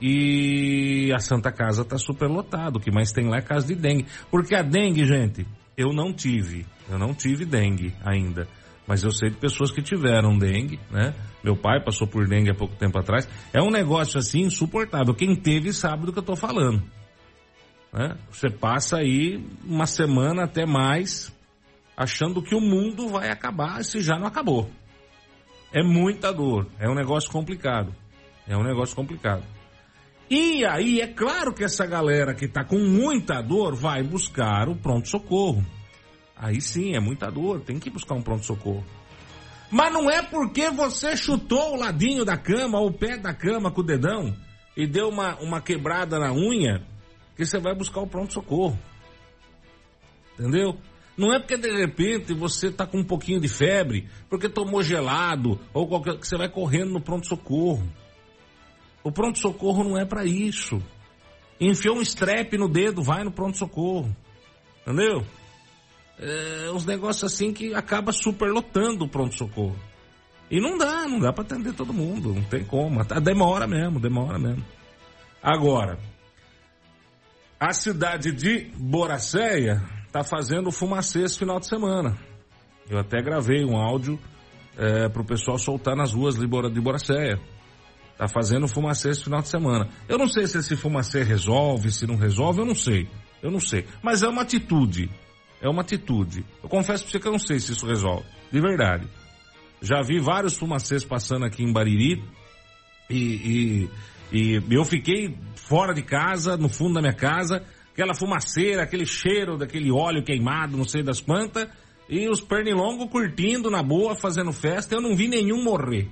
e 0.00 1.10
a 1.12 1.18
Santa 1.18 1.50
Casa 1.50 1.82
está 1.82 1.98
superlotado. 1.98 2.76
O 2.76 2.80
que 2.80 2.92
mais 2.92 3.10
tem 3.10 3.28
lá 3.28 3.38
é 3.38 3.40
casa 3.40 3.66
de 3.66 3.74
dengue. 3.74 4.04
Porque 4.30 4.54
a 4.54 4.60
dengue, 4.60 5.06
gente, 5.06 5.46
eu 5.74 5.90
não 5.90 6.12
tive. 6.12 6.66
Eu 6.86 6.98
não 6.98 7.14
tive 7.14 7.46
dengue 7.46 7.94
ainda. 8.04 8.46
Mas 8.86 9.02
eu 9.02 9.10
sei 9.10 9.30
de 9.30 9.36
pessoas 9.36 9.72
que 9.72 9.82
tiveram 9.82 10.38
dengue, 10.38 10.78
né? 10.90 11.14
Meu 11.42 11.56
pai 11.56 11.82
passou 11.82 12.06
por 12.06 12.26
dengue 12.28 12.50
há 12.50 12.54
pouco 12.54 12.76
tempo 12.76 12.98
atrás. 12.98 13.28
É 13.52 13.60
um 13.60 13.70
negócio 13.70 14.18
assim 14.18 14.42
insuportável. 14.42 15.14
Quem 15.14 15.34
teve 15.34 15.72
sabe 15.72 16.06
do 16.06 16.12
que 16.12 16.18
eu 16.18 16.22
estou 16.22 16.36
falando. 16.36 16.82
Né? 17.92 18.16
Você 18.30 18.48
passa 18.48 18.98
aí 18.98 19.44
uma 19.64 19.86
semana 19.86 20.44
até 20.44 20.64
mais 20.64 21.34
achando 21.96 22.42
que 22.42 22.54
o 22.54 22.60
mundo 22.60 23.08
vai 23.08 23.30
acabar 23.30 23.82
se 23.82 24.00
já 24.00 24.18
não 24.18 24.26
acabou. 24.26 24.70
É 25.72 25.82
muita 25.82 26.32
dor. 26.32 26.68
É 26.78 26.88
um 26.88 26.94
negócio 26.94 27.30
complicado. 27.30 27.94
É 28.46 28.56
um 28.56 28.62
negócio 28.62 28.94
complicado. 28.94 29.42
E 30.28 30.64
aí, 30.64 31.00
é 31.00 31.06
claro 31.06 31.54
que 31.54 31.62
essa 31.62 31.86
galera 31.86 32.34
que 32.34 32.46
está 32.46 32.64
com 32.64 32.78
muita 32.78 33.40
dor 33.40 33.74
vai 33.74 34.02
buscar 34.02 34.68
o 34.68 34.76
pronto-socorro. 34.76 35.64
Aí 36.36 36.60
sim, 36.60 36.94
é 36.94 37.00
muita 37.00 37.30
dor, 37.30 37.60
tem 37.60 37.78
que 37.78 37.88
buscar 37.88 38.14
um 38.14 38.22
pronto-socorro. 38.22 38.84
Mas 39.70 39.92
não 39.92 40.10
é 40.10 40.22
porque 40.22 40.70
você 40.70 41.16
chutou 41.16 41.74
o 41.74 41.76
ladinho 41.76 42.24
da 42.24 42.36
cama, 42.36 42.78
ou 42.78 42.88
o 42.88 42.92
pé 42.92 43.16
da 43.16 43.32
cama 43.32 43.70
com 43.70 43.80
o 43.80 43.84
dedão, 43.84 44.36
e 44.76 44.86
deu 44.86 45.08
uma, 45.08 45.36
uma 45.40 45.60
quebrada 45.60 46.18
na 46.18 46.32
unha, 46.32 46.84
que 47.34 47.44
você 47.44 47.58
vai 47.58 47.74
buscar 47.74 48.00
o 48.00 48.06
pronto-socorro. 48.06 48.78
Entendeu? 50.38 50.78
Não 51.16 51.32
é 51.32 51.38
porque 51.38 51.56
de 51.56 51.70
repente 51.70 52.34
você 52.34 52.68
está 52.68 52.86
com 52.86 52.98
um 52.98 53.04
pouquinho 53.04 53.40
de 53.40 53.48
febre, 53.48 54.06
porque 54.28 54.48
tomou 54.48 54.82
gelado, 54.82 55.58
ou 55.72 55.88
qualquer 55.88 56.18
que 56.18 56.28
você 56.28 56.36
vai 56.36 56.48
correndo 56.48 56.92
no 56.92 57.00
pronto-socorro. 57.00 57.90
O 59.02 59.10
pronto-socorro 59.10 59.82
não 59.82 59.98
é 59.98 60.04
para 60.04 60.26
isso. 60.26 60.82
Enfiou 61.58 61.96
um 61.96 62.02
strep 62.02 62.58
no 62.58 62.68
dedo, 62.68 63.02
vai 63.02 63.24
no 63.24 63.32
pronto-socorro. 63.32 64.14
Entendeu? 64.82 65.24
É, 66.18 66.70
uns 66.70 66.86
negócios 66.86 67.24
assim 67.32 67.52
que 67.52 67.74
acaba 67.74 68.12
superlotando 68.12 69.04
o 69.04 69.08
pronto-socorro. 69.08 69.76
E 70.50 70.60
não 70.60 70.78
dá, 70.78 71.06
não 71.06 71.18
dá 71.18 71.32
para 71.32 71.44
atender 71.44 71.74
todo 71.74 71.92
mundo, 71.92 72.32
não 72.32 72.44
tem 72.44 72.64
como. 72.64 73.04
Demora 73.22 73.66
mesmo, 73.66 74.00
demora 74.00 74.38
mesmo. 74.38 74.64
Agora, 75.42 75.98
a 77.58 77.72
cidade 77.72 78.32
de 78.32 78.70
Boracéia 78.76 79.82
tá 80.12 80.22
fazendo 80.22 80.70
fumacê 80.70 81.22
esse 81.22 81.38
final 81.38 81.58
de 81.58 81.66
semana. 81.66 82.16
Eu 82.88 82.98
até 82.98 83.20
gravei 83.20 83.64
um 83.64 83.76
áudio 83.76 84.18
é, 84.76 85.08
pro 85.08 85.24
pessoal 85.24 85.58
soltar 85.58 85.96
nas 85.96 86.12
ruas 86.12 86.36
de 86.36 86.46
Boracéia. 86.46 87.40
Tá 88.16 88.28
fazendo 88.28 88.66
fumacê 88.68 89.10
esse 89.10 89.24
final 89.24 89.42
de 89.42 89.48
semana. 89.48 89.90
Eu 90.08 90.16
não 90.16 90.26
sei 90.26 90.46
se 90.46 90.58
esse 90.58 90.76
fumacê 90.76 91.22
resolve, 91.22 91.92
se 91.92 92.06
não 92.06 92.16
resolve, 92.16 92.60
eu 92.60 92.66
não 92.66 92.74
sei. 92.74 93.08
Eu 93.42 93.50
não 93.50 93.60
sei. 93.60 93.86
Mas 94.02 94.22
é 94.22 94.28
uma 94.28 94.42
atitude. 94.42 95.10
É 95.60 95.68
uma 95.68 95.82
atitude. 95.82 96.44
Eu 96.62 96.68
confesso 96.68 97.04
pra 97.04 97.12
você 97.12 97.20
que 97.20 97.26
eu 97.26 97.32
não 97.32 97.38
sei 97.38 97.58
se 97.58 97.72
isso 97.72 97.86
resolve. 97.86 98.26
De 98.52 98.60
verdade. 98.60 99.06
Já 99.80 100.00
vi 100.02 100.18
vários 100.20 100.56
fumacês 100.56 101.04
passando 101.04 101.44
aqui 101.44 101.62
em 101.62 101.72
Bariri 101.72 102.22
e, 103.10 103.16
e, 103.16 103.90
e 104.32 104.62
eu 104.70 104.84
fiquei 104.84 105.36
fora 105.54 105.94
de 105.94 106.02
casa, 106.02 106.56
no 106.56 106.68
fundo 106.68 106.94
da 106.94 107.00
minha 107.00 107.14
casa, 107.14 107.62
aquela 107.92 108.14
fumaceira, 108.14 108.82
aquele 108.82 109.06
cheiro 109.06 109.56
daquele 109.56 109.90
óleo 109.90 110.22
queimado, 110.22 110.76
não 110.76 110.84
sei 110.84 111.02
das 111.02 111.20
quantas, 111.20 111.68
e 112.08 112.28
os 112.28 112.40
pernilongos 112.40 113.10
curtindo 113.10 113.70
na 113.70 113.82
boa, 113.82 114.14
fazendo 114.14 114.52
festa, 114.52 114.94
eu 114.94 115.00
não 115.00 115.16
vi 115.16 115.28
nenhum 115.28 115.62
morrer. 115.62 116.08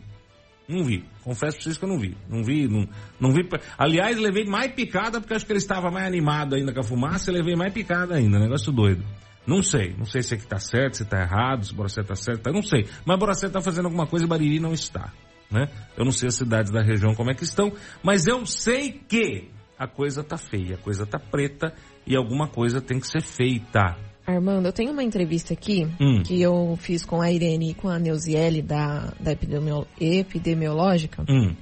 Não 0.69 0.83
vi. 0.83 1.05
Confesso 1.23 1.57
pra 1.57 1.65
vocês 1.65 1.79
que 1.79 1.85
eu 1.85 1.89
não 1.89 1.99
vi. 1.99 2.17
Não 2.29 2.43
vi, 2.43 2.67
não, 2.67 2.89
não 3.21 3.31
vi. 3.33 3.47
Aliás, 3.77 4.19
levei 4.19 4.45
mais 4.45 4.73
picada 4.73 5.21
porque 5.21 5.35
acho 5.35 5.45
que 5.45 5.53
ele 5.53 5.59
estava 5.59 5.91
mais 5.91 6.07
animado 6.07 6.55
ainda 6.55 6.73
com 6.73 6.81
a 6.81 6.83
fumaça 6.83 7.31
levei 7.31 7.55
mais 7.55 7.73
picada 7.73 8.15
ainda. 8.15 8.39
Negócio 8.39 8.73
doido. 8.73 9.05
Não 9.47 9.63
sei. 9.63 9.95
Não 9.97 10.05
sei 10.05 10.23
se 10.23 10.35
é 10.35 10.37
que 10.37 10.47
tá 10.47 10.59
certo, 10.59 10.99
se 10.99 11.05
tá 11.05 11.21
errado, 11.21 11.65
se 11.65 11.75
Boracé 11.75 12.03
tá 12.03 12.15
certo. 12.15 12.47
Eu 12.47 12.53
não 12.53 12.63
sei. 12.63 12.87
Mas 13.05 13.19
Boracé 13.19 13.49
tá 13.49 13.61
fazendo 13.61 13.87
alguma 13.87 14.07
coisa 14.07 14.25
e 14.25 14.29
Bariri 14.29 14.61
não 14.61 14.73
está. 14.73 15.13
Né? 15.51 15.69
Eu 15.97 16.05
não 16.05 16.13
sei 16.13 16.29
as 16.29 16.35
cidades 16.35 16.73
da 16.73 16.83
região 16.83 17.15
como 17.15 17.31
é 17.31 17.35
que 17.35 17.45
estão, 17.45 17.73
mas 18.03 18.27
eu 18.27 18.45
sei 18.47 18.93
que 18.93 19.51
a 19.79 19.87
coisa 19.87 20.25
tá 20.25 20.37
feia, 20.37 20.75
a 20.75 20.79
coisa 20.79 21.07
tá 21.07 21.19
preta 21.19 21.73
e 22.07 22.17
alguma 22.17 22.49
coisa 22.49 22.81
tem 22.81 22.99
que 22.99 23.07
ser 23.07 23.23
feita. 23.23 23.97
Armando, 24.27 24.67
eu 24.67 24.73
tenho 24.73 24.91
uma 24.91 25.03
entrevista 25.03 25.53
aqui 25.53 25.87
hum. 26.01 26.23
que 26.23 26.41
eu 26.41 26.77
fiz 26.81 27.05
com 27.05 27.21
a 27.21 27.31
Irene 27.31 27.71
e 27.71 27.75
com 27.75 27.89
a 27.89 27.99
Neuziele 27.99 28.63
da, 28.63 29.13
da 29.21 29.33
epidemio, 29.33 29.87
epidemiológica. 30.01 31.25
Hum. 31.29 31.55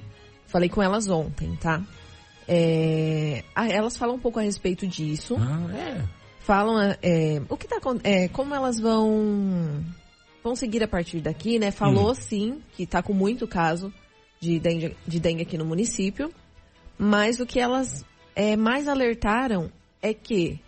Falei 0.47 0.69
com 0.69 0.81
elas 0.81 1.09
ontem, 1.09 1.55
tá? 1.57 1.81
É, 2.47 3.43
elas 3.55 3.97
falam 3.97 4.15
um 4.15 4.19
pouco 4.19 4.39
a 4.39 4.43
respeito 4.43 4.87
disso. 4.87 5.35
Ah, 5.37 5.75
é. 5.75 6.22
Falam 6.43 6.95
é, 7.01 7.41
o 7.49 7.55
que 7.55 7.67
tá 7.67 7.77
é, 8.03 8.27
como 8.27 8.53
elas 8.53 8.79
vão 8.79 9.83
vão 10.43 10.55
seguir 10.57 10.83
a 10.83 10.87
partir 10.87 11.21
daqui, 11.21 11.57
né? 11.57 11.71
Falou 11.71 12.11
hum. 12.11 12.15
sim 12.15 12.61
que 12.73 12.85
tá 12.85 13.01
com 13.01 13.13
muito 13.13 13.47
caso 13.47 13.93
de 14.41 14.59
dengue, 14.59 14.95
de 15.07 15.19
dengue 15.19 15.43
aqui 15.43 15.57
no 15.57 15.63
município, 15.63 16.29
mas 16.97 17.39
o 17.39 17.45
que 17.45 17.61
elas 17.61 18.05
é, 18.35 18.57
mais 18.57 18.89
alertaram 18.89 19.71
é 20.01 20.13
que 20.13 20.59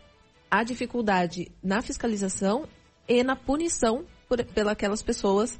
há 0.49 0.63
dificuldade 0.63 1.51
na 1.61 1.81
fiscalização 1.81 2.69
e 3.05 3.21
na 3.21 3.35
punição 3.35 4.05
por, 4.29 4.43
pelas 4.45 5.03
pessoas 5.03 5.59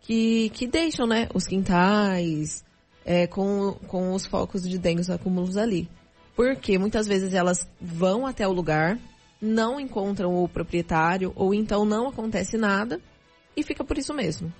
que, 0.00 0.48
que 0.50 0.66
deixam 0.66 1.06
né, 1.06 1.28
os 1.34 1.46
quintais 1.46 2.64
é, 3.04 3.26
com, 3.26 3.74
com 3.86 4.14
os 4.14 4.26
focos 4.26 4.62
de 4.62 4.78
dengue, 4.78 5.02
os 5.02 5.10
acúmulos 5.10 5.58
ali. 5.58 5.90
Porque 6.34 6.78
muitas 6.78 7.06
vezes 7.06 7.34
elas 7.34 7.68
vão 7.78 8.26
até 8.26 8.48
o 8.48 8.52
lugar, 8.52 8.98
não 9.42 9.80
encontram 9.80 10.32
o 10.36 10.48
proprietário, 10.48 11.32
ou 11.34 11.52
então 11.52 11.84
não 11.84 12.06
acontece 12.06 12.56
nada, 12.56 13.00
e 13.56 13.64
fica 13.64 13.82
por 13.82 13.98
isso 13.98 14.14
mesmo. 14.14 14.52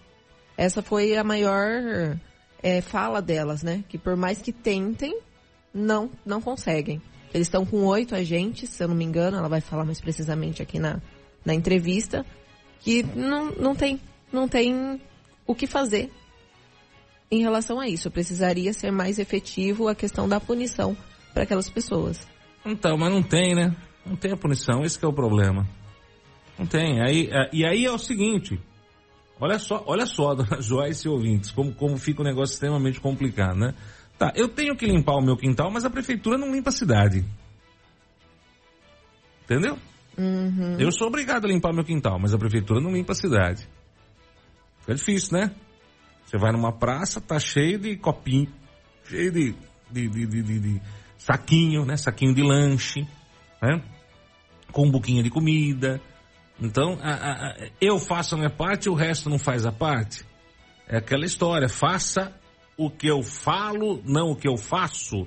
Essa 0.56 0.82
foi 0.82 1.16
a 1.16 1.22
maior 1.22 2.18
é, 2.60 2.80
fala 2.80 3.22
delas, 3.22 3.62
né? 3.62 3.84
Que 3.88 3.96
por 3.96 4.16
mais 4.16 4.42
que 4.42 4.52
tentem, 4.52 5.16
não, 5.72 6.10
não 6.26 6.42
conseguem. 6.42 7.00
Eles 7.32 7.46
estão 7.46 7.64
com 7.64 7.84
oito 7.86 8.14
agentes, 8.14 8.70
se 8.70 8.82
eu 8.82 8.88
não 8.88 8.94
me 8.94 9.04
engano, 9.04 9.38
ela 9.38 9.48
vai 9.48 9.60
falar 9.60 9.84
mais 9.84 10.00
precisamente 10.00 10.60
aqui 10.60 10.80
na, 10.80 11.00
na 11.44 11.54
entrevista, 11.54 12.26
que 12.80 13.02
não, 13.02 13.52
não, 13.52 13.74
tem, 13.74 14.00
não 14.32 14.48
tem 14.48 15.00
o 15.46 15.54
que 15.54 15.66
fazer 15.66 16.10
em 17.30 17.40
relação 17.40 17.78
a 17.80 17.88
isso. 17.88 18.10
Precisaria 18.10 18.72
ser 18.72 18.90
mais 18.90 19.18
efetivo 19.18 19.88
a 19.88 19.94
questão 19.94 20.28
da 20.28 20.40
punição 20.40 20.96
para 21.32 21.44
aquelas 21.44 21.70
pessoas. 21.70 22.20
Então, 22.66 22.98
mas 22.98 23.10
não 23.10 23.22
tem, 23.22 23.54
né? 23.54 23.74
Não 24.04 24.16
tem 24.16 24.32
a 24.32 24.36
punição, 24.36 24.82
esse 24.82 25.02
é 25.04 25.08
o 25.08 25.12
problema. 25.12 25.66
Não 26.58 26.66
tem. 26.66 27.00
Aí, 27.00 27.28
é, 27.30 27.50
e 27.52 27.64
aí 27.64 27.84
é 27.84 27.90
o 27.90 27.98
seguinte, 27.98 28.60
olha 29.40 29.58
só, 29.58 29.82
olha 29.86 30.06
só, 30.06 30.34
dona 30.34 30.60
Joyce 30.60 31.06
e 31.06 31.10
ouvintes, 31.10 31.50
como, 31.50 31.74
como 31.74 31.96
fica 31.96 32.22
um 32.22 32.24
negócio 32.24 32.54
extremamente 32.54 33.00
complicado, 33.00 33.56
né? 33.58 33.74
Tá, 34.18 34.32
eu 34.36 34.48
tenho 34.48 34.76
que 34.76 34.86
limpar 34.86 35.16
o 35.16 35.22
meu 35.22 35.36
quintal, 35.36 35.70
mas 35.70 35.84
a 35.84 35.90
prefeitura 35.90 36.38
não 36.38 36.52
limpa 36.52 36.70
a 36.70 36.72
cidade. 36.72 37.24
Entendeu? 39.44 39.78
Uhum. 40.16 40.76
Eu 40.78 40.92
sou 40.92 41.08
obrigado 41.08 41.46
a 41.46 41.48
limpar 41.48 41.72
meu 41.72 41.84
quintal, 41.84 42.18
mas 42.20 42.34
a 42.34 42.38
prefeitura 42.38 42.80
não 42.80 42.92
limpa 42.92 43.12
a 43.12 43.16
cidade. 43.16 43.68
Fica 44.80 44.94
difícil, 44.94 45.38
né? 45.38 45.54
Você 46.26 46.38
vai 46.38 46.52
numa 46.52 46.72
praça, 46.72 47.20
tá 47.20 47.38
cheio 47.38 47.78
de 47.78 47.96
copinho, 47.96 48.48
cheio 49.04 49.32
de, 49.32 49.54
de, 49.90 50.08
de, 50.08 50.26
de, 50.26 50.60
de 50.60 50.82
saquinho, 51.18 51.84
né? 51.84 51.96
Saquinho 51.96 52.34
de 52.34 52.42
lanche, 52.42 53.06
né? 53.60 53.82
Com 54.72 54.86
um 54.86 54.90
buquinho 54.90 55.22
de 55.22 55.30
comida. 55.30 56.00
Então, 56.60 56.98
a, 57.02 57.10
a, 57.10 57.32
a, 57.32 57.56
eu 57.80 57.98
faço 57.98 58.34
a 58.34 58.38
minha 58.38 58.50
parte, 58.50 58.88
o 58.88 58.94
resto 58.94 59.28
não 59.28 59.38
faz 59.38 59.66
a 59.66 59.72
parte. 59.72 60.24
É 60.88 60.96
aquela 60.96 61.24
história, 61.24 61.68
faça 61.68 62.32
o 62.76 62.90
que 62.90 63.06
eu 63.06 63.22
falo, 63.22 64.02
não 64.04 64.30
o 64.30 64.36
que 64.36 64.48
eu 64.48 64.56
faço, 64.56 65.26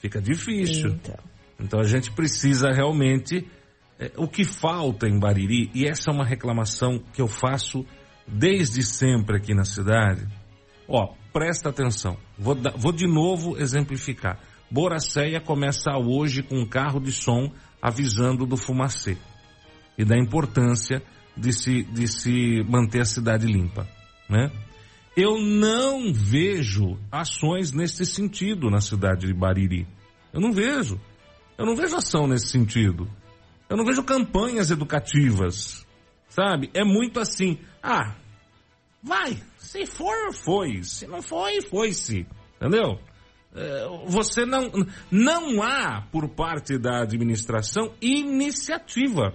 fica 0.00 0.20
difícil. 0.20 0.90
Então. 0.90 1.16
Então 1.58 1.80
a 1.80 1.84
gente 1.84 2.10
precisa 2.12 2.70
realmente. 2.70 3.46
É, 3.98 4.10
o 4.16 4.26
que 4.26 4.44
falta 4.44 5.06
em 5.06 5.18
Bariri, 5.18 5.70
e 5.74 5.86
essa 5.86 6.10
é 6.10 6.14
uma 6.14 6.24
reclamação 6.24 6.98
que 7.12 7.20
eu 7.20 7.28
faço 7.28 7.84
desde 8.26 8.82
sempre 8.82 9.36
aqui 9.36 9.52
na 9.52 9.64
cidade. 9.64 10.26
Ó, 10.88 11.12
presta 11.32 11.68
atenção. 11.68 12.16
Vou, 12.38 12.56
vou 12.76 12.92
de 12.92 13.06
novo 13.06 13.58
exemplificar. 13.58 14.38
Boracéia 14.70 15.40
começa 15.40 15.90
hoje 15.98 16.42
com 16.42 16.56
um 16.56 16.66
carro 16.66 16.98
de 16.98 17.12
som 17.12 17.52
avisando 17.80 18.46
do 18.46 18.56
fumacê 18.56 19.16
e 19.96 20.04
da 20.04 20.16
importância 20.18 21.02
de 21.36 21.52
se, 21.52 21.82
de 21.84 22.06
se 22.06 22.62
manter 22.68 23.00
a 23.00 23.04
cidade 23.04 23.46
limpa, 23.46 23.88
né? 24.28 24.50
Eu 25.16 25.38
não 25.40 26.12
vejo 26.12 26.96
ações 27.10 27.72
nesse 27.72 28.06
sentido 28.06 28.70
na 28.70 28.80
cidade 28.80 29.26
de 29.26 29.34
Bariri. 29.34 29.86
Eu 30.32 30.40
não 30.40 30.52
vejo. 30.52 31.00
Eu 31.58 31.66
não 31.66 31.74
vejo 31.74 31.96
ação 31.96 32.26
nesse 32.26 32.46
sentido. 32.46 33.10
Eu 33.68 33.76
não 33.76 33.84
vejo 33.84 34.02
campanhas 34.04 34.70
educativas. 34.70 35.86
Sabe? 36.28 36.70
É 36.72 36.84
muito 36.84 37.18
assim. 37.18 37.58
Ah, 37.82 38.14
vai. 39.02 39.42
Se 39.58 39.84
for, 39.84 40.32
foi. 40.32 40.82
Se 40.84 41.06
não 41.06 41.20
foi, 41.20 41.60
foi-se. 41.60 42.26
Entendeu? 42.56 43.00
É, 43.54 43.86
você 44.06 44.44
não. 44.44 44.70
Não 45.10 45.62
há, 45.62 46.02
por 46.12 46.28
parte 46.28 46.78
da 46.78 47.02
administração, 47.02 47.92
iniciativa. 48.00 49.34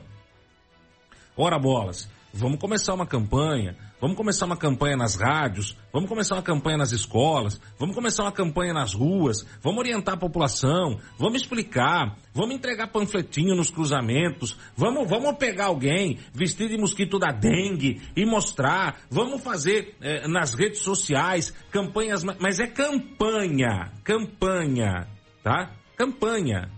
Ora 1.35 1.59
bolas, 1.59 2.09
vamos 2.33 2.59
começar 2.59 2.93
uma 2.93 3.05
campanha 3.05 3.75
Vamos 3.99 4.17
começar 4.17 4.45
uma 4.45 4.57
campanha 4.57 4.97
nas 4.97 5.15
rádios, 5.15 5.77
vamos 5.91 6.09
começar 6.09 6.35
uma 6.35 6.43
campanha 6.43 6.77
nas 6.77 6.91
escolas, 6.91 7.59
vamos 7.79 7.95
começar 7.95 8.23
uma 8.23 8.31
campanha 8.31 8.73
nas 8.73 8.93
ruas, 8.93 9.45
vamos 9.61 9.79
orientar 9.79 10.15
a 10.15 10.17
população, 10.17 10.99
vamos 11.17 11.41
explicar, 11.41 12.17
vamos 12.33 12.55
entregar 12.55 12.87
panfletinho 12.87 13.55
nos 13.55 13.69
cruzamentos, 13.69 14.57
vamos, 14.75 15.09
vamos 15.09 15.37
pegar 15.37 15.67
alguém 15.67 16.19
vestido 16.33 16.69
de 16.69 16.77
mosquito 16.77 17.17
da 17.17 17.31
dengue 17.31 18.01
e 18.15 18.25
mostrar, 18.25 18.99
vamos 19.09 19.41
fazer 19.41 19.95
eh, 20.01 20.27
nas 20.27 20.53
redes 20.53 20.79
sociais 20.79 21.53
campanhas, 21.71 22.21
mas 22.23 22.59
é 22.59 22.67
campanha, 22.67 23.93
campanha, 24.03 25.07
tá? 25.41 25.71
Campanha. 25.95 26.69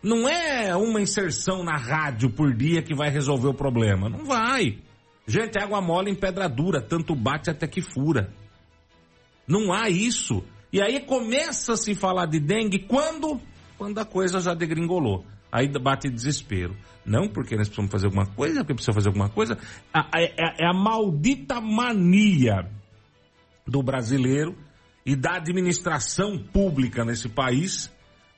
Não 0.00 0.28
é 0.28 0.76
uma 0.76 1.00
inserção 1.00 1.64
na 1.64 1.76
rádio 1.76 2.30
por 2.30 2.54
dia 2.54 2.80
que 2.80 2.94
vai 2.94 3.10
resolver 3.10 3.48
o 3.48 3.54
problema. 3.54 4.08
Não 4.08 4.24
vai. 4.24 4.78
Gente, 5.26 5.58
água 5.58 5.80
mole 5.80 6.10
em 6.10 6.14
pedra 6.14 6.48
dura, 6.48 6.80
tanto 6.80 7.14
bate 7.14 7.50
até 7.50 7.66
que 7.66 7.82
fura. 7.82 8.32
Não 9.46 9.72
há 9.72 9.88
isso. 9.88 10.44
E 10.72 10.80
aí 10.80 11.00
começa 11.00 11.72
a 11.72 11.76
se 11.76 11.94
falar 11.94 12.26
de 12.26 12.38
dengue 12.38 12.80
quando? 12.80 13.40
Quando 13.76 13.98
a 13.98 14.04
coisa 14.04 14.40
já 14.40 14.54
degringolou. 14.54 15.24
Aí 15.50 15.68
bate 15.68 16.08
desespero. 16.08 16.76
Não 17.04 17.28
porque 17.28 17.56
nós 17.56 17.68
precisamos 17.68 17.90
fazer 17.90 18.06
alguma 18.06 18.26
coisa, 18.26 18.60
porque 18.60 18.74
precisa 18.74 18.92
fazer 18.92 19.08
alguma 19.08 19.28
coisa. 19.28 19.58
É, 20.14 20.64
é 20.64 20.66
a 20.66 20.74
maldita 20.74 21.60
mania 21.60 22.68
do 23.66 23.82
brasileiro 23.82 24.56
e 25.04 25.14
da 25.14 25.36
administração 25.36 26.38
pública 26.38 27.04
nesse 27.04 27.28
país 27.28 27.90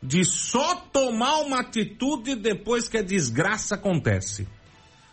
de 0.02 0.24
só 0.24 0.76
tomar 0.76 1.38
uma 1.40 1.60
atitude 1.60 2.36
depois 2.36 2.88
que 2.88 2.98
a 2.98 3.02
desgraça 3.02 3.74
acontece. 3.74 4.46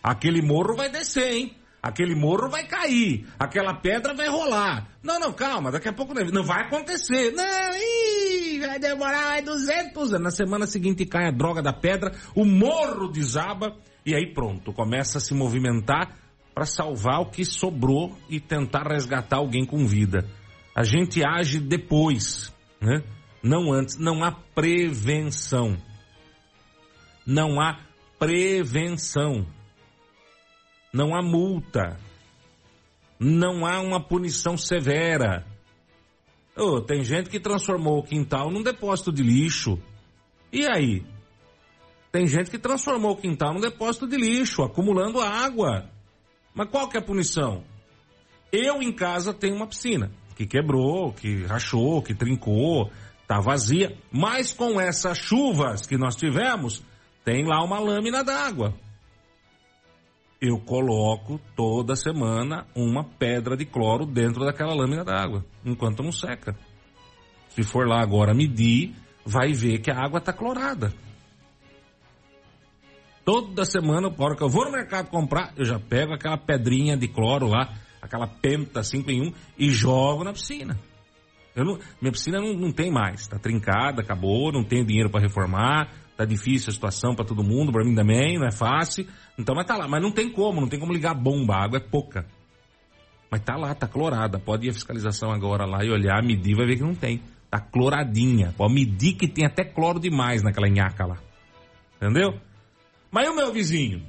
Aquele 0.04 0.42
morro 0.42 0.76
vai 0.76 0.90
descer, 0.90 1.34
hein? 1.34 1.56
Aquele 1.86 2.16
morro 2.16 2.50
vai 2.50 2.66
cair, 2.66 3.28
aquela 3.38 3.76
pedra 3.76 4.16
vai 4.16 4.28
rolar. 4.28 4.88
Não, 5.04 5.20
não, 5.20 5.32
calma, 5.32 5.72
daqui 5.72 5.88
a 5.88 5.94
pouco 5.94 6.16
não 6.16 6.44
vai 6.44 6.64
acontecer. 6.64 7.32
Não, 7.32 7.44
ih, 7.76 8.60
vai 8.60 8.80
demorar 8.80 9.26
mais 9.26 9.46
200 9.46 10.14
anos. 10.14 10.24
Na 10.24 10.32
semana 10.32 10.66
seguinte 10.66 11.06
cai 11.06 11.28
a 11.28 11.32
droga 11.32 11.62
da 11.62 11.72
pedra, 11.72 12.12
o 12.34 12.44
morro 12.44 13.08
desaba 13.08 13.78
e 14.04 14.16
aí 14.16 14.34
pronto, 14.34 14.74
começa 14.74 15.20
a 15.20 15.22
se 15.22 15.36
movimentar 15.36 16.18
para 16.56 16.66
salvar 16.66 17.22
o 17.22 17.30
que 17.30 17.46
sobrou 17.46 18.18
e 18.28 18.40
tentar 18.40 18.88
resgatar 18.88 19.38
alguém 19.38 19.64
com 19.64 19.86
vida. 19.86 20.28
A 20.76 20.84
gente 20.84 21.22
age 21.24 21.60
depois, 21.60 22.52
né? 22.82 23.04
Não 23.44 23.72
antes, 23.72 23.96
não 23.98 24.24
há 24.24 24.32
prevenção. 24.32 25.78
Não 27.28 27.62
há 27.62 27.78
prevenção 28.18 29.46
não 30.96 31.14
há 31.14 31.22
multa, 31.22 32.00
não 33.20 33.66
há 33.66 33.82
uma 33.82 34.02
punição 34.02 34.56
severa. 34.56 35.46
Oh, 36.58 36.80
tem 36.80 37.04
gente 37.04 37.30
que 37.30 37.38
transformou 37.38 38.00
o 38.00 38.04
quintal 38.04 38.50
num 38.50 38.64
depósito 38.64 39.12
de 39.12 39.22
lixo. 39.22 39.78
E 40.54 40.66
aí? 40.66 41.06
Tem 42.14 42.26
gente 42.26 42.50
que 42.50 42.58
transformou 42.58 43.12
o 43.12 43.18
quintal 43.18 43.54
num 43.54 43.60
depósito 43.60 44.08
de 44.08 44.16
lixo, 44.16 44.64
acumulando 44.64 45.20
água. 45.20 45.90
Mas 46.54 46.70
qual 46.70 46.88
que 46.88 46.96
é 46.96 47.02
a 47.02 47.06
punição? 47.06 47.66
Eu 48.50 48.82
em 48.82 48.94
casa 48.94 49.34
tenho 49.34 49.58
uma 49.58 49.68
piscina 49.68 50.14
que 50.34 50.46
quebrou, 50.46 51.12
que 51.12 51.44
rachou, 51.44 52.02
que 52.02 52.16
trincou, 52.16 52.90
tá 53.28 53.42
vazia. 53.42 53.98
Mas 54.10 54.54
com 54.54 54.80
essas 54.80 55.18
chuvas 55.18 55.86
que 55.86 55.98
nós 55.98 56.16
tivemos, 56.16 56.82
tem 57.26 57.46
lá 57.46 57.62
uma 57.62 57.80
lâmina 57.80 58.24
d'água 58.24 58.74
eu 60.48 60.60
coloco 60.60 61.40
toda 61.56 61.96
semana 61.96 62.66
uma 62.76 63.04
pedra 63.04 63.56
de 63.56 63.66
cloro 63.66 64.06
dentro 64.06 64.46
daquela 64.46 64.74
lâmina 64.74 65.04
d'água, 65.04 65.46
enquanto 65.64 66.04
não 66.04 66.12
seca. 66.12 66.56
Se 67.50 67.64
for 67.64 67.88
lá 67.88 68.02
agora 68.02 68.34
medir, 68.34 68.94
vai 69.26 69.54
ver 69.54 69.80
que 69.80 69.92
a 69.92 69.98
água 69.98 70.20
está 70.20 70.34
clorada. 70.34 70.94
Toda 73.24 73.66
semana, 73.66 74.08
a 74.08 74.24
hora 74.24 74.36
que 74.36 74.44
eu 74.44 74.50
vou 74.50 74.66
no 74.66 74.72
mercado 74.72 75.10
comprar, 75.10 75.54
eu 75.58 75.66
já 75.66 75.80
pego 75.80 76.14
aquela 76.14 76.38
pedrinha 76.38 76.96
de 76.96 77.08
cloro 77.08 77.48
lá, 77.48 77.74
aquela 78.02 78.28
penta 78.28 78.84
5 78.84 79.10
em 79.10 79.30
1 79.30 79.34
e 79.58 79.70
jogo 79.70 80.24
na 80.24 80.32
piscina. 80.32 80.80
Não, 81.56 81.80
minha 82.02 82.12
piscina 82.12 82.40
não, 82.40 82.54
não 82.54 82.72
tem 82.72 82.92
mais, 82.92 83.22
está 83.22 83.40
trincada, 83.40 84.02
acabou, 84.02 84.52
não 84.52 84.64
tenho 84.64 84.86
dinheiro 84.86 85.10
para 85.10 85.22
reformar, 85.22 85.90
Tá 86.18 86.24
difícil 86.24 86.70
a 86.70 86.74
situação 86.74 87.14
para 87.14 87.26
todo 87.26 87.44
mundo, 87.44 87.72
para 87.72 87.84
mim 87.84 87.94
também, 87.94 88.40
não 88.40 88.48
é 88.48 88.52
fácil. 88.52 89.06
Então, 89.38 89.54
mas 89.54 89.66
tá 89.66 89.76
lá. 89.76 89.88
Mas 89.88 90.02
não 90.02 90.12
tem 90.12 90.32
como, 90.32 90.62
não 90.62 90.68
tem 90.70 90.80
como 90.80 90.94
ligar 90.94 91.12
a 91.12 91.14
bomba, 91.14 91.56
a 91.56 91.64
água 91.64 91.78
é 91.78 91.82
pouca. 91.82 92.26
Mas 93.30 93.42
tá 93.42 93.58
lá, 93.58 93.76
tá 93.76 93.88
clorada. 93.88 94.40
Pode 94.40 94.66
ir 94.66 94.70
a 94.70 94.74
fiscalização 94.74 95.32
agora 95.32 95.66
lá 95.66 95.84
e 95.84 95.90
olhar, 95.90 96.24
medir, 96.24 96.56
vai 96.56 96.66
ver 96.66 96.78
que 96.78 96.84
não 96.84 96.96
tem. 96.96 97.22
Tá 97.50 97.60
cloradinha. 97.60 98.54
Pode 98.56 98.74
medir 98.74 99.16
que 99.16 99.28
tem 99.28 99.46
até 99.46 99.66
cloro 99.66 100.00
demais 100.00 100.42
naquela 100.42 100.70
nhaca 100.70 101.06
lá. 101.06 101.18
Entendeu? 101.98 102.40
Mas 103.12 103.28
e 103.28 103.30
o 103.30 103.36
meu 103.36 103.52
vizinho? 103.52 104.02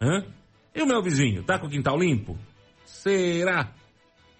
Hã? 0.00 0.24
E 0.74 0.82
o 0.82 0.86
meu 0.86 1.02
vizinho? 1.02 1.44
Tá 1.44 1.58
com 1.58 1.66
o 1.66 1.70
quintal 1.70 1.96
limpo? 1.96 2.36
Será? 2.84 3.72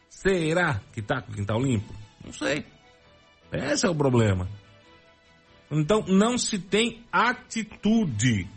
Será 0.09 0.81
que 0.93 1.01
tá 1.01 1.23
com 1.23 1.31
o 1.31 1.35
quintal 1.35 1.61
limpo? 1.61 1.95
Não 2.25 2.33
sei. 2.33 2.65
Esse 3.53 3.87
é 3.87 3.89
o 3.89 3.95
problema. 3.95 4.49
Então 5.71 6.05
não 6.09 6.37
se 6.37 6.59
tem 6.59 7.05
atitude, 7.13 8.49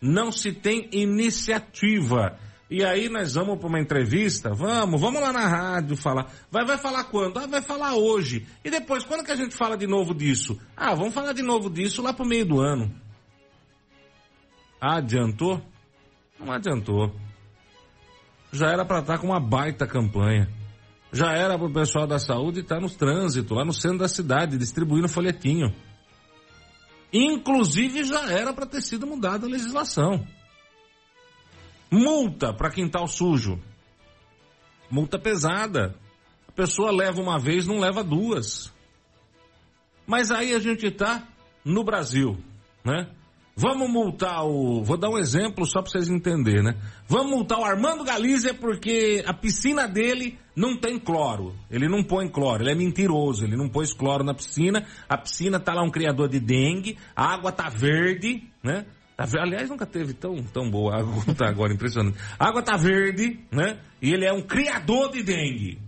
não 0.00 0.30
se 0.30 0.52
tem 0.52 0.88
iniciativa. 0.92 2.38
E 2.70 2.84
aí 2.84 3.08
nós 3.08 3.34
vamos 3.34 3.58
para 3.58 3.66
uma 3.66 3.80
entrevista, 3.80 4.54
vamos, 4.54 5.00
vamos 5.00 5.20
lá 5.20 5.32
na 5.32 5.48
rádio 5.48 5.96
falar. 5.96 6.30
Vai, 6.48 6.64
vai 6.64 6.78
falar 6.78 7.02
quando? 7.04 7.38
Ah, 7.38 7.46
vai 7.48 7.60
falar 7.60 7.94
hoje. 7.94 8.46
E 8.64 8.70
depois, 8.70 9.02
quando 9.02 9.24
que 9.24 9.32
a 9.32 9.36
gente 9.36 9.56
fala 9.56 9.76
de 9.76 9.88
novo 9.88 10.14
disso? 10.14 10.56
Ah, 10.76 10.94
vamos 10.94 11.12
falar 11.12 11.32
de 11.32 11.42
novo 11.42 11.68
disso 11.68 12.00
lá 12.00 12.12
para 12.12 12.24
o 12.24 12.28
meio 12.28 12.46
do 12.46 12.60
ano. 12.60 12.94
Adiantou? 14.80 15.60
Não 16.38 16.52
adiantou. 16.52 17.12
Já 18.52 18.68
era 18.68 18.84
para 18.84 19.00
estar 19.00 19.14
tá 19.14 19.18
com 19.18 19.26
uma 19.26 19.40
baita 19.40 19.84
campanha. 19.84 20.48
Já 21.12 21.32
era 21.32 21.58
para 21.58 21.66
o 21.66 21.72
pessoal 21.72 22.06
da 22.06 22.20
saúde 22.20 22.60
estar 22.60 22.76
tá 22.76 22.80
no 22.80 22.88
trânsito, 22.88 23.52
lá 23.52 23.64
no 23.64 23.72
centro 23.72 23.98
da 23.98 24.08
cidade, 24.08 24.56
distribuindo 24.56 25.08
folhetinho. 25.08 25.74
Inclusive 27.12 28.04
já 28.04 28.30
era 28.30 28.52
para 28.52 28.66
ter 28.66 28.80
sido 28.82 29.06
mudada 29.06 29.46
a 29.46 29.50
legislação. 29.50 30.26
Multa 31.90 32.52
para 32.52 32.70
quintal 32.70 33.08
sujo. 33.08 33.60
Multa 34.90 35.18
pesada. 35.18 35.94
A 36.46 36.52
pessoa 36.52 36.92
leva 36.92 37.20
uma 37.20 37.38
vez, 37.38 37.66
não 37.66 37.78
leva 37.78 38.04
duas. 38.04 38.72
Mas 40.06 40.30
aí 40.30 40.54
a 40.54 40.58
gente 40.58 40.86
está 40.86 41.26
no 41.64 41.84
Brasil, 41.84 42.36
né? 42.84 43.10
Vamos 43.56 43.90
multar 43.90 44.44
o. 44.44 44.82
Vou 44.82 44.96
dar 44.96 45.10
um 45.10 45.18
exemplo 45.18 45.66
só 45.66 45.82
para 45.82 45.90
vocês 45.90 46.08
entenderem, 46.08 46.62
né? 46.62 46.80
Vamos 47.06 47.30
multar 47.30 47.58
o 47.58 47.64
Armando 47.64 48.04
Galizia 48.04 48.54
porque 48.54 49.22
a 49.26 49.34
piscina 49.34 49.86
dele 49.86 50.38
não 50.60 50.76
tem 50.76 50.98
cloro. 50.98 51.54
Ele 51.70 51.88
não 51.88 52.04
põe 52.04 52.28
cloro, 52.28 52.62
ele 52.62 52.72
é 52.72 52.74
mentiroso, 52.74 53.44
ele 53.44 53.56
não 53.56 53.68
pôs 53.68 53.94
cloro 53.94 54.22
na 54.22 54.34
piscina. 54.34 54.86
A 55.08 55.16
piscina 55.16 55.58
tá 55.58 55.72
lá 55.72 55.82
um 55.82 55.90
criador 55.90 56.28
de 56.28 56.38
dengue, 56.38 56.98
a 57.16 57.32
água 57.32 57.50
tá 57.50 57.70
verde, 57.70 58.42
né? 58.62 58.84
Tá, 59.16 59.24
aliás, 59.40 59.70
nunca 59.70 59.86
teve 59.86 60.12
tão, 60.12 60.36
tão 60.44 60.70
boa 60.70 60.94
a 60.94 61.00
água 61.00 61.24
tá 61.34 61.48
agora, 61.48 61.72
impressionante. 61.72 62.18
A 62.38 62.48
água 62.48 62.62
tá 62.62 62.76
verde, 62.76 63.40
né? 63.50 63.80
E 64.02 64.12
ele 64.12 64.26
é 64.26 64.32
um 64.32 64.42
criador 64.42 65.10
de 65.10 65.22
dengue. 65.22 65.78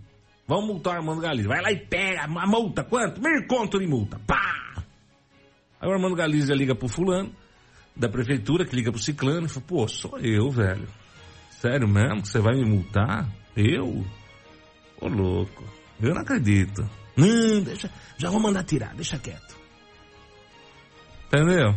Vamos 0.49 0.67
multar 0.67 0.95
o 0.95 0.97
Armando 0.97 1.21
Galizia. 1.21 1.49
Vai 1.49 1.61
lá 1.61 1.71
e 1.71 1.77
pega 1.77 2.25
a 2.25 2.47
multa. 2.47 2.83
Quanto? 2.83 3.21
Mil 3.21 3.47
conto 3.47 3.79
de 3.79 3.87
multa. 3.87 4.19
Pá! 4.27 4.83
Aí 5.81 5.89
o 5.89 5.93
Armando 5.93 6.15
Galizia 6.15 6.55
liga 6.55 6.75
pro 6.75 6.89
fulano, 6.89 7.31
da 7.95 8.09
prefeitura, 8.09 8.65
que 8.65 8.75
liga 8.75 8.91
pro 8.91 9.01
ciclano, 9.01 9.47
e 9.47 9.49
fala, 9.49 9.67
pô, 9.67 9.87
sou 9.87 10.19
eu, 10.19 10.49
velho. 10.49 10.89
Sério 11.51 11.87
mesmo 11.87 12.25
você 12.25 12.41
vai 12.41 12.55
me 12.55 12.65
multar? 12.65 13.29
Eu? 13.55 14.05
Ô 15.03 15.09
louco, 15.09 15.65
eu 16.01 16.15
não 16.15 16.23
acredito. 16.23 16.89
Não, 17.17 17.61
deixa, 17.61 17.91
já 18.17 18.31
vou 18.31 18.41
mandar 18.41 18.63
tirar, 18.63 18.95
deixa 18.95 19.19
quieto. 19.19 19.57
Entendeu? 21.27 21.75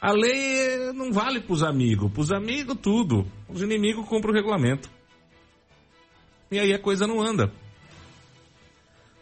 A 0.00 0.12
lei 0.12 0.92
não 0.92 1.12
vale 1.12 1.40
pros 1.40 1.64
amigos, 1.64 2.12
pros 2.12 2.30
amigos 2.30 2.78
tudo. 2.80 3.26
Os 3.48 3.62
inimigos 3.62 4.08
cumprem 4.08 4.32
o 4.32 4.36
regulamento. 4.36 4.88
E 6.52 6.58
aí 6.58 6.72
a 6.72 6.78
coisa 6.78 7.04
não 7.04 7.20
anda. 7.20 7.52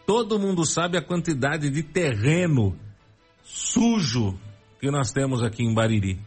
Todo 0.07 0.38
mundo 0.38 0.66
sabe 0.66 0.99
a 0.99 1.03
quantidade 1.03 1.71
de 1.71 1.83
terreno 1.83 2.79
sujo 3.42 4.38
que 4.79 4.90
nós 4.90 5.12
temos 5.12 5.42
aqui 5.42 5.62
em 5.62 5.73
Bariri. 5.73 6.21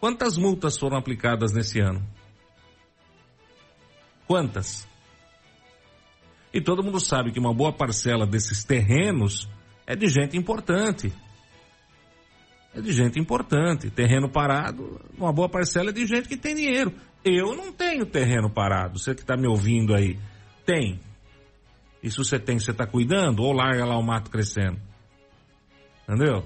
Quantas 0.00 0.36
multas 0.36 0.76
foram 0.76 0.96
aplicadas 0.96 1.52
nesse 1.52 1.78
ano? 1.78 2.04
Quantas? 4.26 4.87
E 6.52 6.60
todo 6.60 6.82
mundo 6.82 6.98
sabe 6.98 7.30
que 7.30 7.38
uma 7.38 7.52
boa 7.52 7.72
parcela 7.72 8.26
desses 8.26 8.64
terrenos 8.64 9.48
é 9.86 9.94
de 9.94 10.06
gente 10.06 10.36
importante. 10.36 11.12
É 12.74 12.80
de 12.80 12.92
gente 12.92 13.18
importante. 13.18 13.90
Terreno 13.90 14.28
parado, 14.28 15.00
uma 15.16 15.32
boa 15.32 15.48
parcela 15.48 15.90
é 15.90 15.92
de 15.92 16.06
gente 16.06 16.28
que 16.28 16.36
tem 16.36 16.54
dinheiro. 16.54 16.92
Eu 17.24 17.54
não 17.54 17.72
tenho 17.72 18.06
terreno 18.06 18.48
parado. 18.50 18.98
Você 18.98 19.14
que 19.14 19.20
está 19.20 19.36
me 19.36 19.46
ouvindo 19.46 19.94
aí, 19.94 20.18
tem. 20.64 21.00
E 22.02 22.10
se 22.10 22.16
você 22.16 22.38
tem, 22.38 22.58
você 22.58 22.70
está 22.70 22.86
cuidando 22.86 23.42
ou 23.42 23.52
larga 23.52 23.84
lá 23.84 23.98
o 23.98 24.02
mato 24.02 24.30
crescendo? 24.30 24.78
Entendeu? 26.08 26.44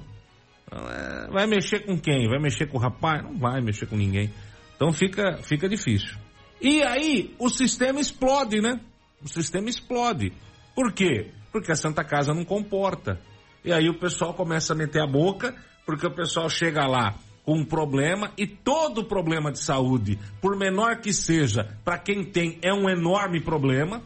Então, 0.67 0.89
é, 0.89 1.29
vai 1.31 1.47
mexer 1.47 1.81
com 1.81 1.99
quem? 1.99 2.29
Vai 2.29 2.41
mexer 2.41 2.67
com 2.67 2.79
o 2.79 2.81
rapaz? 2.81 3.23
Não 3.23 3.39
vai 3.39 3.61
mexer 3.61 3.87
com 3.87 3.97
ninguém. 3.97 4.33
Então 4.75 4.93
fica, 4.93 5.39
fica 5.43 5.69
difícil. 5.69 6.17
E 6.61 6.83
aí 6.83 7.35
o 7.39 7.49
sistema 7.49 8.01
explode, 8.01 8.61
né? 8.61 8.81
O 9.25 9.29
sistema 9.29 9.69
explode. 9.69 10.33
Por 10.75 10.93
quê? 10.93 11.31
Porque 11.51 11.73
a 11.73 11.77
Santa 11.77 12.03
Casa 12.05 12.35
não 12.35 12.45
comporta. 12.45 13.21
E 13.65 13.73
aí 13.73 13.89
o 13.89 13.99
pessoal 13.99 14.35
começa 14.35 14.73
a 14.73 14.77
meter 14.77 15.03
a 15.03 15.07
boca, 15.07 15.55
porque 15.87 16.07
o 16.07 16.15
pessoal 16.15 16.49
chega 16.49 16.87
lá 16.87 17.15
com 17.45 17.59
um 17.59 17.65
problema 17.65 18.31
e 18.37 18.47
todo 18.47 19.05
problema 19.05 19.51
de 19.51 19.59
saúde, 19.59 20.19
por 20.41 20.57
menor 20.57 21.01
que 21.01 21.13
seja, 21.13 21.77
para 21.85 21.99
quem 21.99 22.25
tem 22.25 22.59
é 22.63 22.73
um 22.73 22.89
enorme 22.89 23.41
problema. 23.41 24.03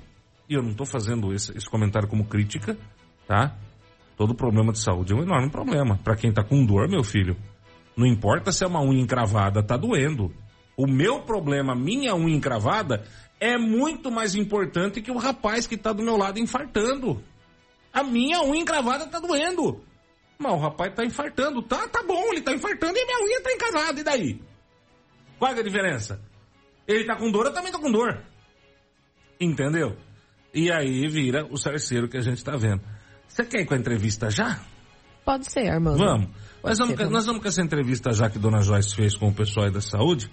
E 0.49 0.55
eu 0.55 0.63
não 0.63 0.71
estou 0.71 0.87
fazendo 0.87 1.33
esse, 1.33 1.57
esse 1.57 1.69
comentário 1.69 2.09
como 2.09 2.25
crítica, 2.25 2.77
tá? 3.27 3.57
Todo 4.17 4.35
problema 4.35 4.73
de 4.73 4.79
saúde 4.79 5.13
é 5.13 5.17
um 5.17 5.23
enorme 5.23 5.51
problema. 5.51 5.99
Para 6.03 6.17
quem 6.17 6.31
está 6.31 6.43
com 6.43 6.65
dor, 6.65 6.89
meu 6.89 7.03
filho, 7.03 7.37
não 7.97 8.07
importa 8.07 8.53
se 8.53 8.65
é 8.65 8.67
uma 8.67 8.81
unha 8.81 9.01
encravada, 9.01 9.63
tá 9.63 9.77
doendo. 9.77 10.33
O 10.77 10.87
meu 10.87 11.21
problema, 11.23 11.75
minha 11.75 12.15
unha 12.15 12.37
encravada, 12.37 13.05
é 13.39 13.57
muito 13.59 14.11
mais 14.11 14.35
importante 14.35 15.03
que 15.03 15.11
o 15.11 15.19
rapaz 15.19 15.67
que 15.67 15.75
está 15.75 15.93
do 15.93 16.03
meu 16.03 16.17
lado 16.17 16.39
infartando. 16.39 17.23
A 17.93 18.03
minha 18.03 18.43
unha 18.43 18.61
encravada 18.61 19.05
está 19.05 19.21
doendo. 19.21 19.83
Mas 20.39 20.53
o 20.53 20.57
rapaz 20.57 20.91
está 20.91 21.05
infartando. 21.05 21.63
Tá, 21.63 21.89
tá 21.89 22.03
bom, 22.03 22.29
ele 22.31 22.41
está 22.41 22.53
infartando 22.53 22.97
e 22.97 23.01
a 23.01 23.07
minha 23.07 23.25
unha 23.25 23.39
está 23.39 23.53
encravada. 23.53 24.01
E 24.01 24.05
daí? 24.05 24.41
Qual 25.39 25.53
é 25.53 25.59
a 25.59 25.63
diferença? 25.63 26.21
Ele 26.87 27.01
está 27.01 27.17
com 27.17 27.31
dor, 27.31 27.47
eu 27.47 27.53
também 27.53 27.71
estou 27.71 27.81
com 27.81 27.91
dor. 27.91 28.23
Entendeu? 29.41 29.97
E 30.55 30.71
aí 30.73 31.07
vira 31.09 31.47
o 31.51 31.59
cerceiro 31.59 32.09
que 32.09 32.17
a 32.17 32.23
gente 32.23 32.39
está 32.39 32.57
vendo. 32.57 32.83
Você 33.29 33.45
quer 33.45 33.61
ir 33.61 33.67
com 33.67 33.75
a 33.75 33.77
entrevista 33.77 34.31
já? 34.31 34.61
Pode 35.25 35.51
ser, 35.51 35.69
Armando. 35.69 35.99
Vamos. 35.99 36.31
Nós 36.63 36.79
vamos, 36.79 36.97
ser, 36.97 37.11
nós 37.11 37.27
vamos 37.27 37.43
com 37.43 37.49
essa 37.49 37.63
entrevista 37.63 38.13
já 38.13 38.31
que 38.31 38.39
Dona 38.39 38.63
Joyce 38.63 38.95
fez 38.95 39.17
com 39.17 39.29
o 39.29 39.35
pessoal 39.35 39.67
aí 39.67 39.73
da 39.73 39.81
saúde. 39.81 40.31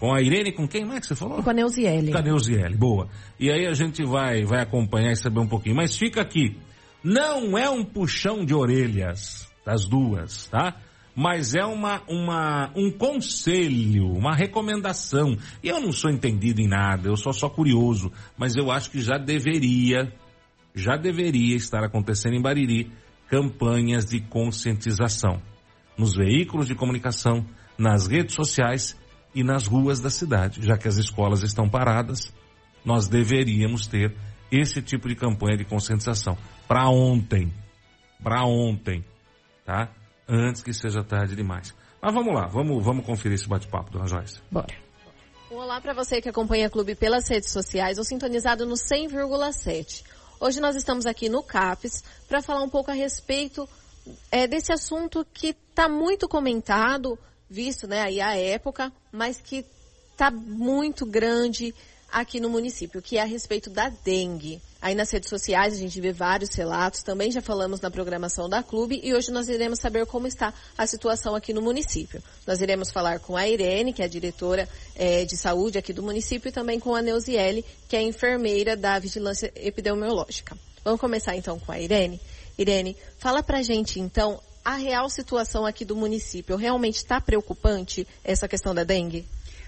Com 0.00 0.14
a 0.14 0.22
Irene, 0.22 0.50
com 0.50 0.66
quem 0.66 0.86
mais 0.86 1.00
que 1.00 1.08
você 1.08 1.14
falou? 1.14 1.42
Com 1.42 1.50
a 1.50 1.52
Neuziele. 1.52 2.10
Com 2.10 2.16
a 2.16 2.22
Neuziele, 2.22 2.74
boa. 2.74 3.06
E 3.38 3.50
aí 3.50 3.66
a 3.66 3.74
gente 3.74 4.02
vai, 4.02 4.44
vai 4.44 4.62
acompanhar 4.62 5.12
e 5.12 5.16
saber 5.16 5.40
um 5.40 5.46
pouquinho. 5.46 5.76
Mas 5.76 5.94
fica 5.94 6.22
aqui. 6.22 6.56
Não 7.04 7.56
é 7.58 7.68
um 7.68 7.84
puxão 7.84 8.42
de 8.42 8.54
orelhas 8.54 9.46
das 9.64 9.84
duas, 9.84 10.46
tá? 10.46 10.76
Mas 11.14 11.54
é 11.54 11.66
uma, 11.66 12.00
uma, 12.08 12.72
um 12.74 12.90
conselho, 12.90 14.10
uma 14.10 14.34
recomendação. 14.34 15.36
E 15.62 15.68
eu 15.68 15.78
não 15.82 15.92
sou 15.92 16.10
entendido 16.10 16.62
em 16.62 16.68
nada, 16.68 17.10
eu 17.10 17.16
sou 17.16 17.34
só 17.34 17.50
curioso. 17.50 18.10
Mas 18.38 18.56
eu 18.56 18.70
acho 18.70 18.90
que 18.90 19.02
já 19.02 19.18
deveria, 19.18 20.10
já 20.74 20.96
deveria 20.96 21.56
estar 21.56 21.84
acontecendo 21.84 22.36
em 22.36 22.42
Bariri 22.42 22.90
campanhas 23.28 24.06
de 24.06 24.18
conscientização. 24.18 25.42
Nos 25.98 26.16
veículos 26.16 26.66
de 26.66 26.74
comunicação, 26.74 27.44
nas 27.76 28.06
redes 28.06 28.34
sociais 28.34 28.98
e 29.34 29.42
nas 29.42 29.66
ruas 29.66 30.00
da 30.00 30.10
cidade. 30.10 30.64
Já 30.64 30.76
que 30.76 30.88
as 30.88 30.96
escolas 30.96 31.42
estão 31.42 31.68
paradas, 31.68 32.32
nós 32.84 33.08
deveríamos 33.08 33.86
ter 33.86 34.16
esse 34.50 34.82
tipo 34.82 35.08
de 35.08 35.14
campanha 35.14 35.56
de 35.56 35.64
conscientização. 35.64 36.36
Para 36.66 36.88
ontem. 36.88 37.52
Para 38.22 38.44
ontem. 38.44 39.04
Tá? 39.64 39.90
Antes 40.28 40.62
que 40.62 40.72
seja 40.72 41.04
tarde 41.04 41.36
demais. 41.36 41.74
Mas 42.02 42.14
vamos 42.14 42.34
lá, 42.34 42.46
vamos, 42.46 42.82
vamos 42.82 43.04
conferir 43.04 43.34
esse 43.34 43.48
bate-papo, 43.48 43.90
dona 43.90 44.06
Joyce. 44.06 44.40
Bora. 44.50 44.74
Olá 45.50 45.80
para 45.80 45.92
você 45.92 46.20
que 46.20 46.28
acompanha 46.28 46.68
o 46.68 46.70
clube 46.70 46.94
pelas 46.94 47.28
redes 47.28 47.50
sociais 47.50 47.98
ou 47.98 48.04
sintonizado 48.04 48.64
no 48.64 48.74
100,7. 48.74 50.04
Hoje 50.40 50.60
nós 50.60 50.76
estamos 50.76 51.06
aqui 51.06 51.28
no 51.28 51.42
CAPES 51.42 52.02
para 52.28 52.40
falar 52.40 52.62
um 52.62 52.68
pouco 52.68 52.90
a 52.90 52.94
respeito 52.94 53.68
é, 54.30 54.46
desse 54.46 54.72
assunto 54.72 55.26
que 55.34 55.48
está 55.48 55.88
muito 55.88 56.28
comentado, 56.28 57.18
visto 57.50 57.88
né, 57.88 58.00
aí 58.00 58.20
a 58.20 58.36
época, 58.36 58.92
mas 59.10 59.40
que 59.40 59.66
está 60.12 60.30
muito 60.30 61.04
grande 61.04 61.74
aqui 62.12 62.40
no 62.40 62.48
município, 62.50 63.02
que 63.02 63.16
é 63.16 63.22
a 63.22 63.24
respeito 63.24 63.70
da 63.70 63.88
dengue. 63.88 64.60
Aí 64.82 64.94
nas 64.94 65.10
redes 65.10 65.28
sociais 65.28 65.74
a 65.74 65.76
gente 65.76 66.00
vê 66.00 66.10
vários 66.10 66.54
relatos, 66.54 67.02
também 67.02 67.30
já 67.30 67.42
falamos 67.42 67.80
na 67.80 67.90
programação 67.90 68.48
da 68.48 68.62
clube 68.62 68.98
e 69.02 69.14
hoje 69.14 69.30
nós 69.30 69.48
iremos 69.48 69.78
saber 69.78 70.06
como 70.06 70.26
está 70.26 70.54
a 70.76 70.86
situação 70.86 71.34
aqui 71.34 71.52
no 71.52 71.60
município. 71.60 72.22
Nós 72.46 72.62
iremos 72.62 72.90
falar 72.90 73.20
com 73.20 73.36
a 73.36 73.46
Irene, 73.46 73.92
que 73.92 74.00
é 74.00 74.06
a 74.06 74.08
diretora 74.08 74.68
é, 74.96 75.24
de 75.24 75.36
saúde 75.36 75.76
aqui 75.76 75.92
do 75.92 76.02
município, 76.02 76.48
e 76.48 76.52
também 76.52 76.80
com 76.80 76.94
a 76.94 77.02
Neuziele, 77.02 77.64
que 77.88 77.96
é 77.96 78.02
enfermeira 78.02 78.74
da 78.74 78.98
vigilância 78.98 79.52
epidemiológica. 79.54 80.56
Vamos 80.82 81.00
começar 81.00 81.36
então 81.36 81.58
com 81.58 81.72
a 81.72 81.78
Irene. 81.78 82.18
Irene, 82.58 82.96
fala 83.18 83.42
pra 83.42 83.62
gente 83.62 84.00
então 84.00 84.40
a 84.70 84.76
real 84.76 85.10
situação 85.10 85.66
aqui 85.66 85.84
do 85.84 85.96
município. 85.96 86.54
Realmente 86.54 86.98
está 86.98 87.20
preocupante 87.20 88.06
essa 88.22 88.46
questão 88.46 88.72
da 88.72 88.84
dengue? 88.84 89.26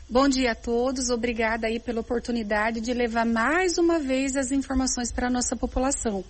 Bom 0.09 0.29
dia 0.29 0.53
a 0.53 0.55
todos, 0.55 1.11
obrigada 1.11 1.67
aí 1.67 1.81
pela 1.81 2.01
oportunidade 2.01 2.81
de 2.81 2.95
levar 2.95 3.27
mais 3.27 3.79
uma 3.79 3.99
vez 3.99 4.37
as 4.37 4.53
informações 4.53 5.11
para 5.11 5.27
a 5.27 5.31
nossa 5.31 5.57
população. 5.57 6.25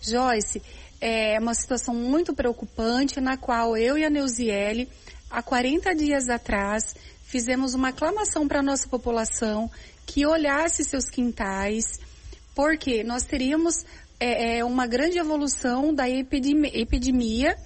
Joyce, 0.00 0.62
é 1.00 1.36
uma 1.40 1.52
situação 1.52 1.96
muito 1.96 2.32
preocupante 2.32 3.20
na 3.20 3.36
qual 3.36 3.76
eu 3.76 3.98
e 3.98 4.04
a 4.04 4.10
Neuziele, 4.10 4.88
há 5.28 5.42
40 5.42 5.92
dias 5.92 6.28
atrás, 6.28 6.94
fizemos 7.24 7.74
uma 7.74 7.88
aclamação 7.88 8.46
para 8.46 8.60
a 8.60 8.62
nossa 8.62 8.86
população 8.88 9.68
que 10.06 10.24
olhasse 10.24 10.84
seus 10.84 11.06
quintais, 11.10 11.98
porque 12.54 13.02
nós 13.02 13.24
teríamos 13.24 13.84
é, 14.20 14.58
é, 14.58 14.64
uma 14.64 14.86
grande 14.86 15.18
evolução 15.18 15.92
da 15.92 16.08
epidemia, 16.08 16.70
epidemia 16.72 17.56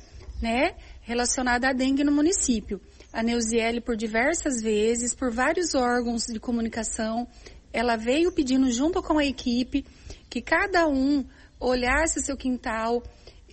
né, 0.41 0.75
relacionada 1.03 1.69
à 1.69 1.73
dengue 1.73 2.05
no 2.05 2.13
município 2.13 2.81
a 3.17 3.23
Neuziele 3.23 3.81
por 3.81 3.97
diversas 3.97 4.61
vezes, 4.61 5.15
por 5.15 5.31
vários 5.31 5.75
órgãos 5.75 6.27
de 6.27 6.39
comunicação. 6.39 7.27
Ela 7.73 7.97
veio 7.97 8.31
pedindo 8.31 8.71
junto 8.71 9.03
com 9.03 9.19
a 9.19 9.25
equipe 9.25 9.87
que 10.29 10.43
cada 10.43 10.87
um 10.87 11.25
olhasse 11.59 12.21
seu 12.21 12.37
quintal, 12.37 13.03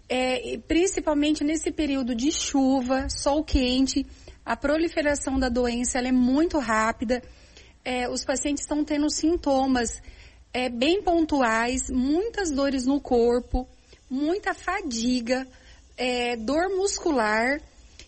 é, 0.09 0.57
principalmente 0.67 1.45
nesse 1.45 1.71
período 1.71 2.13
de 2.13 2.29
chuva, 2.29 3.07
sol 3.09 3.41
quente, 3.41 4.05
a 4.45 4.57
proliferação 4.57 5.39
da 5.39 5.47
doença 5.47 5.99
é 5.99 6.11
muito 6.11 6.59
rápida. 6.59 7.21
É, 7.85 8.09
os 8.09 8.25
pacientes 8.25 8.63
estão 8.63 8.83
tendo 8.83 9.09
sintomas 9.09 10.01
é, 10.53 10.67
bem 10.67 11.01
pontuais, 11.01 11.89
muitas 11.89 12.51
dores 12.51 12.85
no 12.85 12.99
corpo, 12.99 13.65
muita 14.09 14.53
fadiga, 14.53 15.47
é, 15.97 16.35
dor 16.35 16.69
muscular 16.69 17.61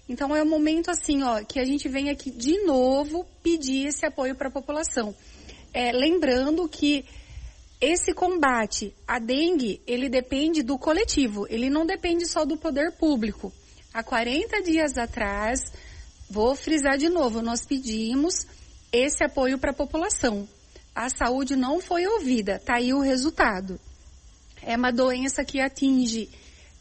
então 0.07 0.35
é 0.35 0.43
um 0.43 0.47
momento 0.47 0.91
assim, 0.91 1.23
ó, 1.23 1.43
que 1.43 1.59
a 1.59 1.65
gente 1.65 1.89
vem 1.89 2.09
aqui 2.09 2.29
de 2.29 2.63
novo 2.63 3.25
pedir 3.41 3.87
esse 3.87 4.05
apoio 4.05 4.35
para 4.35 4.49
a 4.49 4.51
população. 4.51 5.15
É, 5.73 5.91
lembrando 5.91 6.69
que 6.69 7.03
esse 7.81 8.13
combate 8.13 8.93
à 9.07 9.19
dengue, 9.19 9.81
ele 9.85 10.07
depende 10.07 10.61
do 10.61 10.77
coletivo, 10.77 11.47
ele 11.49 11.69
não 11.69 11.85
depende 11.85 12.27
só 12.27 12.45
do 12.45 12.55
poder 12.55 12.91
público. 12.93 13.51
Há 13.93 14.03
40 14.03 14.61
dias 14.61 14.97
atrás, 14.97 15.59
vou 16.29 16.55
frisar 16.55 16.97
de 16.97 17.09
novo, 17.09 17.41
nós 17.41 17.65
pedimos 17.65 18.45
esse 18.91 19.23
apoio 19.23 19.57
para 19.57 19.71
a 19.71 19.75
população. 19.75 20.47
A 20.93 21.09
saúde 21.09 21.55
não 21.55 21.81
foi 21.81 22.05
ouvida, 22.05 22.61
tá 22.63 22.75
aí 22.75 22.93
o 22.93 23.01
resultado. 23.01 23.79
É 24.61 24.77
uma 24.77 24.91
doença 24.91 25.43
que 25.43 25.59
atinge 25.59 26.29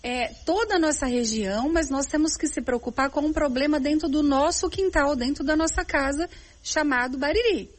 é, 0.04 0.34
toda 0.44 0.74
a 0.74 0.78
nossa 0.78 1.06
região, 1.06 1.72
mas 1.72 1.88
nós 1.88 2.04
temos 2.04 2.36
que 2.36 2.46
se 2.46 2.60
preocupar 2.60 3.08
com 3.08 3.22
um 3.22 3.32
problema 3.32 3.80
dentro 3.80 4.06
do 4.06 4.22
nosso 4.22 4.68
quintal, 4.68 5.16
dentro 5.16 5.42
da 5.42 5.56
nossa 5.56 5.82
casa, 5.82 6.28
chamado 6.62 7.16
Bariri. 7.16 7.70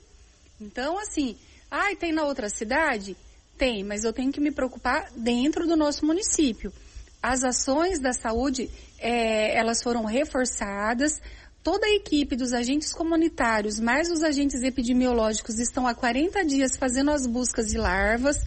Então, 0.59 0.97
assim, 0.97 1.37
ai, 1.69 1.95
tem 1.95 2.11
na 2.11 2.23
outra 2.23 2.49
cidade? 2.49 3.15
Tem, 3.59 3.83
mas 3.83 4.03
eu 4.03 4.11
tenho 4.11 4.31
que 4.31 4.41
me 4.41 4.49
preocupar 4.49 5.11
dentro 5.15 5.67
do 5.67 5.75
nosso 5.75 6.03
município. 6.03 6.73
As 7.21 7.43
ações 7.43 7.99
da 7.99 8.11
saúde, 8.11 8.71
é, 8.97 9.55
elas 9.55 9.83
foram 9.83 10.03
reforçadas, 10.03 11.21
toda 11.63 11.85
a 11.85 11.93
equipe 11.93 12.35
dos 12.35 12.53
agentes 12.53 12.91
comunitários, 12.91 13.79
mais 13.79 14.09
os 14.09 14.23
agentes 14.23 14.63
epidemiológicos, 14.63 15.59
estão 15.59 15.85
há 15.85 15.93
40 15.93 16.43
dias 16.43 16.75
fazendo 16.75 17.11
as 17.11 17.27
buscas 17.27 17.67
de 17.67 17.77
larvas, 17.77 18.37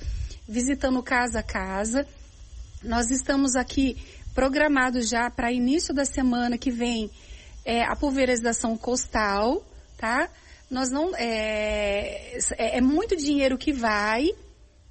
visitando 0.48 1.00
casa 1.00 1.38
a 1.38 1.44
casa. 1.44 2.04
Nós 2.82 3.10
estamos 3.10 3.56
aqui 3.56 3.96
programados 4.34 5.08
já 5.08 5.28
para 5.28 5.50
início 5.50 5.92
da 5.92 6.04
semana 6.04 6.56
que 6.56 6.70
vem 6.70 7.10
é, 7.64 7.82
a 7.82 7.96
pulverização 7.96 8.76
costal, 8.76 9.66
tá? 9.96 10.30
Nós 10.70 10.88
não 10.88 11.12
é, 11.16 12.38
é, 12.56 12.78
é 12.78 12.80
muito 12.80 13.16
dinheiro 13.16 13.58
que 13.58 13.72
vai, 13.72 14.28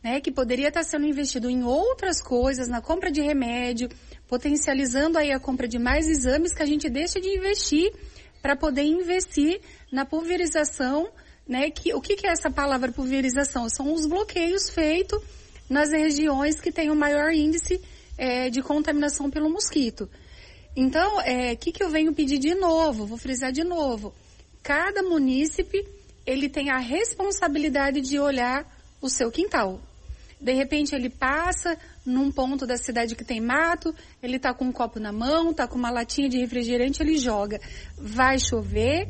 né? 0.03 0.19
Que 0.19 0.31
poderia 0.31 0.67
estar 0.67 0.83
sendo 0.83 1.05
investido 1.05 1.49
em 1.49 1.63
outras 1.63 2.21
coisas, 2.21 2.67
na 2.67 2.81
compra 2.81 3.09
de 3.09 3.21
remédio, 3.21 3.87
potencializando 4.27 5.17
aí 5.17 5.31
a 5.31 5.39
compra 5.39 5.65
de 5.65 5.79
mais 5.79 6.07
exames 6.07 6.53
que 6.53 6.63
a 6.63 6.65
gente 6.65 6.89
deixa 6.89 7.21
de 7.21 7.29
investir 7.29 7.93
para 8.41 8.53
poder 8.53 8.83
investir 8.83 9.61
na 9.89 10.05
pulverização, 10.05 11.09
né? 11.47 11.71
Que 11.71 11.93
o 11.93 12.01
que, 12.01 12.17
que 12.17 12.27
é 12.27 12.31
essa 12.31 12.51
palavra 12.51 12.91
pulverização? 12.91 13.69
São 13.69 13.93
os 13.93 14.05
bloqueios 14.05 14.69
feitos 14.69 15.21
nas 15.69 15.91
regiões 15.91 16.59
que 16.59 16.71
têm 16.71 16.89
o 16.89 16.95
maior 16.95 17.31
índice 17.31 17.81
é, 18.17 18.49
de 18.49 18.61
contaminação 18.61 19.29
pelo 19.29 19.49
mosquito. 19.49 20.09
Então, 20.75 21.17
o 21.17 21.21
é, 21.21 21.55
que, 21.55 21.71
que 21.71 21.83
eu 21.83 21.89
venho 21.89 22.13
pedir 22.13 22.37
de 22.37 22.53
novo? 22.55 23.05
Vou 23.05 23.17
frisar 23.17 23.51
de 23.51 23.63
novo. 23.63 24.13
Cada 24.61 25.01
munícipe, 25.01 25.85
ele 26.25 26.49
tem 26.49 26.69
a 26.69 26.77
responsabilidade 26.77 28.01
de 28.01 28.19
olhar 28.19 28.65
o 29.01 29.09
seu 29.09 29.31
quintal. 29.31 29.81
De 30.39 30.53
repente 30.53 30.93
ele 30.93 31.09
passa 31.09 31.75
num 32.05 32.31
ponto 32.31 32.67
da 32.67 32.77
cidade 32.77 33.15
que 33.15 33.25
tem 33.25 33.41
mato, 33.41 33.93
ele 34.21 34.37
está 34.37 34.53
com 34.53 34.65
um 34.65 34.71
copo 34.71 34.99
na 34.99 35.11
mão, 35.11 35.49
está 35.49 35.67
com 35.67 35.77
uma 35.77 35.89
latinha 35.89 36.29
de 36.29 36.37
refrigerante, 36.37 37.01
ele 37.01 37.17
joga. 37.17 37.59
Vai 37.97 38.37
chover, 38.37 39.07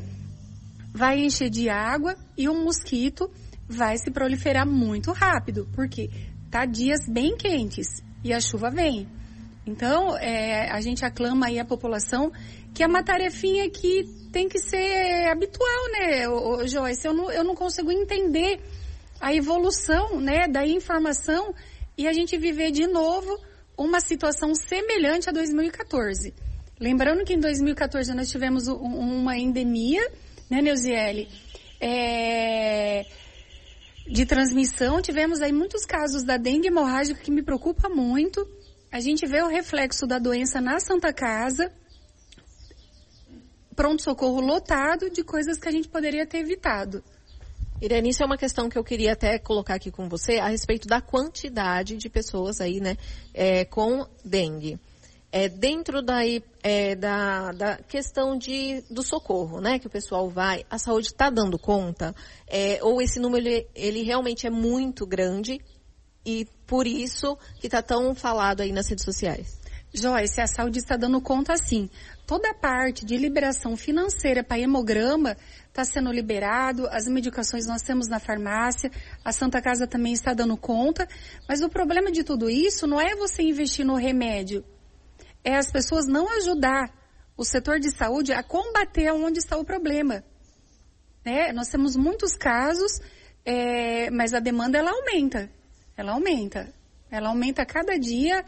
vai 0.92 1.20
encher 1.20 1.50
de 1.50 1.68
água 1.68 2.16
e 2.36 2.48
um 2.48 2.64
mosquito 2.64 3.30
vai 3.68 3.98
se 3.98 4.10
proliferar 4.10 4.66
muito 4.66 5.12
rápido, 5.12 5.68
porque 5.74 6.10
tá 6.50 6.64
dias 6.64 7.00
bem 7.08 7.36
quentes 7.36 8.02
e 8.24 8.32
a 8.32 8.40
chuva 8.40 8.70
vem. 8.70 9.08
Então, 9.66 10.16
é, 10.16 10.70
a 10.70 10.80
gente 10.80 11.04
aclama 11.04 11.46
aí 11.46 11.58
a 11.58 11.64
população 11.64 12.32
que 12.74 12.82
é 12.82 12.86
uma 12.86 13.02
tarefinha 13.02 13.68
que 13.68 14.04
tem 14.32 14.48
que 14.48 14.58
ser 14.58 15.28
habitual, 15.28 15.92
né, 15.92 16.28
ô, 16.28 16.66
Joyce? 16.66 17.06
Eu 17.06 17.12
não, 17.12 17.30
eu 17.30 17.44
não 17.44 17.54
consigo 17.54 17.90
entender 17.90 18.60
a 19.20 19.34
evolução, 19.34 20.20
né, 20.20 20.46
da 20.46 20.66
informação 20.66 21.54
e 21.96 22.06
a 22.06 22.12
gente 22.12 22.36
viver 22.38 22.70
de 22.70 22.86
novo 22.86 23.36
uma 23.76 24.00
situação 24.00 24.54
semelhante 24.54 25.28
a 25.28 25.32
2014. 25.32 26.32
Lembrando 26.80 27.24
que 27.24 27.34
em 27.34 27.40
2014 27.40 28.14
nós 28.14 28.30
tivemos 28.30 28.68
um, 28.68 28.74
uma 28.76 29.36
endemia, 29.36 30.08
né, 30.48 30.62
Neuziele? 30.62 31.28
É, 31.80 33.04
de 34.08 34.24
transmissão. 34.26 35.00
Tivemos 35.02 35.40
aí 35.40 35.52
muitos 35.52 35.84
casos 35.84 36.24
da 36.24 36.36
dengue 36.36 36.68
hemorrágica 36.68 37.20
que 37.20 37.30
me 37.30 37.42
preocupa 37.42 37.88
muito. 37.88 38.46
A 38.90 39.00
gente 39.00 39.26
vê 39.26 39.42
o 39.42 39.48
reflexo 39.48 40.06
da 40.06 40.18
doença 40.18 40.60
na 40.60 40.80
Santa 40.80 41.12
Casa. 41.12 41.70
Pronto-socorro 43.76 44.40
lotado 44.40 45.10
de 45.10 45.22
coisas 45.22 45.58
que 45.58 45.68
a 45.68 45.72
gente 45.72 45.88
poderia 45.88 46.26
ter 46.26 46.38
evitado. 46.38 47.04
Irene, 47.80 48.08
isso 48.08 48.22
é 48.22 48.26
uma 48.26 48.36
questão 48.36 48.68
que 48.68 48.76
eu 48.76 48.82
queria 48.82 49.12
até 49.12 49.38
colocar 49.38 49.74
aqui 49.74 49.90
com 49.90 50.08
você 50.08 50.38
a 50.38 50.48
respeito 50.48 50.88
da 50.88 51.00
quantidade 51.00 51.96
de 51.96 52.08
pessoas 52.08 52.60
aí, 52.60 52.80
né, 52.80 52.96
é, 53.32 53.64
com 53.64 54.04
dengue 54.24 54.80
é, 55.30 55.48
dentro 55.48 56.00
daí, 56.02 56.42
é, 56.62 56.94
da, 56.94 57.52
da 57.52 57.76
questão 57.76 58.36
de, 58.36 58.82
do 58.90 59.02
socorro, 59.02 59.60
né, 59.60 59.78
que 59.78 59.86
o 59.86 59.90
pessoal 59.90 60.28
vai, 60.30 60.64
a 60.70 60.78
saúde 60.78 61.08
está 61.08 61.28
dando 61.28 61.58
conta, 61.58 62.14
é, 62.46 62.78
ou 62.82 63.00
esse 63.02 63.20
número 63.20 63.46
ele, 63.46 63.66
ele, 63.74 64.02
realmente 64.02 64.46
é 64.46 64.50
muito 64.50 65.06
grande 65.06 65.60
e 66.24 66.46
por 66.66 66.86
isso 66.86 67.36
que 67.60 67.66
está 67.66 67.82
tão 67.82 68.14
falado 68.14 68.62
aí 68.62 68.72
nas 68.72 68.88
redes 68.88 69.04
sociais? 69.04 69.58
Joyce, 69.92 70.40
a 70.40 70.46
saúde 70.46 70.78
está 70.78 70.98
dando 70.98 71.18
conta 71.18 71.56
sim. 71.56 71.88
Toda 72.26 72.50
a 72.50 72.54
parte 72.54 73.06
de 73.06 73.16
liberação 73.16 73.74
financeira 73.74 74.44
para 74.44 74.58
hemograma 74.58 75.34
está 75.66 75.82
sendo 75.82 76.12
liberado, 76.12 76.86
as 76.88 77.06
medicações 77.06 77.66
nós 77.66 77.80
temos 77.80 78.06
na 78.06 78.20
farmácia, 78.20 78.90
a 79.24 79.32
Santa 79.32 79.62
Casa 79.62 79.86
também 79.86 80.12
está 80.12 80.34
dando 80.34 80.56
conta, 80.58 81.08
mas 81.48 81.62
o 81.62 81.70
problema 81.70 82.12
de 82.12 82.22
tudo 82.22 82.50
isso 82.50 82.86
não 82.86 83.00
é 83.00 83.16
você 83.16 83.42
investir 83.42 83.86
no 83.86 83.94
remédio, 83.94 84.62
é 85.44 85.56
as 85.56 85.70
pessoas 85.70 86.06
não 86.06 86.28
ajudar 86.38 86.92
o 87.36 87.44
setor 87.44 87.78
de 87.78 87.90
saúde 87.90 88.32
a 88.32 88.42
combater 88.42 89.12
onde 89.12 89.38
está 89.38 89.56
o 89.56 89.64
problema. 89.64 90.24
Né? 91.24 91.52
Nós 91.52 91.68
temos 91.68 91.96
muitos 91.96 92.34
casos, 92.34 93.00
é, 93.44 94.10
mas 94.10 94.34
a 94.34 94.40
demanda 94.40 94.78
ela 94.78 94.90
aumenta. 94.90 95.50
Ela 95.96 96.12
aumenta. 96.12 96.72
Ela 97.10 97.28
aumenta 97.28 97.62
a 97.62 97.66
cada 97.66 97.98
dia 97.98 98.44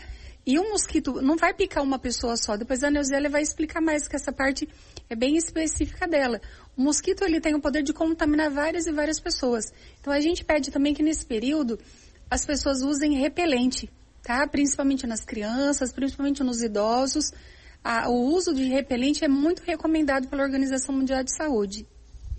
e 0.47 0.59
o 0.59 0.70
mosquito 0.70 1.22
não 1.22 1.36
vai 1.36 1.55
picar 1.55 1.82
uma 1.82 1.99
pessoa 1.99 2.36
só. 2.36 2.57
Depois 2.57 2.82
a 2.82 2.91
Neuzélia 2.91 3.30
vai 3.30 3.43
explicar 3.43 3.80
mais 3.80 4.09
que 4.09 4.16
essa 4.16 4.32
parte 4.32 4.68
é 5.09 5.14
bem 5.14 5.36
específica 5.36 6.09
dela. 6.09 6.41
O 6.76 6.82
mosquito 6.82 7.24
ele 7.24 7.41
tem 7.41 7.55
o 7.55 7.61
poder 7.61 7.82
de 7.82 7.93
contaminar 7.93 8.51
várias 8.51 8.86
e 8.86 8.93
várias 8.93 9.20
pessoas. 9.20 9.72
Então 10.01 10.12
a 10.12 10.20
gente 10.20 10.45
pede 10.45 10.70
também 10.70 10.95
que 10.95 11.03
nesse 11.03 11.24
período 11.24 11.78
as 12.30 12.45
pessoas 12.45 12.82
usem 12.82 13.14
repelente 13.14 13.91
tá? 14.23 14.47
Principalmente 14.47 15.07
nas 15.07 15.25
crianças, 15.25 15.93
principalmente 15.93 16.43
nos 16.43 16.62
idosos. 16.62 17.33
o 18.07 18.35
uso 18.35 18.55
de 18.55 18.64
repelente 18.64 19.25
é 19.25 19.29
muito 19.29 19.62
recomendado 19.62 20.29
pela 20.29 20.43
Organização 20.43 20.95
Mundial 20.95 21.23
de 21.23 21.35
Saúde. 21.35 21.87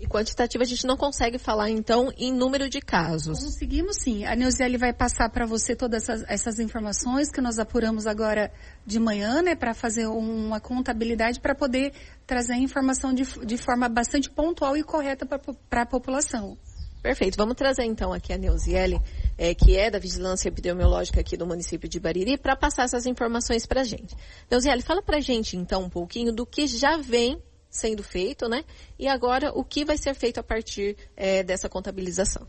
E 0.02 0.06
quantitativa 0.08 0.64
a 0.64 0.66
gente 0.66 0.84
não 0.84 0.96
consegue 0.96 1.38
falar, 1.38 1.70
então, 1.70 2.12
em 2.18 2.32
número 2.32 2.68
de 2.68 2.80
casos? 2.80 3.38
Conseguimos 3.38 3.98
sim. 4.02 4.24
A 4.24 4.34
Neuziele 4.34 4.76
vai 4.76 4.92
passar 4.92 5.30
para 5.30 5.46
você 5.46 5.76
todas 5.76 6.02
essas, 6.02 6.24
essas, 6.28 6.58
informações 6.58 7.30
que 7.30 7.40
nós 7.40 7.56
apuramos 7.56 8.04
agora 8.04 8.52
de 8.84 8.98
manhã, 8.98 9.42
né, 9.42 9.54
para 9.54 9.72
fazer 9.72 10.08
uma 10.08 10.58
contabilidade, 10.58 11.38
para 11.38 11.54
poder 11.54 11.92
trazer 12.26 12.54
a 12.54 12.58
informação 12.58 13.14
de, 13.14 13.22
de 13.46 13.56
forma 13.56 13.88
bastante 13.88 14.28
pontual 14.28 14.76
e 14.76 14.82
correta 14.82 15.24
para 15.24 15.82
a 15.82 15.86
população. 15.86 16.58
Perfeito. 17.02 17.36
Vamos 17.36 17.56
trazer 17.56 17.84
então 17.84 18.12
aqui 18.12 18.32
a 18.32 18.38
Neuziele, 18.38 19.00
é, 19.36 19.52
que 19.54 19.76
é 19.76 19.90
da 19.90 19.98
Vigilância 19.98 20.48
Epidemiológica 20.48 21.20
aqui 21.20 21.36
do 21.36 21.44
município 21.44 21.88
de 21.88 21.98
Bariri, 21.98 22.38
para 22.38 22.54
passar 22.54 22.84
essas 22.84 23.06
informações 23.06 23.66
para 23.66 23.80
a 23.80 23.84
gente. 23.84 24.14
Neuziele, 24.48 24.82
fala 24.82 25.02
para 25.02 25.16
a 25.16 25.20
gente 25.20 25.56
então 25.56 25.82
um 25.82 25.90
pouquinho 25.90 26.32
do 26.32 26.46
que 26.46 26.66
já 26.68 26.96
vem 26.96 27.42
sendo 27.68 28.04
feito, 28.04 28.48
né? 28.48 28.64
E 28.98 29.08
agora 29.08 29.50
o 29.52 29.64
que 29.64 29.84
vai 29.84 29.98
ser 29.98 30.14
feito 30.14 30.38
a 30.38 30.42
partir 30.44 30.96
é, 31.16 31.42
dessa 31.42 31.68
contabilização. 31.68 32.46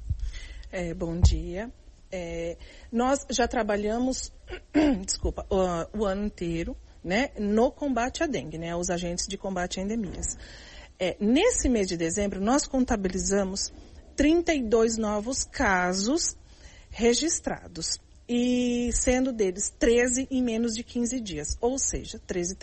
É, 0.72 0.94
bom 0.94 1.20
dia. 1.20 1.72
É, 2.12 2.58
nós 2.92 3.26
já 3.32 3.48
trabalhamos, 3.48 4.32
desculpa, 5.04 5.48
o, 5.50 6.02
o, 6.02 6.06
ano 6.06 6.26
inteiro, 6.26 6.78
né, 7.04 7.32
no 7.40 7.72
combate 7.72 8.22
à 8.22 8.28
dengue, 8.28 8.60
né, 8.60 8.76
os 8.76 8.92
agentes 8.92 9.26
de 9.28 9.36
combate 9.36 9.80
a 9.80 9.84
endemias. 9.84 10.38
É, 11.00 11.18
nesse 11.20 11.68
mês 11.68 11.88
de 11.88 11.98
dezembro, 11.98 12.40
nós 12.40 12.68
contabilizamos 12.68 13.74
32 14.16 14.98
novos 14.98 15.44
casos 15.44 16.36
registrados 16.90 18.00
e 18.28 18.90
sendo 18.94 19.34
deles 19.34 19.74
13 19.78 20.28
em 20.32 20.42
menos 20.42 20.74
de 20.74 20.84
15 20.84 21.20
dias, 21.20 21.58
ou 21.60 21.78
seja, 21.78 22.20
13 22.20 22.58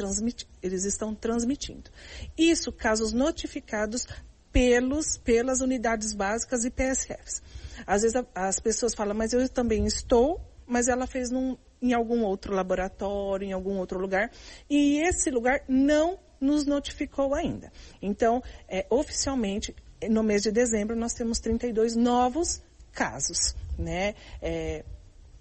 eles 0.63 0.85
estão 0.85 1.15
transmitindo. 1.15 1.91
Isso 2.37 2.73
casos 2.73 3.13
notificados 3.13 4.07
pelos 4.53 5.17
pelas 5.19 5.61
unidades 5.61 6.15
básicas 6.15 6.65
e 6.65 6.71
PSFs. 6.71 7.43
Às 7.87 8.03
vezes 8.03 8.23
as 8.35 8.59
pessoas 8.61 8.95
falam, 8.95 9.15
mas 9.15 9.33
eu 9.33 9.47
também 9.49 9.87
estou, 9.87 10.41
mas 10.67 10.89
ela 10.89 11.07
fez 11.07 11.31
num, 11.31 11.57
em 11.81 11.93
algum 11.93 12.23
outro 12.23 12.55
laboratório, 12.55 13.47
em 13.47 13.53
algum 13.53 13.79
outro 13.79 13.99
lugar, 13.99 14.31
e 14.69 14.99
esse 15.01 15.31
lugar 15.31 15.63
não 15.69 16.19
nos 16.41 16.65
notificou 16.65 17.35
ainda. 17.35 17.71
Então, 18.01 18.43
é, 18.69 18.87
oficialmente, 18.89 19.75
no 20.09 20.23
mês 20.23 20.43
de 20.43 20.51
dezembro 20.51 20.97
nós 20.97 21.13
temos 21.13 21.39
32 21.41 21.97
novos 21.97 22.63
casos, 22.93 23.55
né? 23.79 24.15
É, 24.41 24.85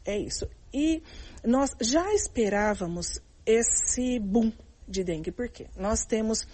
é 0.06 0.18
isso. 0.18 0.48
E 0.74 1.02
nós 1.44 1.72
já 1.82 2.14
esperávamos 2.14 3.22
esse 3.46 4.20
boom 4.20 4.52
de 4.88 5.04
dengue, 5.04 5.32
por 5.32 5.50
quê? 5.50 5.68
Nós 5.78 6.06
temos 6.06 6.48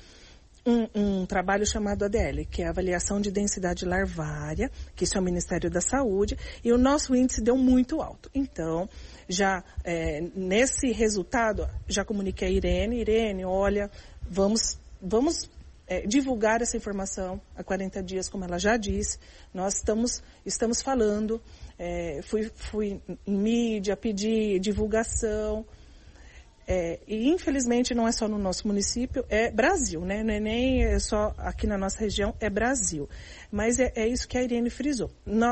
um, 0.66 0.88
um, 0.96 1.26
trabalho 1.26 1.66
chamado 1.66 2.04
ADL, 2.06 2.46
que 2.50 2.64
é 2.64 2.68
a 2.68 2.70
avaliação 2.70 3.22
de 3.22 3.32
densidade 3.32 3.86
larvária, 3.86 4.72
que 4.96 5.04
isso 5.04 5.18
é 5.18 5.22
o 5.22 5.24
Ministério 5.24 5.70
da 5.70 5.80
Saúde, 5.80 6.38
e 6.64 6.72
o 6.72 6.78
nosso 6.78 7.16
índice 7.16 7.42
deu 7.42 7.56
muito 7.56 8.02
alto. 8.02 8.30
Então, 8.34 8.90
já 9.30 9.64
é, 9.84 10.22
nesse 10.36 10.92
resultado, 10.92 11.70
já 11.88 12.04
comuniquei 12.04 12.48
a 12.48 12.52
Irene, 12.52 13.00
Irene, 13.00 13.46
olha, 13.46 13.92
vamos, 14.28 14.80
vamos 15.02 15.50
é, 15.88 16.06
divulgar 16.06 16.62
essa 16.62 16.76
informação 16.78 17.40
há 17.56 17.64
40 17.64 18.02
dias, 18.02 18.30
como 18.30 18.44
ela 18.44 18.58
já 18.58 18.78
disse. 18.78 19.20
Nós 19.54 19.76
estamos, 19.76 20.24
estamos 20.46 20.82
falando, 20.82 21.42
é, 21.78 22.22
fui, 22.24 22.52
fui 22.56 23.02
em 23.26 23.38
mídia, 23.38 23.96
pedi 23.96 24.60
divulgação, 24.60 25.66
é, 26.68 27.00
e 27.08 27.30
infelizmente 27.30 27.94
não 27.94 28.08
é 28.08 28.12
só 28.12 28.28
no 28.28 28.38
nosso 28.38 28.68
município, 28.68 29.24
é 29.30 29.52
Brasil, 29.52 30.02
né? 30.02 30.24
Não 30.24 30.34
é 30.34 30.40
nem 30.40 31.00
só 31.00 31.34
aqui 31.38 31.68
na 31.68 31.78
nossa 31.78 32.00
região, 32.00 32.34
é 32.40 32.50
Brasil. 32.50 33.08
Mas 33.52 33.80
é, 33.80 33.92
é 33.96 34.08
isso 34.08 34.28
que 34.28 34.38
a 34.38 34.44
Irene 34.44 34.70
frisou. 34.70 35.12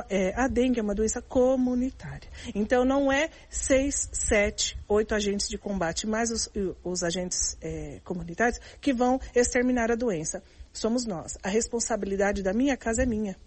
É, 0.09 0.33
a 0.35 0.47
dengue 0.47 0.79
é 0.79 0.83
uma 0.83 0.95
doença 0.95 1.21
comunitária. 1.21 2.27
Então 2.55 2.83
não 2.83 3.11
é 3.11 3.29
seis, 3.49 4.09
sete, 4.11 4.77
oito 4.87 5.13
agentes 5.13 5.47
de 5.47 5.57
combate, 5.57 6.07
mais 6.07 6.31
os, 6.31 6.49
os 6.83 7.03
agentes 7.03 7.57
é, 7.61 8.01
comunitários 8.03 8.59
que 8.81 8.91
vão 8.91 9.19
exterminar 9.35 9.91
a 9.91 9.95
doença. 9.95 10.43
Somos 10.71 11.05
nós. 11.05 11.37
A 11.43 11.49
responsabilidade 11.49 12.41
da 12.41 12.53
minha 12.53 12.75
casa 12.75 13.03
é 13.03 13.05
minha. 13.05 13.37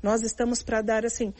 Nós 0.00 0.22
estamos 0.22 0.62
para 0.62 0.80
dar 0.80 1.04
assim 1.04 1.34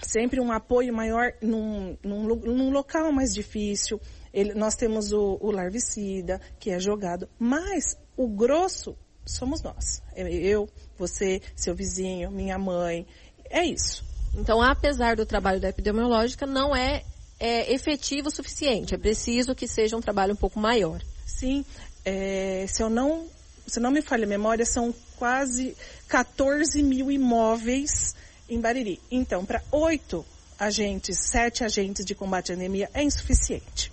sempre 0.00 0.40
um 0.40 0.52
apoio 0.52 0.94
maior 0.94 1.32
num, 1.42 1.96
num, 2.02 2.24
num 2.36 2.70
local 2.70 3.10
mais 3.10 3.34
difícil, 3.34 4.00
ele, 4.32 4.54
nós 4.54 4.74
temos 4.74 5.12
o, 5.12 5.38
o 5.40 5.50
larvicida, 5.50 6.40
que 6.58 6.70
é 6.70 6.78
jogado, 6.78 7.28
mas 7.38 7.96
o 8.16 8.28
grosso 8.28 8.96
somos 9.24 9.62
nós. 9.62 10.02
Eu, 10.16 10.68
você, 10.98 11.40
seu 11.54 11.74
vizinho, 11.74 12.30
minha 12.30 12.58
mãe. 12.58 13.06
É 13.50 13.64
isso. 13.64 14.04
Então, 14.34 14.60
apesar 14.62 15.16
do 15.16 15.26
trabalho 15.26 15.60
da 15.60 15.68
epidemiológica, 15.68 16.46
não 16.46 16.74
é, 16.74 17.04
é 17.38 17.72
efetivo 17.72 18.28
o 18.28 18.30
suficiente. 18.30 18.94
É 18.94 18.98
preciso 18.98 19.54
que 19.54 19.66
seja 19.66 19.96
um 19.96 20.00
trabalho 20.00 20.32
um 20.32 20.36
pouco 20.36 20.58
maior. 20.58 21.02
Sim. 21.26 21.64
É, 22.04 22.64
se 22.68 22.82
eu 22.82 22.88
não, 22.88 23.26
se 23.66 23.80
não 23.80 23.90
me 23.90 24.02
falha 24.02 24.24
a 24.24 24.28
memória, 24.28 24.64
são 24.64 24.94
quase 25.16 25.76
14 26.08 26.82
mil 26.82 27.10
imóveis 27.10 28.14
em 28.48 28.60
Bariri. 28.60 29.00
Então, 29.10 29.44
para 29.44 29.62
oito 29.70 30.24
agentes, 30.58 31.18
sete 31.18 31.62
agentes 31.62 32.04
de 32.04 32.14
combate 32.14 32.50
à 32.50 32.54
anemia 32.54 32.90
é 32.94 33.02
insuficiente. 33.02 33.92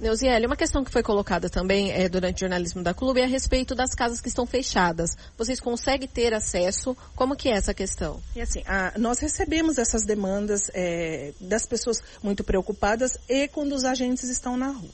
Neuziele, 0.00 0.46
uma 0.46 0.56
questão 0.56 0.82
que 0.82 0.90
foi 0.90 1.02
colocada 1.02 1.50
também 1.50 1.92
é, 1.92 2.08
durante 2.08 2.38
o 2.38 2.40
jornalismo 2.40 2.82
da 2.82 2.94
Clube 2.94 3.20
é 3.20 3.24
a 3.24 3.26
respeito 3.26 3.74
das 3.74 3.94
casas 3.94 4.18
que 4.18 4.28
estão 4.28 4.46
fechadas. 4.46 5.10
Vocês 5.36 5.60
conseguem 5.60 6.08
ter 6.08 6.32
acesso? 6.32 6.96
Como 7.14 7.36
que 7.36 7.50
é 7.50 7.52
essa 7.52 7.74
questão? 7.74 8.18
E 8.34 8.40
assim, 8.40 8.62
a, 8.66 8.94
nós 8.98 9.18
recebemos 9.18 9.76
essas 9.76 10.06
demandas 10.06 10.70
é, 10.72 11.34
das 11.38 11.66
pessoas 11.66 12.02
muito 12.22 12.42
preocupadas 12.42 13.18
e 13.28 13.46
quando 13.48 13.74
os 13.74 13.84
agentes 13.84 14.24
estão 14.30 14.56
na 14.56 14.70
rua. 14.70 14.88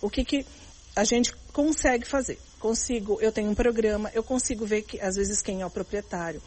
O 0.00 0.08
que, 0.08 0.24
que 0.24 0.46
a 0.94 1.02
gente 1.02 1.34
consegue 1.52 2.06
fazer? 2.06 2.38
Consigo, 2.60 3.18
eu 3.20 3.32
tenho 3.32 3.50
um 3.50 3.56
programa, 3.56 4.12
eu 4.14 4.22
consigo 4.22 4.64
ver 4.64 4.82
que 4.82 5.00
às 5.00 5.16
vezes 5.16 5.42
quem 5.42 5.62
é 5.62 5.66
o 5.66 5.70
proprietário 5.70 6.40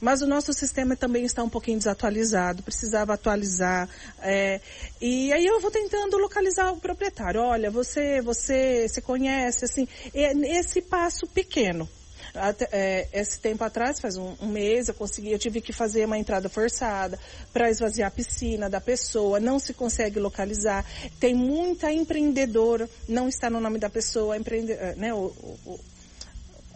mas 0.00 0.22
o 0.22 0.26
nosso 0.26 0.52
sistema 0.52 0.96
também 0.96 1.24
está 1.24 1.42
um 1.42 1.48
pouquinho 1.48 1.78
desatualizado, 1.78 2.62
precisava 2.62 3.14
atualizar. 3.14 3.88
É, 4.20 4.60
e 5.00 5.32
aí 5.32 5.44
eu 5.44 5.60
vou 5.60 5.70
tentando 5.70 6.16
localizar 6.18 6.72
o 6.72 6.80
proprietário. 6.80 7.40
Olha, 7.40 7.70
você, 7.70 8.20
você, 8.20 8.86
você 8.88 9.00
conhece, 9.00 9.64
assim, 9.64 9.88
é 10.14 10.32
esse 10.58 10.82
passo 10.82 11.26
pequeno. 11.26 11.88
Até, 12.34 12.66
é, 12.72 13.08
esse 13.12 13.38
tempo 13.38 13.62
atrás, 13.62 14.00
faz 14.00 14.16
um, 14.16 14.34
um, 14.40 14.48
mês, 14.48 14.88
eu 14.88 14.94
consegui, 14.94 15.32
eu 15.32 15.38
tive 15.38 15.60
que 15.60 15.72
fazer 15.72 16.06
uma 16.06 16.16
entrada 16.16 16.48
forçada 16.48 17.18
para 17.52 17.68
esvaziar 17.68 18.08
a 18.08 18.10
piscina 18.10 18.70
da 18.70 18.80
pessoa, 18.80 19.38
não 19.38 19.58
se 19.58 19.74
consegue 19.74 20.18
localizar. 20.18 20.84
Tem 21.20 21.34
muita 21.34 21.92
empreendedora, 21.92 22.88
não 23.06 23.28
está 23.28 23.50
no 23.50 23.60
nome 23.60 23.78
da 23.78 23.90
pessoa, 23.90 24.36
empreende, 24.36 24.72
é, 24.72 24.94
né, 24.96 25.12
o, 25.12 25.26
o, 25.66 25.78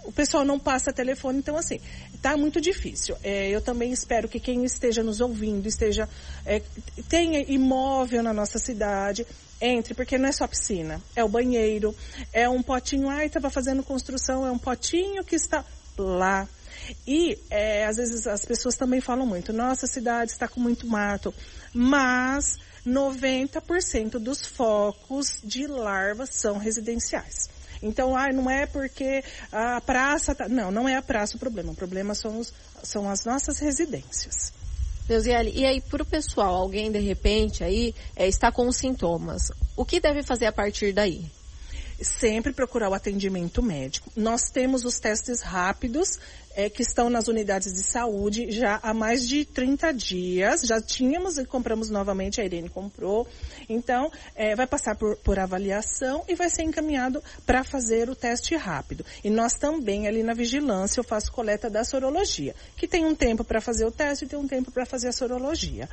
o 0.06 0.12
pessoal 0.12 0.44
não 0.44 0.58
passa 0.58 0.92
telefone, 0.92 1.38
então 1.38 1.56
assim, 1.56 1.80
tá 2.22 2.36
muito 2.36 2.60
difícil. 2.60 3.16
É, 3.22 3.48
eu 3.48 3.60
também 3.60 3.92
espero 3.92 4.28
que 4.28 4.40
quem 4.40 4.64
esteja 4.64 5.02
nos 5.02 5.20
ouvindo, 5.20 5.66
esteja, 5.66 6.08
é, 6.44 6.62
tenha 7.08 7.40
imóvel 7.40 8.22
na 8.22 8.32
nossa 8.32 8.58
cidade, 8.58 9.26
entre, 9.60 9.94
porque 9.94 10.16
não 10.16 10.28
é 10.28 10.32
só 10.32 10.46
piscina, 10.46 11.02
é 11.14 11.24
o 11.24 11.28
banheiro, 11.28 11.94
é 12.32 12.48
um 12.48 12.62
potinho, 12.62 13.08
ai, 13.08 13.26
estava 13.26 13.50
fazendo 13.50 13.82
construção, 13.82 14.46
é 14.46 14.50
um 14.50 14.58
potinho 14.58 15.24
que 15.24 15.34
está 15.34 15.64
lá. 15.98 16.48
E 17.06 17.38
é, 17.50 17.84
às 17.86 17.96
vezes 17.96 18.26
as 18.26 18.44
pessoas 18.44 18.76
também 18.76 19.00
falam 19.00 19.26
muito, 19.26 19.52
nossa 19.52 19.86
cidade 19.86 20.30
está 20.30 20.46
com 20.46 20.60
muito 20.60 20.86
mato, 20.86 21.34
mas 21.72 22.58
90% 22.86 24.18
dos 24.18 24.46
focos 24.46 25.40
de 25.42 25.66
larvas 25.66 26.30
são 26.32 26.58
residenciais. 26.58 27.55
Então, 27.82 28.16
ah, 28.16 28.32
não 28.32 28.50
é 28.50 28.66
porque 28.66 29.22
a 29.52 29.80
praça 29.80 30.34
tá... 30.34 30.48
Não, 30.48 30.70
não 30.70 30.88
é 30.88 30.96
a 30.96 31.02
praça 31.02 31.36
o 31.36 31.40
problema. 31.40 31.72
O 31.72 31.76
problema 31.76 32.14
são, 32.14 32.38
os, 32.38 32.52
são 32.82 33.08
as 33.08 33.24
nossas 33.24 33.58
residências. 33.58 34.52
Deusiele, 35.06 35.52
e 35.54 35.64
aí 35.64 35.80
para 35.80 36.02
o 36.02 36.06
pessoal, 36.06 36.54
alguém 36.54 36.90
de 36.90 36.98
repente 36.98 37.62
aí 37.62 37.94
é, 38.16 38.26
está 38.26 38.50
com 38.50 38.70
sintomas, 38.72 39.52
o 39.76 39.84
que 39.84 40.00
deve 40.00 40.24
fazer 40.24 40.46
a 40.46 40.52
partir 40.52 40.92
daí? 40.92 41.24
Sempre 42.02 42.52
procurar 42.52 42.90
o 42.90 42.94
atendimento 42.94 43.62
médico. 43.62 44.10
Nós 44.16 44.50
temos 44.50 44.84
os 44.84 44.98
testes 44.98 45.40
rápidos 45.40 46.18
é, 46.56 46.70
que 46.70 46.80
estão 46.80 47.10
nas 47.10 47.28
unidades 47.28 47.74
de 47.74 47.82
saúde 47.82 48.50
já 48.50 48.80
há 48.82 48.94
mais 48.94 49.28
de 49.28 49.44
30 49.44 49.92
dias. 49.92 50.62
Já 50.62 50.80
tínhamos 50.80 51.36
e 51.36 51.44
compramos 51.44 51.90
novamente, 51.90 52.40
a 52.40 52.44
Irene 52.44 52.70
comprou. 52.70 53.28
Então, 53.68 54.10
é, 54.34 54.56
vai 54.56 54.66
passar 54.66 54.96
por, 54.96 55.16
por 55.18 55.38
avaliação 55.38 56.24
e 56.26 56.34
vai 56.34 56.48
ser 56.48 56.62
encaminhado 56.62 57.22
para 57.44 57.62
fazer 57.62 58.08
o 58.08 58.16
teste 58.16 58.56
rápido. 58.56 59.04
E 59.22 59.28
nós 59.28 59.52
também, 59.54 60.08
ali 60.08 60.22
na 60.22 60.32
vigilância, 60.32 60.98
eu 60.98 61.04
faço 61.04 61.30
coleta 61.30 61.68
da 61.68 61.84
sorologia, 61.84 62.54
que 62.76 62.88
tem 62.88 63.04
um 63.04 63.14
tempo 63.14 63.44
para 63.44 63.60
fazer 63.60 63.84
o 63.84 63.90
teste 63.90 64.24
e 64.24 64.28
tem 64.28 64.38
um 64.38 64.48
tempo 64.48 64.70
para 64.70 64.86
fazer 64.86 65.08
a 65.08 65.12
sorologia. 65.12 65.88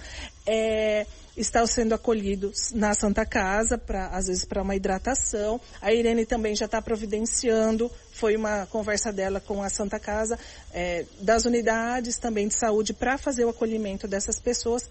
É, 0.47 1.05
está 1.35 1.65
sendo 1.65 1.93
acolhido 1.93 2.51
na 2.73 2.93
Santa 2.93 3.25
Casa, 3.25 3.77
para 3.77 4.07
às 4.07 4.27
vezes 4.27 4.45
para 4.45 4.61
uma 4.61 4.75
hidratação. 4.75 5.59
A 5.81 5.91
Irene 5.91 6.25
também 6.25 6.55
já 6.55 6.65
está 6.65 6.81
providenciando, 6.81 7.91
foi 8.13 8.35
uma 8.35 8.65
conversa 8.67 9.11
dela 9.11 9.39
com 9.39 9.61
a 9.61 9.69
Santa 9.69 9.99
Casa, 9.99 10.37
é, 10.71 11.05
das 11.19 11.45
unidades 11.45 12.17
também 12.17 12.47
de 12.47 12.53
saúde 12.53 12.93
para 12.93 13.17
fazer 13.17 13.43
o 13.45 13.49
acolhimento 13.49 14.07
dessas 14.07 14.39
pessoas. 14.39 14.89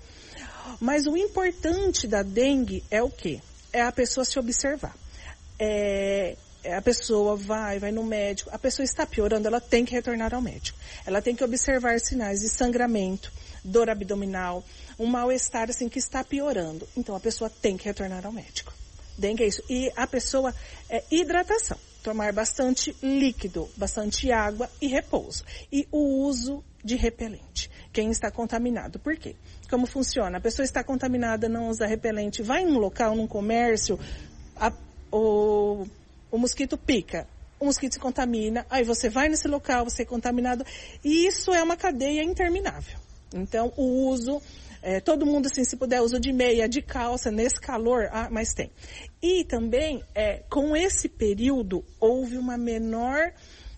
Mas 0.80 1.06
o 1.06 1.16
importante 1.16 2.06
da 2.06 2.22
dengue 2.22 2.84
é 2.90 3.02
o 3.02 3.08
quê? 3.08 3.40
É 3.72 3.82
a 3.82 3.92
pessoa 3.92 4.24
se 4.24 4.38
observar. 4.38 4.94
É, 5.58 6.36
a 6.76 6.82
pessoa 6.82 7.36
vai, 7.36 7.78
vai 7.78 7.90
no 7.90 8.04
médico, 8.04 8.50
a 8.52 8.58
pessoa 8.58 8.84
está 8.84 9.06
piorando, 9.06 9.48
ela 9.48 9.60
tem 9.60 9.84
que 9.84 9.92
retornar 9.92 10.34
ao 10.34 10.42
médico. 10.42 10.78
Ela 11.06 11.22
tem 11.22 11.34
que 11.34 11.42
observar 11.42 11.98
sinais 12.00 12.40
de 12.40 12.48
sangramento, 12.48 13.32
dor 13.64 13.88
abdominal, 13.88 14.64
um 14.98 15.06
mal-estar 15.06 15.70
assim 15.70 15.88
que 15.88 15.98
está 15.98 16.22
piorando. 16.22 16.88
Então 16.96 17.14
a 17.14 17.20
pessoa 17.20 17.50
tem 17.50 17.76
que 17.76 17.84
retornar 17.84 18.26
ao 18.26 18.32
médico. 18.32 18.72
Dengue 19.16 19.44
é 19.44 19.46
isso. 19.46 19.62
E 19.68 19.92
a 19.96 20.06
pessoa 20.06 20.54
é 20.88 21.02
hidratação. 21.10 21.78
Tomar 22.02 22.32
bastante 22.32 22.96
líquido, 23.02 23.68
bastante 23.76 24.30
água 24.32 24.68
e 24.80 24.86
repouso. 24.86 25.44
E 25.70 25.86
o 25.90 26.24
uso 26.26 26.64
de 26.84 26.96
repelente. 26.96 27.70
Quem 27.92 28.10
está 28.10 28.30
contaminado. 28.30 28.98
Por 28.98 29.16
quê? 29.16 29.36
Como 29.70 29.86
funciona? 29.86 30.38
A 30.38 30.40
pessoa 30.40 30.64
está 30.64 30.82
contaminada, 30.82 31.48
não 31.48 31.68
usa 31.68 31.86
repelente, 31.86 32.42
vai 32.42 32.64
num 32.64 32.78
local, 32.78 33.14
num 33.14 33.26
comércio, 33.26 33.98
a, 34.56 34.72
o, 35.10 35.86
o 36.30 36.38
mosquito 36.38 36.76
pica 36.76 37.26
o 37.62 37.66
mosquito 37.66 37.92
se 37.92 38.00
contamina, 38.00 38.66
aí 38.68 38.82
você 38.82 39.08
vai 39.08 39.28
nesse 39.28 39.46
local, 39.46 39.84
você 39.84 40.02
é 40.02 40.04
contaminado, 40.04 40.66
e 41.04 41.26
isso 41.28 41.54
é 41.54 41.62
uma 41.62 41.76
cadeia 41.76 42.24
interminável. 42.24 42.98
Então, 43.32 43.72
o 43.76 44.08
uso 44.08 44.42
é, 44.82 45.00
todo 45.00 45.24
mundo, 45.24 45.46
assim, 45.46 45.64
se 45.64 45.76
puder, 45.76 46.02
uso 46.02 46.18
de 46.18 46.32
meia, 46.32 46.68
de 46.68 46.82
calça, 46.82 47.30
nesse 47.30 47.60
calor, 47.60 48.08
ah, 48.10 48.28
mas 48.30 48.52
tem. 48.52 48.70
E 49.22 49.44
também, 49.44 50.02
é, 50.14 50.42
com 50.50 50.76
esse 50.76 51.08
período, 51.08 51.84
houve 52.00 52.36
uma 52.36 52.58
menor. 52.58 53.32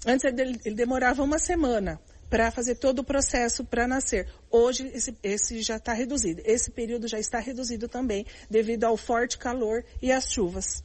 Antes 0.07 0.25
ele, 0.25 0.59
ele 0.65 0.75
demorava 0.75 1.23
uma 1.23 1.39
semana 1.39 2.01
para 2.31 2.51
fazer 2.51 2.77
todo 2.77 3.01
o 3.01 3.05
processo 3.05 3.65
para 3.65 3.87
nascer. 3.87 4.27
Hoje 4.51 4.91
esse, 4.95 5.17
esse 5.23 5.63
já 5.63 5.77
está 5.77 5.93
reduzido. 5.93 6.43
Esse 6.45 6.71
período 6.71 7.07
já 7.07 7.19
está 7.19 7.39
reduzido 7.39 7.87
também 7.87 8.27
devido 8.51 8.85
ao 8.85 8.97
forte 8.97 9.37
calor 9.37 9.85
e 10.03 10.11
às 10.11 10.33
chuvas. 10.33 10.83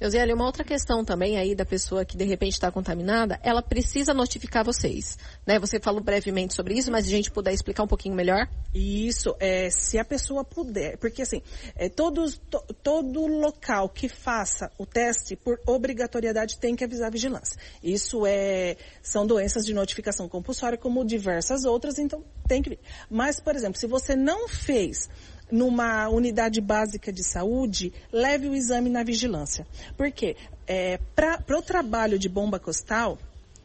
Eusélia, 0.00 0.34
uma 0.34 0.46
outra 0.46 0.62
questão 0.62 1.04
também 1.04 1.36
aí 1.36 1.56
da 1.56 1.64
pessoa 1.64 2.04
que 2.04 2.16
de 2.16 2.24
repente 2.24 2.52
está 2.52 2.70
contaminada, 2.70 3.40
ela 3.42 3.60
precisa 3.60 4.14
notificar 4.14 4.64
vocês, 4.64 5.18
né? 5.44 5.58
Você 5.58 5.80
falou 5.80 6.00
brevemente 6.00 6.54
sobre 6.54 6.74
isso, 6.74 6.90
mas 6.90 7.06
a 7.06 7.10
gente 7.10 7.30
puder 7.32 7.52
explicar 7.52 7.82
um 7.82 7.88
pouquinho 7.88 8.14
melhor? 8.14 8.48
Isso, 8.72 9.34
é, 9.40 9.68
se 9.70 9.98
a 9.98 10.04
pessoa 10.04 10.44
puder, 10.44 10.96
porque 10.98 11.22
assim, 11.22 11.42
é, 11.74 11.88
todos, 11.88 12.38
to, 12.48 12.62
todo 12.80 13.26
local 13.26 13.88
que 13.88 14.08
faça 14.08 14.70
o 14.78 14.86
teste, 14.86 15.34
por 15.34 15.60
obrigatoriedade, 15.66 16.58
tem 16.58 16.76
que 16.76 16.84
avisar 16.84 17.08
a 17.08 17.10
vigilância. 17.10 17.58
Isso 17.82 18.24
é, 18.24 18.76
são 19.02 19.26
doenças 19.26 19.64
de 19.64 19.74
notificação 19.74 20.28
compulsória, 20.28 20.78
como 20.78 21.04
diversas 21.04 21.64
outras, 21.64 21.98
então 21.98 22.24
tem 22.46 22.62
que. 22.62 22.78
Mas, 23.10 23.40
por 23.40 23.56
exemplo, 23.56 23.78
se 23.80 23.86
você 23.88 24.14
não 24.14 24.48
fez 24.48 25.08
numa 25.50 26.08
unidade 26.08 26.60
básica 26.60 27.12
de 27.12 27.24
saúde, 27.24 27.92
leve 28.12 28.48
o 28.48 28.54
exame 28.54 28.90
na 28.90 29.02
vigilância. 29.02 29.66
Por 29.96 30.10
quê? 30.10 30.36
É, 30.66 30.98
Para 31.14 31.58
o 31.58 31.62
trabalho 31.62 32.18
de 32.18 32.28
bomba 32.28 32.58
costal, 32.58 33.18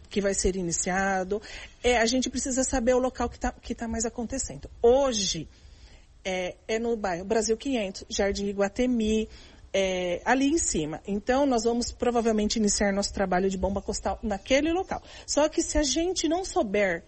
que 0.10 0.22
vai 0.22 0.34
ser 0.34 0.56
iniciado, 0.56 1.42
é, 1.84 1.98
a 1.98 2.06
gente 2.06 2.30
precisa 2.30 2.64
saber 2.64 2.94
o 2.94 3.00
local 3.00 3.28
que 3.28 3.36
está 3.36 3.52
que 3.52 3.74
tá 3.74 3.88
mais 3.88 4.06
acontecendo. 4.06 4.70
Hoje, 4.82 5.48
é, 6.24 6.56
é, 6.68 6.80
no 6.80 6.96
bairro 6.96 7.26
Brasil 7.26 7.58
500, 7.58 8.06
Jardim 8.10 8.46
Iguatemi, 8.46 9.28
é, 9.74 10.22
ali 10.24 10.52
em 10.52 10.58
cima. 10.60 11.02
Então, 11.08 11.46
nós 11.46 11.64
vamos 11.64 11.92
provavelmente 11.92 12.58
iniciar 12.58 12.94
nosso 12.94 13.12
trabalho 13.12 13.50
de 13.50 13.58
bomba 13.58 13.82
costal 13.82 14.20
naquele 14.22 14.72
local. 14.72 15.02
Só 15.26 15.50
que 15.50 15.64
se 15.64 15.78
a 15.80 15.84
gente 15.84 16.28
não 16.28 16.46
souber 16.46 17.04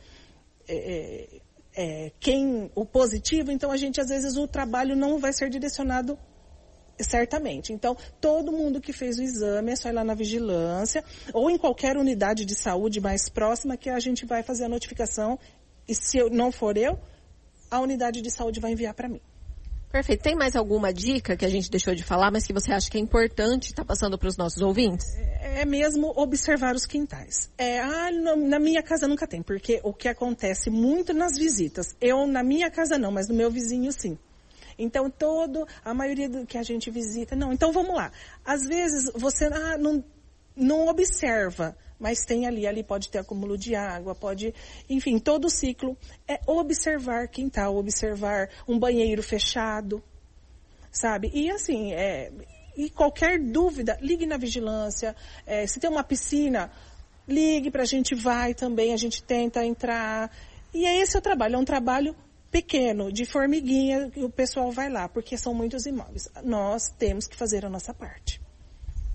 é, 0.68 1.42
é 1.76 2.12
quem 2.20 2.72
o 2.74 2.86
positivo, 2.86 3.52
então 3.52 3.72
a 3.72 3.78
gente 3.78 4.00
às 4.00 4.10
vezes 4.10 4.38
o 4.38 4.48
trabalho 4.48 4.96
não 4.96 5.20
vai 5.20 5.34
ser 5.34 5.50
direcionado 5.50 6.18
certamente. 7.00 7.74
Então, 7.74 7.98
todo 8.22 8.52
mundo 8.52 8.80
que 8.80 8.94
fez 8.94 9.18
o 9.20 9.22
exame 9.22 9.72
é 9.72 9.76
só 9.76 9.90
ir 9.90 9.92
lá 9.92 10.04
na 10.04 10.14
vigilância 10.14 11.04
ou 11.34 11.50
em 11.50 11.58
qualquer 11.58 11.98
unidade 11.98 12.46
de 12.46 12.56
saúde 12.56 13.02
mais 13.02 13.28
próxima 13.28 13.76
que 13.76 13.90
a 13.90 14.00
gente 14.00 14.26
vai 14.26 14.44
fazer 14.44 14.66
a 14.66 14.70
notificação 14.70 15.38
e 15.88 15.94
se 15.94 16.18
eu, 16.18 16.30
não 16.30 16.52
for 16.52 16.78
eu, 16.78 16.98
a 17.70 17.80
unidade 17.80 18.22
de 18.22 18.32
saúde 18.32 18.60
vai 18.60 18.72
enviar 18.72 18.94
para 18.94 19.10
mim. 19.10 19.22
Perfeito. 19.96 20.24
Tem 20.24 20.36
mais 20.36 20.58
alguma 20.58 20.92
dica 20.92 21.38
que 21.38 21.46
a 21.46 21.50
gente 21.50 21.72
deixou 21.72 21.96
de 21.96 22.04
falar, 22.04 22.30
mas 22.30 22.46
que 22.46 22.52
você 22.52 22.74
acha 22.74 22.92
que 22.92 22.98
é 22.98 23.00
importante 23.00 23.68
estar 23.68 23.84
tá 23.84 23.86
passando 23.86 24.18
para 24.18 24.28
os 24.28 24.36
nossos 24.36 24.62
ouvintes? 24.62 25.16
É, 25.40 25.62
é 25.62 25.66
mesmo 25.66 26.12
observar 26.18 26.76
os 26.76 26.86
quintais. 26.86 27.50
É, 27.58 27.80
ah, 27.80 28.12
na 28.12 28.60
minha 28.60 28.84
casa 28.84 29.08
nunca 29.08 29.26
tem, 29.26 29.42
porque 29.42 29.80
o 29.86 29.94
que 29.94 30.10
acontece 30.10 30.70
muito 30.70 31.14
nas 31.14 31.38
visitas, 31.38 31.96
eu 32.02 32.28
na 32.28 32.44
minha 32.44 32.70
casa 32.70 32.98
não, 32.98 33.10
mas 33.10 33.30
no 33.30 33.36
meu 33.36 33.50
vizinho 33.50 33.90
sim. 33.94 34.18
Então 34.78 35.10
todo, 35.10 35.66
a 35.86 35.94
maioria 35.94 36.28
do 36.28 36.46
que 36.46 36.58
a 36.58 36.64
gente 36.64 36.92
visita, 36.92 37.34
não. 37.34 37.54
Então 37.54 37.72
vamos 37.72 37.96
lá. 37.96 38.12
Às 38.44 38.68
vezes 38.68 39.10
você 39.16 39.46
ah, 39.46 39.78
não, 39.78 40.04
não 40.58 40.90
observa 40.90 41.74
mas 42.00 42.26
tem 42.26 42.46
ali, 42.46 42.68
ali 42.68 42.84
pode 42.84 43.10
ter 43.10 43.20
acúmulo 43.20 43.58
de 43.58 43.76
água, 43.76 44.14
pode, 44.14 44.54
enfim, 44.90 45.18
todo 45.20 45.46
o 45.46 45.50
ciclo 45.50 45.98
é 46.28 46.40
observar 46.46 47.28
quintal, 47.28 47.76
observar 47.76 48.50
um 48.68 48.78
banheiro 48.78 49.24
fechado, 49.24 50.04
sabe? 50.92 51.32
E 51.34 51.50
assim, 51.50 51.94
é, 51.94 52.32
e 52.76 52.90
qualquer 52.90 53.40
dúvida, 53.40 53.98
ligue 54.02 54.26
na 54.26 54.38
vigilância, 54.38 55.16
é, 55.46 55.66
se 55.66 55.80
tem 55.80 55.90
uma 55.90 56.04
piscina, 56.04 56.72
ligue 57.28 57.72
para 57.72 57.84
a 57.84 57.88
gente 57.88 58.14
vai 58.14 58.54
também, 58.54 58.94
a 58.94 58.98
gente 58.98 59.24
tenta 59.24 59.66
entrar. 59.66 60.32
E 60.74 60.86
é 60.86 60.98
esse 60.98 61.18
o 61.18 61.22
trabalho, 61.22 61.56
é 61.56 61.58
um 61.58 61.66
trabalho 61.66 62.16
pequeno, 62.52 63.12
de 63.12 63.26
formiguinha, 63.26 64.12
e 64.16 64.24
o 64.24 64.30
pessoal 64.30 64.72
vai 64.72 64.90
lá, 64.90 65.10
porque 65.10 65.38
são 65.38 65.54
muitos 65.54 65.86
imóveis. 65.86 66.30
Nós 66.44 66.90
temos 66.90 67.28
que 67.28 67.36
fazer 67.36 67.66
a 67.66 67.70
nossa 67.70 67.94
parte. 67.94 68.45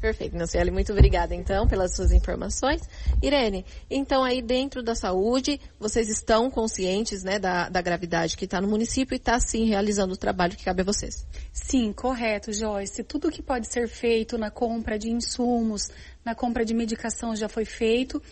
Perfeito, 0.01 0.35
Nanciele, 0.35 0.71
muito 0.71 0.93
obrigada 0.93 1.35
então 1.35 1.69
pelas 1.69 1.95
suas 1.95 2.11
informações. 2.11 2.81
Irene, 3.23 3.67
então 3.91 4.25
aí 4.25 4.41
dentro 4.41 4.83
da 4.83 4.95
saúde, 4.95 5.61
vocês 5.79 6.09
estão 6.09 6.51
conscientes 6.51 7.23
né, 7.23 7.39
da, 7.39 7.69
da 7.69 7.83
gravidade 7.83 8.35
que 8.35 8.47
está 8.47 8.63
no 8.63 8.69
município 8.69 9.15
e 9.15 9.19
está 9.19 9.39
sim 9.39 9.67
realizando 9.67 10.15
o 10.15 10.17
trabalho 10.17 10.57
que 10.57 10.65
cabe 10.65 10.81
a 10.81 10.85
vocês? 10.85 11.27
Sim, 11.53 11.93
correto, 11.93 12.51
Joyce. 12.51 13.05
Tudo 13.05 13.31
que 13.31 13.43
pode 13.43 13.71
ser 13.71 13.89
feito 13.89 14.39
na 14.39 14.51
compra 14.51 14.99
de 14.99 15.11
insumos, 15.11 15.91
na 16.25 16.35
compra 16.35 16.65
de 16.65 16.73
medicação 16.73 17.37
já 17.37 17.49
foi 17.49 17.67
feito. 17.67 18.23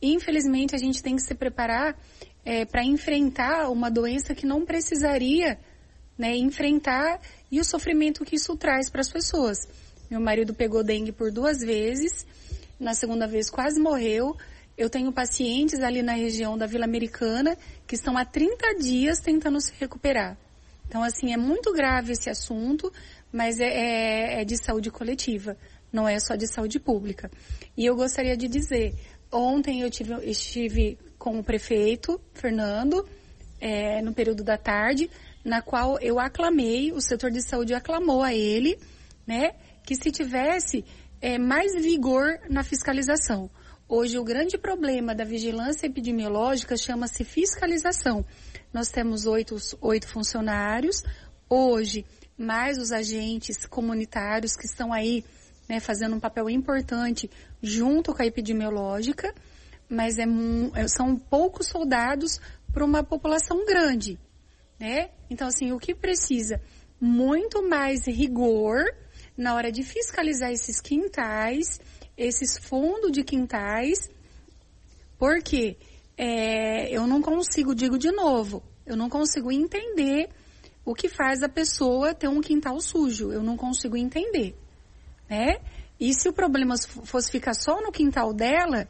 Infelizmente, 0.00 0.74
a 0.74 0.78
gente 0.78 1.02
tem 1.02 1.14
que 1.14 1.22
se 1.22 1.34
preparar 1.34 1.94
é, 2.42 2.64
para 2.64 2.82
enfrentar 2.82 3.68
uma 3.70 3.90
doença 3.90 4.34
que 4.34 4.46
não 4.46 4.64
precisaria 4.64 5.58
né, 6.16 6.34
enfrentar 6.36 7.20
e 7.50 7.60
o 7.60 7.64
sofrimento 7.64 8.24
que 8.24 8.36
isso 8.36 8.56
traz 8.56 8.88
para 8.88 9.02
as 9.02 9.10
pessoas. 9.10 9.68
Meu 10.10 10.20
marido 10.20 10.54
pegou 10.54 10.82
dengue 10.82 11.12
por 11.12 11.30
duas 11.30 11.60
vezes. 11.60 12.26
Na 12.78 12.94
segunda 12.94 13.26
vez 13.26 13.50
quase 13.50 13.80
morreu. 13.80 14.36
Eu 14.76 14.88
tenho 14.88 15.12
pacientes 15.12 15.80
ali 15.80 16.02
na 16.02 16.12
região 16.12 16.56
da 16.56 16.66
Vila 16.66 16.84
Americana 16.84 17.56
que 17.86 17.94
estão 17.94 18.16
há 18.16 18.24
30 18.24 18.76
dias 18.78 19.18
tentando 19.18 19.60
se 19.60 19.72
recuperar. 19.78 20.38
Então, 20.88 21.02
assim, 21.02 21.32
é 21.32 21.36
muito 21.36 21.72
grave 21.72 22.12
esse 22.12 22.30
assunto, 22.30 22.90
mas 23.30 23.60
é, 23.60 23.66
é, 23.66 24.40
é 24.40 24.44
de 24.44 24.56
saúde 24.56 24.90
coletiva, 24.90 25.56
não 25.92 26.08
é 26.08 26.18
só 26.18 26.34
de 26.34 26.46
saúde 26.46 26.80
pública. 26.80 27.30
E 27.76 27.84
eu 27.84 27.94
gostaria 27.94 28.36
de 28.36 28.48
dizer, 28.48 28.94
ontem 29.30 29.82
eu 29.82 29.90
tive, 29.90 30.14
estive 30.24 30.98
com 31.18 31.38
o 31.38 31.44
prefeito, 31.44 32.18
Fernando, 32.32 33.06
é, 33.60 34.00
no 34.00 34.14
período 34.14 34.42
da 34.42 34.56
tarde, 34.56 35.10
na 35.44 35.60
qual 35.60 35.98
eu 36.00 36.18
aclamei, 36.18 36.92
o 36.92 37.00
setor 37.00 37.30
de 37.30 37.42
saúde 37.42 37.74
aclamou 37.74 38.22
a 38.22 38.32
ele, 38.32 38.78
né? 39.26 39.52
Que 39.88 39.96
se 39.96 40.10
tivesse 40.10 40.84
é, 41.18 41.38
mais 41.38 41.72
vigor 41.72 42.40
na 42.50 42.62
fiscalização. 42.62 43.50
Hoje, 43.88 44.18
o 44.18 44.22
grande 44.22 44.58
problema 44.58 45.14
da 45.14 45.24
vigilância 45.24 45.86
epidemiológica 45.86 46.76
chama-se 46.76 47.24
fiscalização. 47.24 48.22
Nós 48.70 48.90
temos 48.90 49.24
oito, 49.24 49.56
oito 49.80 50.06
funcionários, 50.06 51.02
hoje, 51.48 52.04
mais 52.36 52.76
os 52.76 52.92
agentes 52.92 53.64
comunitários 53.64 54.56
que 54.56 54.66
estão 54.66 54.92
aí 54.92 55.24
né, 55.66 55.80
fazendo 55.80 56.16
um 56.16 56.20
papel 56.20 56.50
importante 56.50 57.30
junto 57.62 58.14
com 58.14 58.20
a 58.20 58.26
epidemiológica, 58.26 59.34
mas 59.88 60.18
é, 60.18 60.26
é 60.74 60.86
são 60.86 61.16
poucos 61.16 61.66
soldados 61.66 62.38
para 62.74 62.84
uma 62.84 63.02
população 63.02 63.64
grande. 63.64 64.20
Né? 64.78 65.08
Então, 65.30 65.48
assim, 65.48 65.72
o 65.72 65.78
que 65.78 65.94
precisa? 65.94 66.60
Muito 67.00 67.66
mais 67.66 68.06
rigor 68.06 68.84
na 69.38 69.54
hora 69.54 69.70
de 69.70 69.84
fiscalizar 69.84 70.50
esses 70.50 70.80
quintais, 70.80 71.80
esses 72.16 72.58
fundos 72.58 73.12
de 73.12 73.22
quintais, 73.22 74.10
porque 75.16 75.78
é, 76.16 76.90
eu 76.90 77.06
não 77.06 77.22
consigo, 77.22 77.72
digo 77.74 77.96
de 77.96 78.10
novo, 78.10 78.62
eu 78.84 78.96
não 78.96 79.08
consigo 79.08 79.52
entender 79.52 80.28
o 80.84 80.94
que 80.94 81.08
faz 81.08 81.42
a 81.42 81.48
pessoa 81.48 82.14
ter 82.14 82.28
um 82.28 82.40
quintal 82.40 82.80
sujo. 82.80 83.30
Eu 83.30 83.42
não 83.42 83.56
consigo 83.56 83.96
entender, 83.96 84.56
né? 85.28 85.58
E 86.00 86.14
se 86.14 86.28
o 86.28 86.32
problema 86.32 86.74
fosse 87.04 87.30
ficar 87.30 87.54
só 87.54 87.80
no 87.82 87.92
quintal 87.92 88.32
dela, 88.32 88.88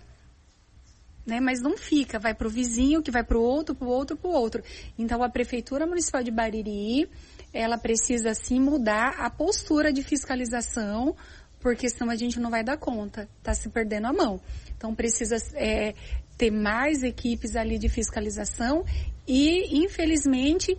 né? 1.26 1.40
Mas 1.40 1.60
não 1.60 1.76
fica, 1.76 2.18
vai 2.18 2.34
para 2.34 2.46
o 2.46 2.50
vizinho, 2.50 3.02
que 3.02 3.10
vai 3.10 3.24
para 3.24 3.36
o 3.36 3.42
outro, 3.42 3.74
para 3.74 3.86
o 3.86 3.90
outro, 3.90 4.16
para 4.16 4.30
o 4.30 4.32
outro. 4.32 4.62
Então 4.96 5.22
a 5.22 5.28
prefeitura 5.28 5.86
municipal 5.86 6.22
de 6.22 6.30
Bariri 6.30 7.10
ela 7.52 7.78
precisa 7.78 8.34
sim 8.34 8.60
mudar 8.60 9.16
a 9.18 9.30
postura 9.30 9.92
de 9.92 10.02
fiscalização, 10.02 11.16
porque 11.60 11.88
senão 11.88 12.10
a 12.10 12.16
gente 12.16 12.38
não 12.38 12.50
vai 12.50 12.62
dar 12.62 12.76
conta, 12.76 13.28
está 13.38 13.54
se 13.54 13.68
perdendo 13.68 14.06
a 14.06 14.12
mão. 14.12 14.40
Então 14.76 14.94
precisa 14.94 15.36
é, 15.54 15.94
ter 16.36 16.50
mais 16.50 17.02
equipes 17.02 17.56
ali 17.56 17.78
de 17.78 17.88
fiscalização 17.88 18.84
e, 19.26 19.78
infelizmente, 19.78 20.76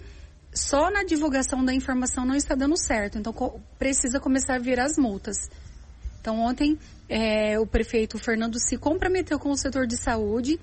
só 0.53 0.89
na 0.89 1.03
divulgação 1.03 1.63
da 1.63 1.73
informação 1.73 2.25
não 2.25 2.35
está 2.35 2.55
dando 2.55 2.77
certo. 2.77 3.17
Então 3.17 3.33
precisa 3.77 4.19
começar 4.19 4.55
a 4.55 4.59
vir 4.59 4.79
as 4.79 4.97
multas. 4.97 5.49
Então 6.21 6.39
ontem 6.39 6.77
é, 7.07 7.59
o 7.59 7.65
prefeito 7.65 8.17
Fernando 8.17 8.59
se 8.59 8.77
comprometeu 8.77 9.39
com 9.39 9.51
o 9.51 9.57
setor 9.57 9.85
de 9.87 9.97
saúde 9.97 10.59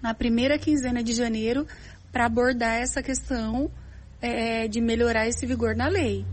na 0.00 0.14
primeira 0.14 0.58
quinzena 0.58 1.02
de 1.02 1.12
janeiro 1.12 1.66
para 2.12 2.26
abordar 2.26 2.76
essa 2.76 3.02
questão 3.02 3.70
é, 4.20 4.68
de 4.68 4.80
melhorar 4.80 5.26
esse 5.26 5.46
vigor 5.46 5.74
na 5.74 5.88
lei. 5.88 6.24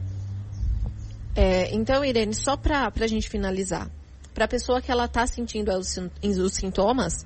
É, 1.35 1.73
então, 1.73 2.03
Irene, 2.03 2.33
só 2.33 2.55
para 2.55 2.91
a 2.99 3.07
gente 3.07 3.29
finalizar, 3.29 3.89
para 4.33 4.45
a 4.45 4.47
pessoa 4.47 4.81
que 4.81 4.91
ela 4.91 5.05
está 5.05 5.27
sentindo 5.27 5.71
os, 5.77 5.97
os 5.97 6.53
sintomas, 6.53 7.25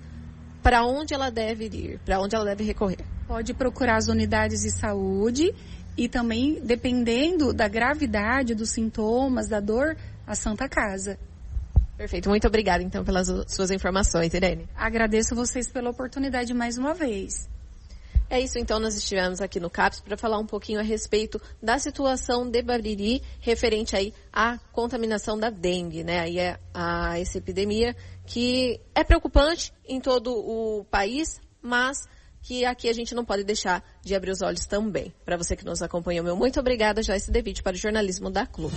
para 0.63 0.83
onde 0.85 1.13
ela 1.13 1.29
deve 1.29 1.65
ir, 1.65 1.99
para 2.03 2.19
onde 2.19 2.35
ela 2.35 2.45
deve 2.45 2.63
recorrer? 2.63 2.99
Pode 3.27 3.53
procurar 3.53 3.97
as 3.97 4.07
unidades 4.07 4.61
de 4.61 4.71
saúde 4.71 5.53
e 5.95 6.07
também, 6.07 6.59
dependendo 6.63 7.53
da 7.53 7.67
gravidade 7.67 8.55
dos 8.55 8.71
sintomas, 8.71 9.47
da 9.47 9.59
dor, 9.59 9.95
a 10.25 10.33
Santa 10.33 10.67
Casa. 10.67 11.17
Perfeito. 11.97 12.29
Muito 12.29 12.47
obrigada, 12.47 12.81
então, 12.81 13.03
pelas 13.03 13.27
suas 13.47 13.71
informações, 13.71 14.33
Irene. 14.33 14.67
Agradeço 14.75 15.35
vocês 15.35 15.69
pela 15.69 15.89
oportunidade 15.89 16.53
mais 16.53 16.77
uma 16.77 16.93
vez. 16.93 17.49
É 18.29 18.39
isso, 18.39 18.59
então, 18.59 18.79
nós 18.79 18.95
estivemos 18.95 19.41
aqui 19.41 19.59
no 19.59 19.69
CAPS 19.69 20.01
para 20.01 20.15
falar 20.15 20.37
um 20.37 20.45
pouquinho 20.45 20.79
a 20.79 20.83
respeito 20.83 21.41
da 21.61 21.79
situação 21.79 22.49
de 22.49 22.61
Bariri 22.61 23.23
referente 23.39 23.95
aí 23.95 24.13
à 24.31 24.59
contaminação 24.71 25.37
da 25.37 25.49
dengue, 25.49 26.03
né? 26.03 26.19
Aí 26.19 26.37
é 26.37 26.59
a, 26.71 27.17
essa 27.19 27.39
epidemia 27.39 27.95
que 28.27 28.79
é 28.93 29.03
preocupante 29.03 29.73
em 29.87 29.99
todo 29.99 30.31
o 30.31 30.85
país, 30.91 31.41
mas 31.59 32.07
que 32.41 32.65
aqui 32.65 32.87
a 32.87 32.93
gente 32.93 33.15
não 33.15 33.25
pode 33.25 33.43
deixar 33.43 33.83
de 34.03 34.13
abrir 34.13 34.31
os 34.31 34.41
olhos 34.41 34.65
também. 34.67 35.11
Para 35.25 35.35
você 35.35 35.55
que 35.55 35.65
nos 35.65 35.81
acompanhou, 35.81 36.23
meu 36.23 36.35
muito 36.35 36.59
obrigada, 36.59 37.01
Joyce 37.01 37.31
Devite, 37.31 37.63
para 37.63 37.73
o 37.73 37.79
jornalismo 37.79 38.29
da 38.29 38.45
Clube. 38.45 38.75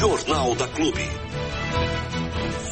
Jornal 0.00 0.54
da 0.56 0.66
Clube. 0.68 1.02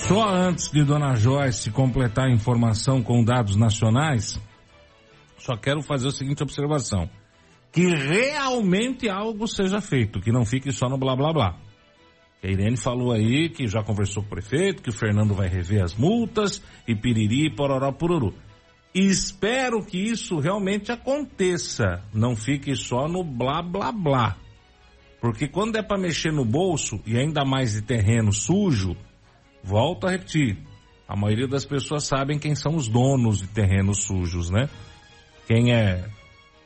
Só 0.08 0.28
antes 0.28 0.70
de 0.70 0.84
Dona 0.84 1.14
Joyce 1.14 1.70
completar 1.70 2.26
a 2.26 2.32
informação 2.32 3.02
com 3.02 3.24
dados 3.24 3.56
nacionais, 3.56 4.38
só 5.46 5.56
quero 5.56 5.80
fazer 5.80 6.08
a 6.08 6.10
seguinte 6.10 6.42
observação. 6.42 7.08
Que 7.72 7.86
realmente 7.86 9.08
algo 9.08 9.46
seja 9.46 9.80
feito, 9.80 10.20
que 10.20 10.32
não 10.32 10.44
fique 10.44 10.72
só 10.72 10.88
no 10.88 10.98
blá 10.98 11.14
blá 11.14 11.32
blá. 11.32 11.58
A 12.42 12.48
Irene 12.48 12.76
falou 12.76 13.12
aí 13.12 13.48
que 13.48 13.66
já 13.66 13.82
conversou 13.82 14.22
com 14.22 14.28
o 14.28 14.30
prefeito, 14.30 14.82
que 14.82 14.90
o 14.90 14.92
Fernando 14.92 15.34
vai 15.34 15.48
rever 15.48 15.82
as 15.82 15.94
multas, 15.94 16.62
e 16.86 16.94
piriri, 16.94 17.54
pororó, 17.54 17.92
pururu. 17.92 18.34
espero 18.94 19.84
que 19.84 19.98
isso 19.98 20.38
realmente 20.38 20.90
aconteça, 20.90 22.02
não 22.12 22.34
fique 22.34 22.74
só 22.74 23.08
no 23.08 23.22
blá 23.22 23.62
blá 23.62 23.92
blá. 23.92 24.36
Porque 25.20 25.48
quando 25.48 25.76
é 25.76 25.82
para 25.82 26.00
mexer 26.00 26.32
no 26.32 26.44
bolso, 26.44 27.00
e 27.06 27.16
ainda 27.16 27.44
mais 27.44 27.72
de 27.72 27.82
terreno 27.82 28.32
sujo, 28.32 28.96
volto 29.62 30.06
a 30.06 30.10
repetir, 30.10 30.58
a 31.08 31.16
maioria 31.16 31.48
das 31.48 31.64
pessoas 31.64 32.04
sabem 32.04 32.38
quem 32.38 32.54
são 32.54 32.74
os 32.74 32.88
donos 32.88 33.38
de 33.38 33.48
terrenos 33.48 34.04
sujos, 34.04 34.50
né? 34.50 34.68
Quem 35.46 35.72
é 35.72 36.04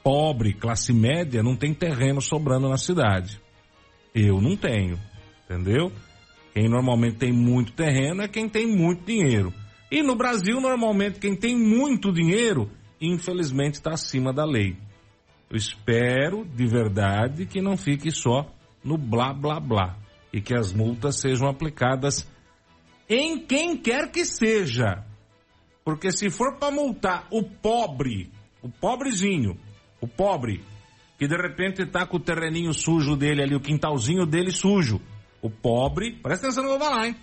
pobre, 0.02 0.54
classe 0.54 0.92
média, 0.92 1.42
não 1.42 1.54
tem 1.54 1.74
terreno 1.74 2.20
sobrando 2.20 2.68
na 2.68 2.78
cidade. 2.78 3.40
Eu 4.14 4.40
não 4.40 4.56
tenho, 4.56 4.98
entendeu? 5.44 5.92
Quem 6.54 6.68
normalmente 6.68 7.18
tem 7.18 7.32
muito 7.32 7.72
terreno 7.72 8.22
é 8.22 8.28
quem 8.28 8.48
tem 8.48 8.66
muito 8.66 9.04
dinheiro. 9.04 9.52
E 9.90 10.02
no 10.02 10.16
Brasil, 10.16 10.60
normalmente, 10.60 11.18
quem 11.18 11.36
tem 11.36 11.56
muito 11.56 12.12
dinheiro, 12.12 12.70
infelizmente, 13.00 13.74
está 13.74 13.92
acima 13.92 14.32
da 14.32 14.44
lei. 14.44 14.76
Eu 15.50 15.56
espero, 15.56 16.44
de 16.44 16.66
verdade, 16.66 17.44
que 17.44 17.60
não 17.60 17.76
fique 17.76 18.10
só 18.10 18.50
no 18.82 18.96
blá 18.96 19.32
blá 19.32 19.60
blá. 19.60 19.96
E 20.32 20.40
que 20.40 20.54
as 20.54 20.72
multas 20.72 21.16
sejam 21.16 21.48
aplicadas 21.48 22.26
em 23.08 23.38
quem 23.38 23.76
quer 23.76 24.10
que 24.10 24.24
seja. 24.24 25.04
Porque 25.84 26.12
se 26.12 26.30
for 26.30 26.56
para 26.56 26.70
multar 26.70 27.26
o 27.30 27.42
pobre 27.42 28.30
o 28.62 28.68
pobrezinho, 28.68 29.58
o 30.00 30.06
pobre, 30.06 30.62
que 31.18 31.26
de 31.26 31.36
repente 31.36 31.84
tá 31.86 32.06
com 32.06 32.16
o 32.16 32.20
terreninho 32.20 32.72
sujo 32.72 33.16
dele 33.16 33.42
ali, 33.42 33.54
o 33.54 33.60
quintalzinho 33.60 34.26
dele 34.26 34.50
sujo. 34.50 35.00
O 35.42 35.48
pobre, 35.48 36.12
presta 36.22 36.46
atenção 36.46 36.64
no 36.64 36.68
que 36.70 36.74
eu 36.74 36.78
vou 36.78 36.88
falar, 36.88 37.06
hein? 37.08 37.16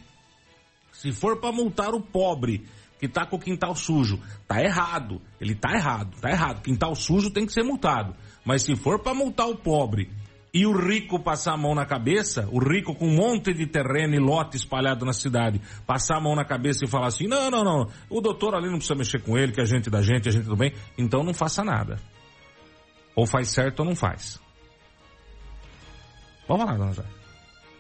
Se 0.92 1.12
for 1.12 1.40
para 1.40 1.52
multar 1.52 1.94
o 1.94 2.02
pobre 2.02 2.66
que 3.00 3.08
tá 3.08 3.26
com 3.26 3.36
o 3.36 3.40
quintal 3.40 3.76
sujo, 3.76 4.20
tá 4.48 4.62
errado. 4.62 5.22
Ele 5.40 5.54
tá 5.54 5.72
errado, 5.74 6.20
tá 6.20 6.32
errado. 6.32 6.62
Quintal 6.64 6.96
sujo 6.96 7.30
tem 7.30 7.46
que 7.46 7.54
ser 7.54 7.64
multado. 7.64 8.16
Mas 8.44 8.64
se 8.64 8.76
for 8.76 9.00
para 9.00 9.14
multar 9.14 9.48
o 9.48 9.56
pobre 9.56 10.10
e 10.54 10.66
o 10.66 10.72
rico 10.72 11.20
passar 11.20 11.54
a 11.54 11.58
mão 11.58 11.76
na 11.76 11.86
cabeça, 11.86 12.48
o 12.52 12.60
rico 12.60 12.96
com 12.96 13.08
um 13.08 13.16
monte 13.16 13.54
de 13.54 13.68
terreno 13.68 14.16
e 14.16 14.20
lote 14.20 14.58
espalhado 14.58 15.06
na 15.06 15.14
cidade, 15.14 15.62
passar 15.86 16.18
a 16.18 16.22
mão 16.22 16.36
na 16.36 16.46
cabeça 16.46 16.86
e 16.86 16.88
falar 16.88 17.08
assim: 17.08 17.28
não, 17.28 17.52
não, 17.52 17.64
não, 17.64 17.88
o 18.10 18.22
doutor 18.22 18.56
ali 18.56 18.68
não 18.68 18.78
precisa 18.78 18.96
mexer 18.96 19.22
com 19.22 19.38
ele, 19.38 19.52
que 19.52 19.62
a 19.62 19.66
gente 19.66 19.90
da 19.90 20.02
gente, 20.02 20.28
a 20.28 20.32
gente 20.32 20.46
do 20.46 20.56
bem, 20.56 20.74
então 20.98 21.24
não 21.24 21.34
faça 21.34 21.64
nada. 21.64 22.00
Ou 23.16 23.26
faz 23.26 23.50
certo 23.50 23.80
ou 23.80 23.86
não 23.86 23.96
faz. 23.96 24.40
Vamos 26.48 26.66
lá, 26.66 26.74
dona 26.76 26.94
Zé. 26.94 27.04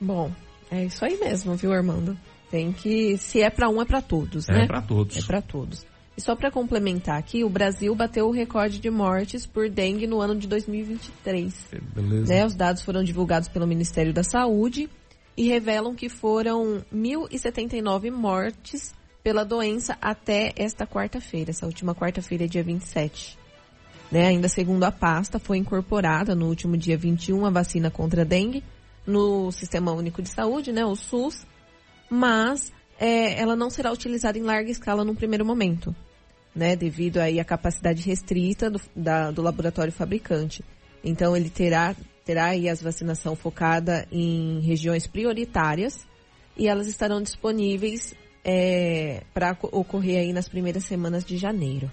Bom, 0.02 0.32
é 0.70 0.86
isso 0.86 1.06
aí 1.06 1.18
mesmo, 1.18 1.56
viu, 1.56 1.72
Armando? 1.72 2.18
Tem 2.52 2.72
que, 2.72 3.18
se 3.18 3.42
é 3.42 3.50
para 3.50 3.70
um, 3.70 3.82
é 3.82 3.86
para 3.86 4.02
todos, 4.02 4.48
é 4.50 4.54
né? 4.54 4.64
É 4.64 4.68
para 4.68 4.82
todos. 4.82 5.18
É 5.18 5.22
para 5.26 5.42
todos. 5.42 5.86
E 6.18 6.22
só 6.22 6.36
para 6.36 6.50
complementar 6.50 7.20
aqui, 7.20 7.44
o 7.44 7.50
Brasil 7.50 7.94
bateu 7.94 8.28
o 8.28 8.32
recorde 8.32 8.80
de 8.80 8.90
mortes 8.90 9.46
por 9.46 9.70
dengue 9.70 10.08
no 10.08 10.20
ano 10.20 10.36
de 10.36 10.48
2023. 10.48 11.54
Beleza. 11.94 12.34
Né? 12.34 12.44
Os 12.44 12.56
dados 12.56 12.82
foram 12.82 13.04
divulgados 13.04 13.48
pelo 13.48 13.68
Ministério 13.68 14.12
da 14.12 14.24
Saúde 14.24 14.90
e 15.38 15.48
revelam 15.48 15.94
que 15.94 16.10
foram 16.10 16.84
1.079 16.92 18.10
mortes 18.10 18.96
pela 19.22 19.46
doença 19.46 19.96
até 20.02 20.54
esta 20.56 20.88
quarta-feira, 20.88 21.52
essa 21.52 21.68
última 21.68 21.94
quarta-feira, 21.94 22.48
dia 22.48 22.64
27. 22.64 23.38
Né? 24.12 24.26
Ainda 24.26 24.50
segundo 24.50 24.86
a 24.86 24.92
pasta, 24.92 25.38
foi 25.38 25.60
incorporada 25.60 26.34
no 26.34 26.48
último 26.48 26.76
dia 26.76 26.98
21 26.98 27.46
a 27.46 27.52
vacina 27.52 27.92
contra 27.92 28.24
a 28.24 28.26
dengue 28.26 28.64
no 29.06 29.52
Sistema 29.52 29.92
Único 29.92 30.24
de 30.24 30.30
Saúde, 30.30 30.74
né, 30.74 30.84
o 30.84 30.96
SUS, 30.96 31.46
mas 32.10 32.74
é, 33.00 33.40
ela 33.40 33.56
não 33.56 33.70
será 33.70 33.92
utilizada 33.92 34.38
em 34.38 34.42
larga 34.42 34.72
escala 34.72 35.06
no 35.06 35.16
primeiro 35.16 35.46
momento 35.46 35.96
né, 36.58 36.76
devido 36.76 37.20
aí 37.20 37.40
à 37.40 37.46
capacidade 37.46 38.02
restrita 38.02 38.70
do, 38.70 38.82
da, 38.96 39.30
do 39.30 39.44
laboratório 39.44 39.94
fabricante. 39.94 40.64
Então 41.04 41.38
ele 41.38 41.50
terá 41.50 41.96
terá 42.26 42.48
aí 42.48 42.68
as 42.68 42.82
vacinação 42.82 43.38
focada 43.38 44.06
em 44.12 44.60
regiões 44.60 45.08
prioritárias 45.08 46.06
e 46.58 46.68
elas 46.68 46.88
estarão 46.88 47.22
disponíveis 47.22 48.14
é, 48.44 49.24
para 49.34 49.58
ocorrer 49.62 50.20
aí 50.20 50.34
nas 50.34 50.50
primeiras 50.50 50.84
semanas 50.84 51.24
de 51.24 51.38
janeiro. 51.38 51.90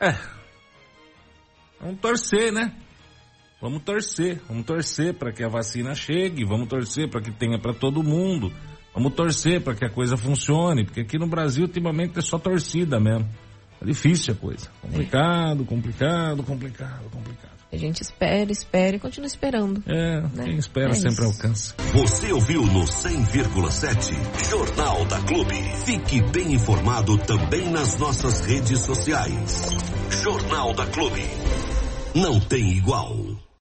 É. 0.00 0.18
Vamos 1.80 2.00
torcer, 2.00 2.52
né? 2.52 2.74
Vamos 3.60 3.84
torcer, 3.84 4.40
vamos 4.48 4.66
torcer 4.66 5.14
para 5.14 5.32
que 5.32 5.44
a 5.44 5.48
vacina 5.48 5.94
chegue, 5.94 6.44
vamos 6.44 6.66
torcer 6.66 7.08
para 7.08 7.20
que 7.20 7.30
tenha 7.30 7.60
para 7.60 7.72
todo 7.72 8.02
mundo. 8.02 8.52
Vamos 8.94 9.14
torcer 9.14 9.62
para 9.62 9.74
que 9.74 9.84
a 9.84 9.90
coisa 9.90 10.16
funcione, 10.16 10.84
porque 10.84 11.00
aqui 11.00 11.18
no 11.18 11.26
Brasil 11.26 11.64
ultimamente 11.64 12.18
é 12.18 12.22
só 12.22 12.38
torcida 12.38 13.00
mesmo. 13.00 13.28
É 13.80 13.84
difícil 13.84 14.34
a 14.34 14.36
coisa. 14.36 14.68
Complicado, 14.80 15.64
complicado, 15.64 16.42
complicado, 16.42 17.10
complicado. 17.10 17.52
A 17.72 17.76
gente 17.76 18.02
espera, 18.02 18.52
espera 18.52 18.96
e 18.96 19.00
continua 19.00 19.26
esperando. 19.26 19.82
É, 19.86 20.20
né? 20.20 20.44
quem 20.44 20.56
espera 20.58 20.90
é 20.90 20.94
sempre 20.94 21.24
isso. 21.24 21.42
alcança. 21.42 21.74
Você 21.94 22.30
ouviu 22.30 22.66
no 22.66 22.84
100,7 22.84 24.50
Jornal 24.50 25.06
da 25.06 25.18
Clube. 25.22 25.54
Fique 25.86 26.20
bem 26.30 26.52
informado 26.52 27.16
também 27.16 27.70
nas 27.70 27.98
nossas 27.98 28.44
redes 28.44 28.78
sociais. 28.80 29.68
Jornal 30.22 30.74
da 30.74 30.86
Clube. 30.86 31.22
Não 32.14 32.38
tem 32.38 32.76
igual. 32.76 33.21